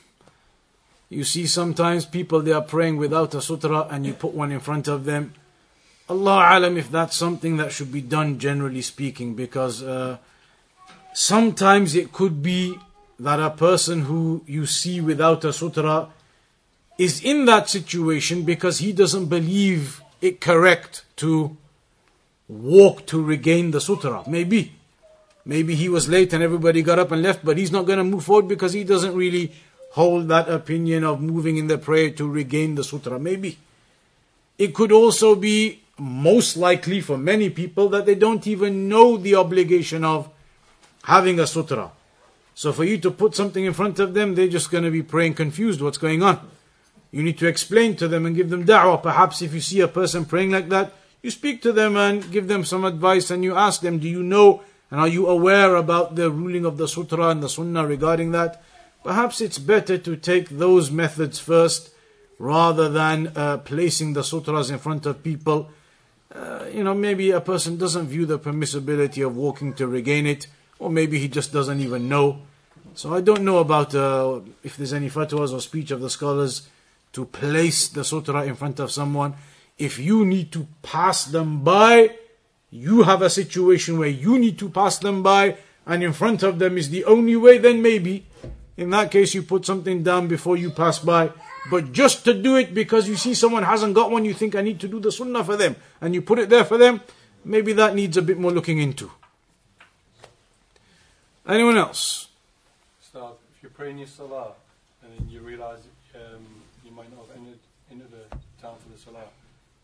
you 1.09 1.25
see, 1.25 1.49
sometimes 1.49 2.07
people 2.07 2.41
they 2.41 2.53
are 2.53 2.63
praying 2.63 2.99
without 2.99 3.35
a 3.35 3.43
sutra, 3.43 3.89
and 3.91 4.07
you 4.07 4.15
put 4.15 4.33
one 4.33 4.53
in 4.53 4.61
front 4.61 4.87
of 4.87 5.05
them. 5.05 5.35
Allah 6.09 6.47
alam 6.53 6.77
if 6.77 6.89
that's 6.89 7.17
something 7.17 7.57
that 7.57 7.73
should 7.73 7.91
be 7.91 8.01
done, 8.01 8.39
generally 8.39 8.81
speaking, 8.81 9.35
because 9.35 9.83
uh, 9.83 10.19
sometimes 11.15 11.97
it 11.97 12.13
could 12.13 12.45
be 12.45 12.79
that 13.19 13.41
a 13.41 13.51
person 13.51 14.03
who 14.03 14.45
you 14.47 14.67
see 14.67 15.01
without 15.01 15.45
a 15.45 15.53
sutra 15.53 16.11
is 16.97 17.25
in 17.25 17.45
that 17.47 17.69
situation 17.69 18.45
because 18.45 18.79
he 18.79 18.93
doesn't 18.93 19.27
believe 19.27 20.01
it 20.21 20.41
correct 20.41 21.05
to 21.17 21.57
walk 22.47 23.05
to 23.07 23.21
regain 23.21 23.73
the 23.73 23.81
sutra. 23.81 24.23
Maybe. 24.29 24.75
Maybe 25.47 25.75
he 25.75 25.89
was 25.89 26.09
late 26.09 26.33
and 26.33 26.43
everybody 26.43 26.83
got 26.83 26.99
up 26.99 27.13
and 27.13 27.23
left, 27.23 27.45
but 27.45 27.59
he's 27.59 27.73
not 27.73 27.87
going 27.87 27.99
to 27.99 28.05
move 28.05 28.25
forward 28.25 28.49
because 28.49 28.73
he 28.73 28.83
doesn't 28.83 29.15
really 29.15 29.53
hold 29.91 30.29
that 30.29 30.49
opinion 30.49 31.05
of 31.05 31.21
moving 31.21 31.57
in 31.57 31.67
the 31.67 31.79
prayer 31.79 32.11
to 32.11 32.29
regain 32.29 32.75
the 32.75 32.85
sutra. 32.85 33.19
Maybe. 33.19 33.59
It 34.59 34.75
could 34.75 34.91
also 34.91 35.35
be 35.35 35.83
most 35.99 36.57
likely 36.57 37.01
for 37.01 37.19
many 37.19 37.51
people 37.51 37.89
that 37.91 38.07
they 38.07 38.15
don't 38.15 38.47
even 38.47 38.89
know 38.89 39.17
the 39.17 39.35
obligation 39.35 40.05
of 40.05 40.29
having 41.05 41.39
a 41.39 41.47
sutra. 41.47 41.91
So 42.55 42.73
for 42.73 42.85
you 42.85 42.99
to 42.99 43.11
put 43.11 43.37
something 43.37 43.65
in 43.65 43.73
front 43.73 43.99
of 43.99 44.15
them, 44.15 44.35
they're 44.35 44.49
just 44.49 44.71
going 44.71 44.85
to 44.85 44.91
be 44.91 45.03
praying 45.03 45.35
confused 45.35 45.83
what's 45.83 45.99
going 45.99 46.23
on. 46.23 46.41
You 47.11 47.23
need 47.23 47.39
to 47.39 47.47
explain 47.47 47.95
to 47.97 48.09
them 48.09 48.27
and 48.27 48.35
give 48.35 48.51
them 48.51 48.65
da'wah. 48.65 49.03
Perhaps 49.03 49.43
if 49.43 49.53
you 49.55 49.61
see 49.61 49.81
a 49.81 49.89
person 49.89 50.25
praying 50.25 50.51
like 50.51 50.69
that, 50.71 50.93
you 51.23 51.31
speak 51.31 51.63
to 51.63 51.73
them 51.73 51.97
and 51.97 52.29
give 52.31 52.49
them 52.49 52.65
some 52.65 52.85
advice 52.85 53.31
and 53.31 53.45
you 53.45 53.55
ask 53.55 53.81
them, 53.81 53.99
do 53.99 54.09
you 54.09 54.23
know 54.23 54.63
and 54.95 55.01
are 55.01 55.09
you 55.09 55.27
aware 55.27 55.75
about 55.75 56.15
the 56.15 56.31
ruling 56.31 56.65
of 56.65 56.77
the 56.77 56.87
sutra 56.87 57.31
and 57.31 57.43
the 57.43 57.49
sunnah 57.49 57.85
regarding 57.85 58.31
that? 58.31 58.63
Perhaps 59.03 59.41
it's 59.41 59.59
better 59.59 59.99
to 59.99 60.15
take 60.15 60.51
those 60.51 60.89
methods 60.89 61.41
first 61.41 61.91
rather 62.39 62.89
than 62.89 63.33
uh, 63.35 63.57
placing 63.57 64.13
the 64.13 64.23
sutras 64.23 64.71
in 64.71 64.79
front 64.79 65.05
of 65.05 65.21
people. 65.25 65.69
Uh, 66.33 66.67
you 66.73 66.85
know, 66.85 66.95
maybe 66.95 67.33
a 67.33 67.41
person 67.41 67.77
doesn't 67.77 68.07
view 68.07 68.25
the 68.25 68.39
permissibility 68.39 69.27
of 69.27 69.37
walking 69.37 69.75
to 69.75 69.89
regain 69.89 70.29
it, 70.29 70.47
or 70.79 70.91
maybe 70.91 71.19
he 71.19 71.27
just 71.27 71.53
doesn't 71.53 71.81
even 71.81 72.09
know. 72.09 72.43
So 72.95 73.13
I 73.13 73.21
don't 73.21 73.43
know 73.43 73.59
about 73.59 73.97
uh, 73.97 74.43
if 74.63 74.77
there's 74.77 74.93
any 74.93 75.11
fatwas 75.11 75.53
or 75.53 75.61
speech 75.61 75.91
of 75.91 76.03
the 76.03 76.09
scholars 76.09 76.69
to 77.15 77.25
place 77.25 77.89
the 77.89 78.05
sutra 78.05 78.45
in 78.45 78.55
front 78.55 78.79
of 78.79 78.93
someone. 78.93 79.35
If 79.77 79.99
you 79.99 80.25
need 80.25 80.53
to 80.53 80.69
pass 80.83 81.25
them 81.25 81.65
by, 81.65 82.15
you 82.75 83.05
have 83.05 83.23
a 83.23 83.31
situation 83.31 83.99
where 83.99 84.09
you 84.09 84.37
need 84.37 84.59
to 84.59 84.69
pass 84.69 84.99
them 84.99 85.23
by, 85.23 85.57
and 85.87 86.03
in 86.03 86.13
front 86.13 86.43
of 86.43 86.59
them 86.59 86.77
is 86.77 86.91
the 86.91 87.05
only 87.05 87.37
way, 87.37 87.57
then 87.59 87.81
maybe. 87.81 88.27
In 88.77 88.91
that 88.91 89.13
case, 89.13 89.33
you 89.33 89.45
put 89.45 89.65
something 89.65 90.03
down 90.03 90.27
before 90.27 90.57
you 90.57 90.71
pass 90.71 90.99
by. 90.99 91.31
But 91.71 91.93
just 91.93 92.25
to 92.25 92.35
do 92.35 92.57
it 92.57 92.75
because 92.75 93.07
you 93.09 93.15
see 93.15 93.33
someone 93.33 93.63
hasn't 93.63 93.95
got 93.95 94.11
one, 94.11 94.25
you 94.25 94.35
think 94.35 94.57
I 94.57 94.61
need 94.61 94.81
to 94.81 94.89
do 94.89 94.99
the 94.99 95.13
sunnah 95.13 95.45
for 95.45 95.57
them, 95.57 95.77
and 96.01 96.17
you 96.17 96.21
put 96.21 96.41
it 96.41 96.51
there 96.51 96.65
for 96.65 96.77
them, 96.77 97.01
maybe 97.45 97.73
that 97.75 97.95
needs 97.95 98.17
a 98.17 98.23
bit 98.23 98.39
more 98.39 98.51
looking 98.51 98.79
into. 98.79 99.09
Anyone 101.47 101.77
else? 101.77 102.27
Start, 103.01 103.37
if 103.55 103.63
you're 103.63 103.71
praying 103.71 103.99
your 103.99 104.09
salah 104.09 104.55
and 105.05 105.13
then 105.17 105.29
you 105.31 105.41
realize 105.41 105.79
um, 106.17 106.45
you 106.85 106.91
might 106.91 107.11
not 107.15 107.29
have 107.29 107.37
entered 107.37 107.61
into 107.89 108.07
the 108.07 108.37
time 108.61 108.75
for 108.83 108.91
the 108.91 108.99
salah. 108.99 109.31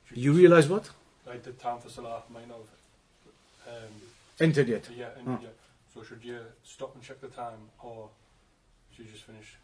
should 0.08 0.18
You 0.18 0.32
realize 0.32 0.68
what? 0.68 0.90
Like 1.24 1.44
the 1.44 1.52
time 1.52 1.78
for 1.78 1.88
salah 1.88 2.22
might 2.34 2.48
not 2.48 2.56
have 2.56 2.79
um, 3.70 3.92
Entered 4.40 4.68
yet. 4.68 4.88
yeah, 4.96 5.06
entered 5.18 5.30
Huh. 5.30 5.38
yet. 5.42 5.56
So 5.94 6.02
should 6.02 6.24
you 6.24 6.38
stop 6.64 6.94
and 6.94 7.02
check 7.04 7.20
the 7.20 7.28
time 7.28 7.58
or 7.82 8.08
should 8.94 9.06
you 9.06 9.12
just 9.12 9.24
finish? 9.24 9.56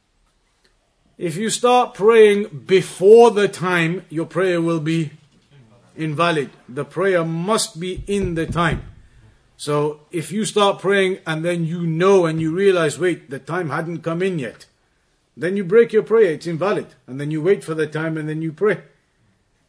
If 1.19 1.37
you 1.37 1.49
start 1.51 1.95
praying 1.95 2.65
before 2.67 3.31
the 3.31 3.49
time, 3.49 4.05
your 4.11 4.27
prayer 4.27 4.61
will 4.61 4.81
be 4.81 5.13
invalid. 5.97 6.51
The 6.69 6.85
prayer 6.85 7.25
must 7.25 7.81
be 7.81 8.05
in 8.07 8.35
the 8.35 8.45
time. 8.47 8.83
So 9.57 10.01
if 10.11 10.31
you 10.31 10.45
start 10.45 10.81
praying 10.81 11.21
and 11.27 11.43
then 11.43 11.65
you 11.65 11.87
know 11.87 12.27
and 12.27 12.39
you 12.41 12.55
realize, 12.55 12.99
wait, 12.99 13.31
the 13.31 13.39
time 13.39 13.71
hadn't 13.71 14.03
come 14.03 14.21
in 14.21 14.39
yet, 14.39 14.67
then 15.35 15.57
you 15.57 15.65
break 15.65 15.93
your 15.95 16.03
prayer, 16.03 16.33
it's 16.33 16.47
invalid. 16.47 16.89
And 17.07 17.19
then 17.19 17.31
you 17.31 17.41
wait 17.41 17.65
for 17.65 17.73
the 17.75 17.87
time 17.87 18.19
and 18.19 18.29
then 18.29 18.43
you 18.43 18.53
pray. 18.53 18.83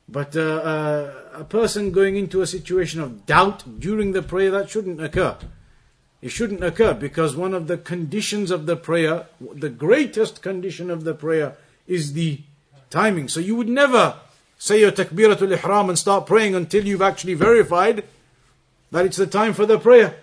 But 0.10 0.36
uh, 0.36 0.42
uh, 0.42 1.14
a 1.34 1.44
person 1.44 1.92
going 1.92 2.16
into 2.16 2.42
a 2.42 2.48
situation 2.48 3.02
of 3.02 3.26
doubt 3.26 3.80
during 3.80 4.14
the 4.14 4.22
prayer, 4.22 4.52
that 4.52 4.70
shouldn't 4.70 5.02
occur. 5.02 5.36
It 6.22 6.30
shouldn't 6.30 6.64
occur 6.64 6.94
because 6.94 7.36
one 7.36 7.54
of 7.54 7.68
the 7.68 7.78
conditions 7.78 8.50
of 8.50 8.66
the 8.66 8.76
prayer, 8.76 9.28
the 9.40 9.70
greatest 9.70 10.42
condition 10.42 10.90
of 10.90 11.04
the 11.04 11.14
prayer, 11.14 11.56
is 11.88 12.14
the 12.14 12.42
timing. 12.90 13.28
So 13.28 13.40
you 13.40 13.56
would 13.56 13.70
never 13.70 14.16
say 14.58 14.80
your 14.80 14.92
takbiratul 14.92 15.52
ihram 15.52 15.90
and 15.90 16.00
start 16.00 16.26
praying 16.26 16.56
until 16.56 16.86
you've 16.86 17.02
actually 17.02 17.36
verified 17.36 18.04
that 18.92 19.06
it's 19.06 19.18
the 19.18 19.28
time 19.28 19.54
for 19.54 19.66
the 19.66 19.78
prayer. 19.78 20.16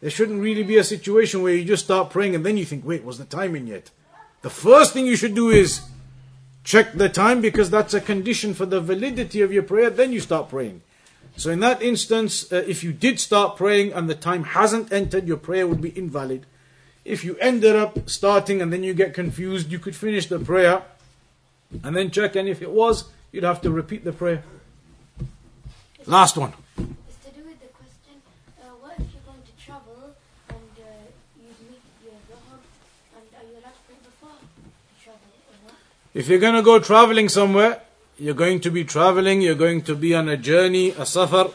There 0.00 0.10
shouldn't 0.10 0.42
really 0.42 0.62
be 0.62 0.76
a 0.76 0.84
situation 0.84 1.42
where 1.42 1.54
you 1.54 1.64
just 1.64 1.84
start 1.84 2.10
praying 2.10 2.34
and 2.34 2.44
then 2.44 2.56
you 2.56 2.64
think, 2.64 2.84
wait, 2.84 3.04
was 3.04 3.18
the 3.18 3.24
time 3.24 3.56
in 3.56 3.66
yet? 3.66 3.90
The 4.42 4.50
first 4.50 4.92
thing 4.92 5.06
you 5.06 5.16
should 5.16 5.34
do 5.34 5.50
is 5.50 5.80
check 6.68 6.92
the 6.92 7.08
time 7.08 7.40
because 7.40 7.70
that's 7.70 7.94
a 7.94 8.00
condition 8.00 8.52
for 8.52 8.66
the 8.66 8.78
validity 8.78 9.40
of 9.40 9.50
your 9.50 9.62
prayer. 9.62 9.88
Then 9.88 10.12
you 10.12 10.20
start 10.20 10.50
praying. 10.50 10.82
So 11.34 11.50
in 11.50 11.60
that 11.60 11.80
instance, 11.80 12.52
uh, 12.52 12.62
if 12.66 12.84
you 12.84 12.92
did 12.92 13.18
start 13.18 13.56
praying 13.56 13.94
and 13.94 14.08
the 14.08 14.14
time 14.14 14.44
hasn't 14.44 14.92
entered, 14.92 15.26
your 15.26 15.38
prayer 15.38 15.66
would 15.66 15.80
be 15.80 15.96
invalid. 15.96 16.44
If 17.06 17.24
you 17.24 17.36
ended 17.38 17.74
up 17.74 18.10
starting 18.10 18.60
and 18.60 18.70
then 18.70 18.82
you 18.84 18.92
get 18.92 19.14
confused, 19.14 19.72
you 19.72 19.78
could 19.78 19.96
finish 19.96 20.26
the 20.26 20.38
prayer 20.38 20.82
and 21.82 21.96
then 21.96 22.10
check. 22.10 22.36
And 22.36 22.46
if 22.46 22.60
it 22.60 22.70
was, 22.70 23.04
you'd 23.32 23.44
have 23.44 23.62
to 23.62 23.70
repeat 23.70 24.04
the 24.04 24.12
prayer. 24.12 24.42
Last 26.04 26.36
one. 26.36 26.52
It's 26.76 27.16
to 27.24 27.30
do 27.32 27.48
with 27.48 27.60
the 27.64 27.72
question, 27.72 28.20
uh, 28.60 28.76
what 28.82 28.92
if 29.00 29.08
you're 29.08 29.24
going 29.24 29.40
to 29.40 29.64
travel 29.64 30.12
and 30.50 30.72
uh, 30.76 30.84
you 31.40 31.48
meet 31.64 31.80
your 32.04 32.18
Dhuhr 32.28 32.60
and 33.16 33.24
are 33.40 33.46
you 33.48 33.56
allowed 33.56 33.72
to 33.72 33.84
pray 33.88 33.96
before 34.04 34.36
you 34.36 34.68
travel 35.00 35.32
or 35.48 35.56
not? 35.64 35.80
If 36.14 36.28
you're 36.28 36.38
going 36.38 36.54
to 36.54 36.62
go 36.62 36.78
traveling 36.78 37.28
somewhere, 37.28 37.82
you're 38.18 38.34
going 38.34 38.60
to 38.60 38.70
be 38.70 38.82
traveling, 38.82 39.42
you're 39.42 39.54
going 39.54 39.82
to 39.82 39.94
be 39.94 40.14
on 40.14 40.28
a 40.28 40.36
journey, 40.36 40.90
a 40.90 41.04
safar, 41.04 41.50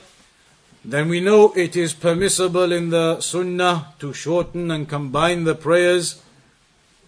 then 0.86 1.10
we 1.10 1.22
know 1.22 1.54
it 1.54 1.76
is 1.76 1.94
permissible 1.94 2.72
in 2.72 2.90
the 2.90 3.20
sunnah 3.20 3.94
to 4.00 4.14
shorten 4.14 4.70
and 4.70 4.88
combine 4.88 5.46
the 5.46 5.56
prayers. 5.56 6.22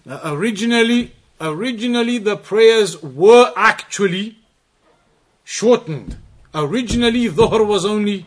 Originally, 0.08 1.14
originally 1.40 2.18
the 2.18 2.36
prayers 2.36 3.04
were 3.04 3.54
actually 3.56 4.38
shortened. 5.44 6.18
Originally, 6.54 7.30
Dhuhr 7.30 7.68
was 7.68 7.86
only 7.86 8.26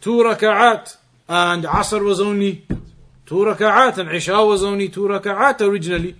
two 0.00 0.22
raka'at, 0.22 0.96
and 1.28 1.64
Asr 1.64 2.04
was 2.04 2.20
only 2.20 2.64
two 3.26 3.44
raka'at, 3.44 3.98
and 3.98 4.10
Isha 4.10 4.44
was 4.44 4.62
only 4.62 4.88
two 4.88 5.08
raka'at 5.08 5.60
originally. 5.60 6.16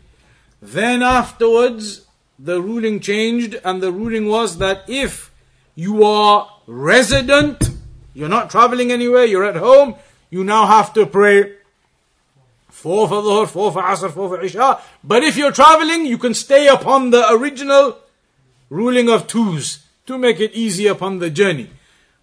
Then 0.62 1.02
afterwards, 1.02 2.06
the 2.38 2.62
ruling 2.62 3.00
changed, 3.00 3.56
and 3.64 3.82
the 3.82 3.90
ruling 3.90 4.26
was 4.26 4.58
that 4.58 4.84
if 4.88 5.32
you 5.74 6.04
are 6.04 6.48
resident, 6.68 7.70
you're 8.14 8.28
not 8.28 8.48
traveling 8.48 8.92
anywhere, 8.92 9.24
you're 9.24 9.44
at 9.44 9.56
home, 9.56 9.96
you 10.30 10.44
now 10.44 10.66
have 10.66 10.92
to 10.94 11.04
pray 11.04 11.54
four 12.68 13.08
for 13.08 13.22
Dhuhr, 13.22 13.48
four 13.48 13.72
for 13.72 13.82
Asr, 13.82 14.12
four 14.12 14.28
for 14.28 14.40
Isha. 14.40 14.80
But 15.02 15.24
if 15.24 15.36
you're 15.36 15.52
traveling, 15.52 16.06
you 16.06 16.16
can 16.16 16.32
stay 16.32 16.68
upon 16.68 17.10
the 17.10 17.28
original 17.32 17.98
ruling 18.70 19.08
of 19.08 19.26
twos 19.26 19.84
to 20.06 20.16
make 20.16 20.38
it 20.38 20.52
easy 20.52 20.86
upon 20.86 21.18
the 21.18 21.28
journey. 21.28 21.70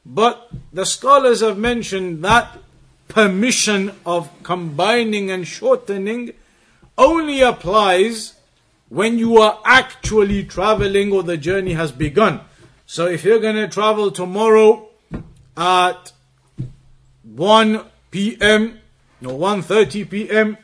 But 0.05 0.49
the 0.71 0.85
scholars 0.85 1.41
have 1.41 1.57
mentioned 1.57 2.23
that 2.23 2.57
permission 3.09 3.95
of 4.05 4.29
combining 4.43 5.29
and 5.29 5.45
shortening 5.45 6.33
only 6.99 7.41
applies 7.41 8.35
when 8.89 9.17
you 9.17 9.37
are 9.37 9.59
actually 9.63 10.43
traveling 10.43 11.11
or 11.11 11.23
the 11.23 11.37
journey 11.37 11.73
has 11.73 11.91
begun. 11.91 12.41
So 12.85 13.07
if 13.07 13.23
you're 13.23 13.39
going 13.39 13.55
to 13.55 13.67
travel 13.67 14.11
tomorrow 14.11 14.89
at 15.55 16.11
1 17.23 17.85
p.m. 18.11 18.79
or 19.23 19.39
1.30 19.39 20.09
p.m. 20.09 20.57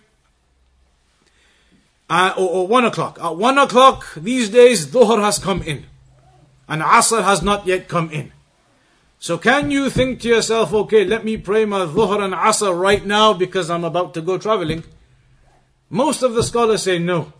Uh, 2.09 2.33
or, 2.37 2.49
or 2.49 2.67
1 2.67 2.85
o'clock. 2.85 3.19
At 3.21 3.37
1 3.37 3.57
o'clock 3.57 4.13
these 4.15 4.49
days, 4.49 4.87
Dhuhr 4.87 5.21
has 5.21 5.39
come 5.39 5.61
in. 5.61 5.85
And 6.67 6.81
Asr 6.81 7.23
has 7.23 7.41
not 7.41 7.67
yet 7.67 7.87
come 7.87 8.09
in. 8.09 8.31
So 9.19 9.37
can 9.37 9.71
you 9.71 9.89
think 9.89 10.21
to 10.21 10.27
yourself, 10.27 10.73
okay, 10.73 11.05
let 11.05 11.23
me 11.23 11.37
pray 11.37 11.65
my 11.65 11.85
Dhuhr 11.85 12.23
and 12.23 12.33
Asr 12.33 12.77
right 12.77 13.05
now 13.05 13.33
because 13.33 13.69
I'm 13.69 13.83
about 13.83 14.13
to 14.15 14.21
go 14.21 14.37
traveling? 14.37 14.83
Most 15.89 16.23
of 16.23 16.33
the 16.33 16.43
scholars 16.43 16.83
say 16.83 16.99
no. 16.99 17.33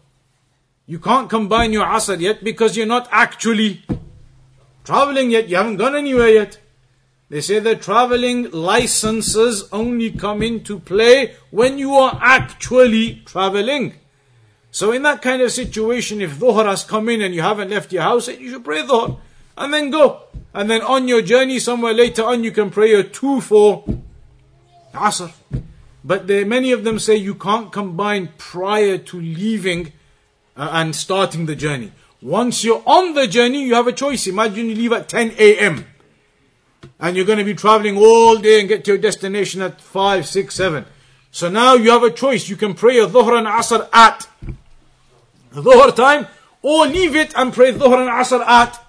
You 0.85 0.99
can't 0.99 1.29
combine 1.29 1.73
your 1.73 1.85
Asr 1.85 2.19
yet 2.19 2.43
because 2.43 2.77
you're 2.77 2.85
not 2.85 3.07
actually 3.11 3.83
traveling 4.83 5.31
yet. 5.31 5.49
You 5.49 5.55
haven't 5.55 5.77
gone 5.77 5.95
anywhere 5.95 6.29
yet. 6.29 6.59
They 7.29 7.41
say 7.41 7.57
that 7.59 7.81
traveling 7.81 8.51
licenses 8.51 9.67
only 9.71 10.11
come 10.11 10.43
into 10.43 10.79
play 10.79 11.35
when 11.49 11.79
you 11.79 11.95
are 11.95 12.19
actually 12.21 13.23
traveling. 13.25 13.95
So 14.69 14.91
in 14.91 15.01
that 15.03 15.23
kind 15.23 15.41
of 15.41 15.51
situation, 15.51 16.21
if 16.21 16.35
Dhuhr 16.35 16.65
has 16.65 16.83
come 16.83 17.09
in 17.09 17.21
and 17.21 17.33
you 17.33 17.41
haven't 17.41 17.71
left 17.71 17.91
your 17.91 18.03
house, 18.03 18.27
you 18.27 18.51
should 18.51 18.63
pray 18.63 18.83
Dhuhr 18.83 19.17
and 19.57 19.73
then 19.73 19.89
go. 19.89 20.23
And 20.53 20.69
then 20.69 20.81
on 20.83 21.07
your 21.07 21.23
journey 21.23 21.57
somewhere 21.59 21.93
later 21.93 22.23
on, 22.23 22.43
you 22.43 22.51
can 22.51 22.69
pray 22.69 22.93
a 22.93 23.03
two 23.03 23.41
for 23.41 23.83
Asr. 24.93 25.33
But 26.05 26.27
there, 26.27 26.45
many 26.45 26.71
of 26.71 26.83
them 26.83 26.99
say 26.99 27.15
you 27.15 27.33
can't 27.33 27.71
combine 27.71 28.29
prior 28.37 28.99
to 28.99 29.19
leaving 29.19 29.91
uh, 30.55 30.69
and 30.71 30.95
starting 30.95 31.47
the 31.47 31.55
journey. 31.55 31.91
Once 32.21 32.63
you're 32.63 32.83
on 32.85 33.15
the 33.15 33.25
journey, 33.25 33.65
you 33.65 33.73
have 33.73 33.87
a 33.87 33.91
choice. 33.91 34.27
Imagine 34.27 34.69
you 34.69 34.75
leave 34.75 34.93
at 34.93 35.09
10 35.09 35.33
a.m. 35.39 35.83
and 36.99 37.17
you're 37.17 37.25
going 37.25 37.39
to 37.39 37.43
be 37.43 37.55
traveling 37.55 37.97
all 37.97 38.37
day 38.37 38.59
and 38.59 38.69
get 38.69 38.85
to 38.85 38.91
your 38.91 38.99
destination 38.99 39.63
at 39.63 39.81
5, 39.81 40.27
6, 40.27 40.53
7. 40.53 40.85
So 41.31 41.49
now 41.49 41.73
you 41.73 41.89
have 41.89 42.03
a 42.03 42.11
choice. 42.11 42.49
You 42.49 42.55
can 42.55 42.75
pray 42.75 42.99
a 42.99 43.07
Dhuhr 43.07 43.39
and 43.39 43.47
Asr 43.47 43.89
at 43.91 44.27
Dhuhr 45.53 45.95
time 45.95 46.27
or 46.61 46.85
leave 46.85 47.15
it 47.15 47.33
and 47.35 47.51
pray 47.51 47.73
Dhuhr 47.73 47.99
and 47.99 48.09
Asr 48.11 48.45
at 48.45 48.79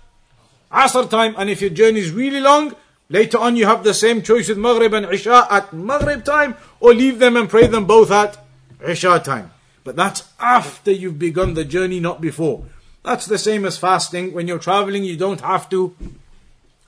Asr 0.70 1.08
time. 1.08 1.34
And 1.38 1.48
if 1.48 1.62
your 1.62 1.70
journey 1.70 2.00
is 2.00 2.10
really 2.10 2.40
long, 2.40 2.76
Later 3.08 3.38
on, 3.38 3.54
you 3.54 3.66
have 3.66 3.84
the 3.84 3.94
same 3.94 4.20
choice 4.20 4.48
with 4.48 4.58
Maghrib 4.58 4.92
and 4.92 5.06
Isha 5.06 5.46
at 5.48 5.72
Maghrib 5.72 6.24
time, 6.24 6.56
or 6.80 6.94
leave 6.94 7.18
them 7.18 7.36
and 7.36 7.48
pray 7.48 7.66
them 7.66 7.86
both 7.86 8.10
at 8.10 8.38
Isha 8.86 9.20
time. 9.24 9.50
But 9.84 9.96
that's 9.96 10.24
after 10.40 10.90
you've 10.90 11.18
begun 11.18 11.54
the 11.54 11.64
journey, 11.64 12.00
not 12.00 12.20
before. 12.20 12.64
That's 13.04 13.26
the 13.26 13.38
same 13.38 13.64
as 13.64 13.78
fasting. 13.78 14.32
When 14.32 14.48
you're 14.48 14.58
traveling, 14.58 15.04
you 15.04 15.16
don't 15.16 15.40
have 15.40 15.70
to 15.70 15.94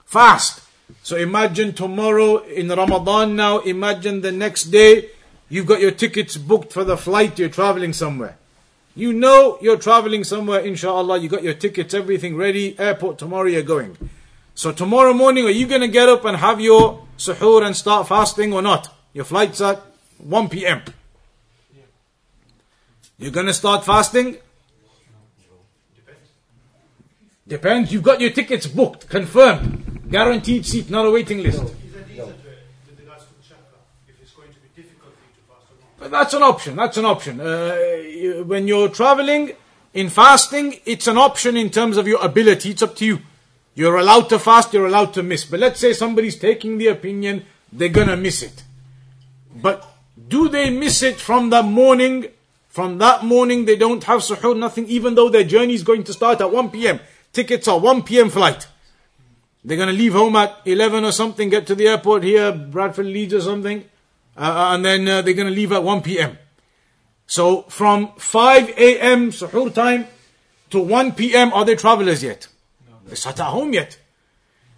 fast. 0.05 0.63
So 1.03 1.17
imagine 1.17 1.75
tomorrow 1.75 2.39
in 2.39 2.69
Ramadan 2.69 3.37
now, 3.37 3.59
imagine 3.61 4.21
the 4.21 4.33
next 4.33 4.65
day, 4.65 5.11
you've 5.49 5.67
got 5.67 5.81
your 5.81 5.91
tickets 5.91 6.37
booked 6.37 6.73
for 6.73 6.83
the 6.83 6.97
flight, 6.97 7.39
you're 7.39 7.49
traveling 7.49 7.93
somewhere. 7.93 8.37
You 8.97 9.13
know 9.13 9.59
you're 9.61 9.77
traveling 9.77 10.25
somewhere, 10.25 10.61
inshallah, 10.61 11.19
you 11.19 11.29
got 11.29 11.45
your 11.45 11.55
tickets, 11.55 11.95
everything 11.95 12.37
ready, 12.37 12.77
airport 12.81 13.19
tomorrow 13.19 13.49
you're 13.49 13.63
going. 13.63 13.97
So 14.55 14.73
tomorrow 14.73 15.13
morning, 15.13 15.45
are 15.45 15.51
you 15.51 15.69
going 15.69 15.83
to 15.83 15.89
get 15.89 16.09
up 16.09 16.25
and 16.25 16.37
have 16.39 16.61
your 16.61 17.07
suhoor 17.17 17.65
and 17.65 17.77
start 17.77 18.09
fasting 18.09 18.53
or 18.53 18.61
not? 18.61 18.93
Your 19.19 19.25
flight's 19.25 19.61
at 19.61 19.83
1 20.19 20.49
p.m. 20.49 20.81
You're 23.19 23.33
going 23.33 23.47
to 23.47 23.53
start 23.53 23.85
fasting? 23.85 24.37
Depends. 25.97 26.29
Depends. 27.49 27.93
You've 27.93 28.05
got 28.05 28.21
your 28.21 28.31
tickets 28.31 28.69
booked, 28.69 29.09
confirmed, 29.09 30.09
guaranteed 30.09 30.65
seat, 30.65 30.89
not 30.89 31.05
a 31.05 31.11
waiting 31.11 31.43
list. 31.43 31.61
Is 31.61 31.71
it 31.71 32.07
easier 32.13 32.27
to, 32.27 32.31
to 32.31 32.95
the 32.97 33.03
guys 33.03 33.25
from 33.25 33.43
Shaka 33.43 33.59
if 34.07 34.15
it's 34.23 34.31
going 34.35 34.51
to 34.51 34.61
be 34.61 34.69
difficult 34.81 35.13
for 35.15 35.25
you 35.27 35.35
to 35.35 35.53
fast 35.53 35.67
or 35.73 35.75
not? 35.81 35.99
But 35.99 36.11
that's 36.13 36.35
an 36.35 36.43
option. 36.45 36.77
That's 36.77 36.97
an 36.97 37.05
option. 37.05 37.41
Uh, 37.41 37.75
you- 38.07 38.45
when 38.47 38.69
you're 38.69 38.89
traveling 38.89 39.51
in 39.95 40.11
fasting, 40.11 40.79
it's 40.87 41.09
an 41.09 41.19
option 41.19 41.57
in 41.57 41.71
terms 41.71 41.97
of 41.97 42.07
your 42.07 42.25
ability. 42.25 42.71
It's 42.71 42.85
up 42.85 42.95
to 42.95 43.05
you. 43.05 43.19
You're 43.75 43.97
allowed 43.97 44.29
to 44.29 44.39
fast. 44.39 44.73
You're 44.73 44.87
allowed 44.87 45.13
to 45.15 45.25
miss. 45.25 45.45
But 45.45 45.59
let's 45.59 45.81
say 45.81 45.93
somebody's 45.93 46.37
taking 46.39 46.79
the 46.79 46.87
opinion 46.87 47.47
they're 47.73 47.89
gonna 47.89 48.17
miss 48.17 48.45
it. 48.45 48.63
But 49.61 49.87
do 50.29 50.49
they 50.49 50.71
miss 50.71 51.03
it 51.03 51.17
from 51.17 51.51
the 51.51 51.63
morning? 51.63 52.27
From 52.69 52.99
that 52.99 53.25
morning, 53.25 53.65
they 53.65 53.77
don't 53.77 54.05
have 54.05 54.21
suhoor, 54.21 54.57
nothing, 54.57 54.87
even 54.87 55.15
though 55.15 55.29
their 55.29 55.45
journey 55.45 55.75
is 55.75 55.83
going 55.83 56.05
to 56.05 56.13
start 56.13 56.41
at 56.41 56.53
1 56.53 56.71
p.m. 56.71 57.01
Tickets 57.33 57.67
are 57.67 57.79
1 57.79 58.03
p.m. 58.03 58.31
flight. 58.31 58.69
They're 59.65 59.77
going 59.77 59.89
to 59.89 59.95
leave 59.95 60.13
home 60.13 60.37
at 60.37 60.57
11 60.65 61.05
or 61.05 61.13
something, 61.13 61.49
get 61.49 61.67
to 61.67 61.75
the 61.75 61.89
airport 61.89 62.23
here, 62.23 62.53
Bradford, 62.53 63.07
Leeds 63.07 63.35
or 63.35 63.41
something, 63.41 63.85
uh, 64.37 64.71
and 64.75 64.85
then 64.85 65.09
uh, 65.09 65.23
they're 65.23 65.35
going 65.35 65.49
to 65.49 65.55
leave 65.55 65.73
at 65.73 65.83
1 65.83 66.03
p.m. 66.03 66.39
So 67.27 67.63
from 67.63 68.13
5 68.17 68.71
a.m. 68.71 69.31
suhoor 69.31 69.75
time 69.75 70.07
to 70.71 70.81
1 70.81 71.13
p.m. 71.13 71.53
are 71.53 71.65
they 71.65 71.75
travelers 71.75 72.23
yet? 72.23 72.49
No. 72.89 72.97
They're 73.07 73.17
sat 73.17 73.41
at 73.41 73.47
home 73.47 73.73
yet. 73.73 73.99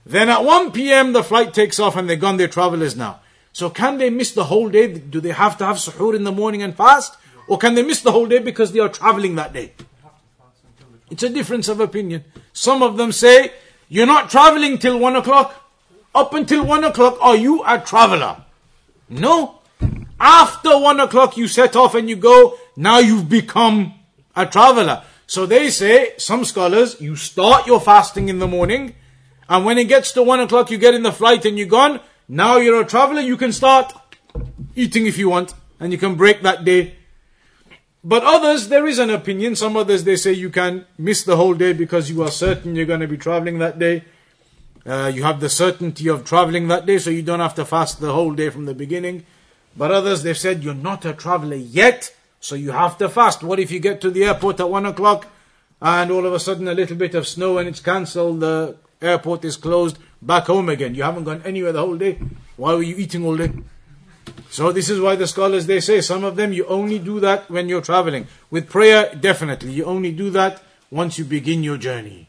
Then 0.07 0.29
at 0.29 0.45
1 0.45 0.73
p.m. 0.73 1.13
the 1.13 1.23
flight 1.23 1.53
takes 1.55 1.79
off 1.79 1.97
and 1.97 2.09
they're 2.09 2.17
gone, 2.17 2.39
they're 2.39 2.49
travelers 2.49 2.97
now. 2.97 3.21
So 3.53 3.71
can 3.71 3.99
they 3.99 4.11
miss 4.11 4.33
the 4.33 4.45
whole 4.45 4.69
day? 4.69 4.87
Do 4.93 5.21
they 5.21 5.33
have 5.33 5.59
to 5.59 5.67
have 5.67 5.77
suhoor 5.77 6.15
in 6.15 6.25
the 6.25 6.33
morning 6.33 6.63
and 6.63 6.75
fast? 6.75 7.17
Or 7.49 7.59
can 7.59 7.75
they 7.75 7.83
miss 7.83 8.01
the 8.01 8.13
whole 8.13 8.27
day 8.27 8.39
because 8.39 8.73
they 8.73 8.81
are 8.81 8.89
traveling 8.89 9.35
that 9.37 9.53
day? 9.53 9.73
It's 11.11 11.25
a 11.25 11.29
difference 11.29 11.69
of 11.69 11.81
opinion. 11.81 12.25
Some 12.53 12.83
of 12.83 12.97
them 12.97 13.11
say, 13.11 13.53
you're 13.89 14.07
not 14.07 14.31
traveling 14.31 14.79
till 14.79 14.99
one 14.99 15.17
o'clock. 15.17 15.57
Up 16.15 16.33
until 16.35 16.65
one 16.65 16.85
o'clock, 16.85 17.19
are 17.21 17.37
you 17.37 17.65
a 17.67 17.81
traveler? 17.81 18.45
No. 19.09 19.59
After 20.21 20.79
one 20.79 21.01
o'clock, 21.01 21.37
you 21.37 21.49
set 21.49 21.75
off 21.75 21.95
and 21.95 22.09
you 22.09 22.17
go, 22.17 22.57
now 22.77 22.99
you've 22.99 23.29
become 23.29 23.95
a 24.37 24.47
traveler. 24.47 25.03
So 25.27 25.47
they 25.47 25.71
say, 25.71 26.13
some 26.19 26.45
scholars, 26.45 27.01
you 27.01 27.17
start 27.17 27.67
your 27.67 27.81
fasting 27.81 28.29
in 28.29 28.39
the 28.39 28.47
morning, 28.47 28.95
and 29.49 29.65
when 29.65 29.79
it 29.79 29.89
gets 29.89 30.13
to 30.13 30.23
one 30.23 30.41
o'clock, 30.41 30.71
you 30.71 30.79
get 30.79 30.95
in 30.95 31.03
the 31.03 31.13
flight 31.13 31.45
and 31.45 31.59
you're 31.59 31.67
gone. 31.67 32.01
Now 32.33 32.59
you're 32.59 32.81
a 32.81 32.87
traveler, 32.87 33.23
you 33.23 33.37
can 33.37 33.53
start 33.53 33.93
eating 34.77 35.05
if 35.07 35.19
you 35.19 35.29
want, 35.29 35.53
and 35.81 35.91
you 35.91 35.99
can 35.99 36.15
break 36.15 36.43
that 36.43 36.65
day. 36.65 36.95
But 38.05 38.23
others, 38.23 38.69
there 38.69 38.87
is 38.87 39.01
an 39.01 39.11
opinion. 39.11 39.57
Some 39.57 39.77
others, 39.77 40.05
they 40.05 40.15
say 40.15 40.33
you 40.35 40.49
can 40.49 40.87
miss 40.97 41.25
the 41.25 41.37
whole 41.37 41.55
day 41.55 41.73
because 41.73 42.09
you 42.09 42.23
are 42.23 42.31
certain 42.31 42.77
you're 42.77 42.87
going 42.87 43.01
to 43.01 43.09
be 43.09 43.17
traveling 43.17 43.59
that 43.59 43.81
day. 43.81 44.05
Uh, 44.87 45.11
you 45.13 45.25
have 45.25 45.41
the 45.41 45.49
certainty 45.49 46.07
of 46.07 46.25
traveling 46.25 46.69
that 46.69 46.87
day, 46.87 46.99
so 46.99 47.11
you 47.11 47.23
don't 47.23 47.41
have 47.41 47.57
to 47.57 47.65
fast 47.65 47.99
the 47.99 48.13
whole 48.13 48.33
day 48.33 48.49
from 48.49 48.65
the 48.65 48.75
beginning. 48.75 49.27
But 49.77 49.91
others, 49.91 50.23
they've 50.23 50.39
said 50.39 50.63
you're 50.63 50.73
not 50.73 51.05
a 51.05 51.13
traveler 51.13 51.57
yet, 51.57 52.15
so 52.39 52.55
you 52.55 52.71
have 52.71 52.97
to 52.99 53.09
fast. 53.09 53.43
What 53.43 53.59
if 53.59 53.73
you 53.73 53.81
get 53.81 54.01
to 54.03 54.11
the 54.11 54.23
airport 54.23 54.61
at 54.61 54.71
one 54.71 54.87
o'clock 54.87 55.27
and 55.83 56.13
all 56.13 56.25
of 56.25 56.33
a 56.33 56.39
sudden 56.39 56.69
a 56.69 56.75
little 56.75 56.97
bit 56.97 57.17
of 57.17 57.27
snow 57.27 57.59
and 57.59 57.69
it's 57.69 57.81
cancelled, 57.81 58.39
the 58.39 58.77
airport 59.01 59.45
is 59.45 59.57
closed, 59.57 59.99
back 60.21 60.47
home 60.47 60.69
again. 60.69 60.95
You 60.95 61.03
haven't 61.03 61.25
gone 61.25 61.43
anywhere 61.45 61.73
the 61.73 61.81
whole 61.81 61.97
day. 61.97 62.19
Why 62.57 62.75
were 62.75 62.83
you 62.83 62.97
eating 62.97 63.25
all 63.25 63.37
day? 63.37 63.53
So 64.51 64.73
this 64.73 64.91
is 64.91 65.01
why 65.01 65.17
the 65.17 65.27
scholars 65.27 65.67
they 65.67 65.81
say 65.81 66.01
some 66.01 66.25
of 66.25 66.37
them 66.37 66.53
you 66.53 66.67
only 66.67 66.99
do 66.99 67.21
that 67.21 67.51
when 67.51 67.69
you're 67.69 67.81
traveling. 67.81 68.27
With 68.51 68.69
prayer, 68.69 69.15
definitely 69.15 69.73
you 69.73 69.85
only 69.85 70.13
do 70.13 70.31
that 70.31 70.63
once 70.91 71.19
you 71.19 71.25
begin 71.25 71.63
your 71.63 71.77
journey. 71.77 72.29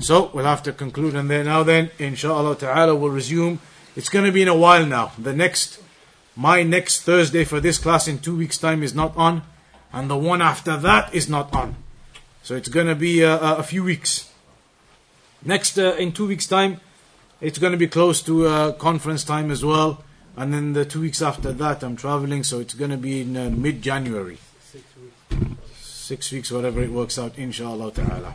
So 0.00 0.30
we'll 0.34 0.44
have 0.44 0.62
to 0.64 0.72
conclude 0.72 1.14
and 1.14 1.30
then 1.30 1.46
now 1.46 1.62
then, 1.62 1.90
inshallah 1.98 2.56
ta'ala 2.56 2.94
we'll 2.94 3.12
resume. 3.12 3.60
It's 3.94 4.08
gonna 4.08 4.32
be 4.32 4.42
in 4.42 4.48
a 4.48 4.56
while 4.56 4.86
now. 4.86 5.12
The 5.18 5.32
next 5.32 5.80
my 6.34 6.62
next 6.62 7.02
Thursday 7.02 7.44
for 7.44 7.60
this 7.60 7.78
class 7.78 8.08
in 8.08 8.18
two 8.18 8.36
weeks' 8.36 8.58
time 8.58 8.82
is 8.82 8.94
not 8.94 9.14
on, 9.16 9.42
and 9.92 10.08
the 10.08 10.16
one 10.16 10.40
after 10.40 10.76
that 10.78 11.14
is 11.14 11.28
not 11.28 11.54
on. 11.54 11.76
So 12.42 12.54
it's 12.56 12.68
gonna 12.68 12.94
be 12.94 13.24
uh, 13.24 13.56
a 13.56 13.62
few 13.62 13.84
weeks. 13.84 14.31
Next 15.44 15.78
uh, 15.78 15.94
in 15.94 16.12
two 16.12 16.26
weeks' 16.26 16.46
time, 16.46 16.80
it's 17.40 17.58
gonna 17.58 17.76
be 17.76 17.88
close 17.88 18.22
to 18.22 18.46
uh, 18.46 18.72
conference 18.72 19.24
time 19.24 19.50
as 19.50 19.64
well. 19.64 20.04
And 20.36 20.52
then 20.54 20.72
the 20.72 20.84
two 20.84 21.00
weeks 21.00 21.20
after 21.20 21.52
that, 21.52 21.82
I'm 21.82 21.96
traveling, 21.96 22.42
so 22.42 22.58
it's 22.58 22.74
going 22.74 22.90
to 22.90 22.96
be 22.96 23.20
in 23.20 23.36
uh, 23.36 23.50
mid 23.50 23.82
January. 23.82 24.38
Six 24.60 24.84
weeks. 24.96 25.58
Six 25.78 26.32
weeks, 26.32 26.50
whatever 26.50 26.80
it 26.80 26.90
works 26.90 27.18
out, 27.18 27.38
inshallah 27.38 27.92
ta'ala. 27.92 28.34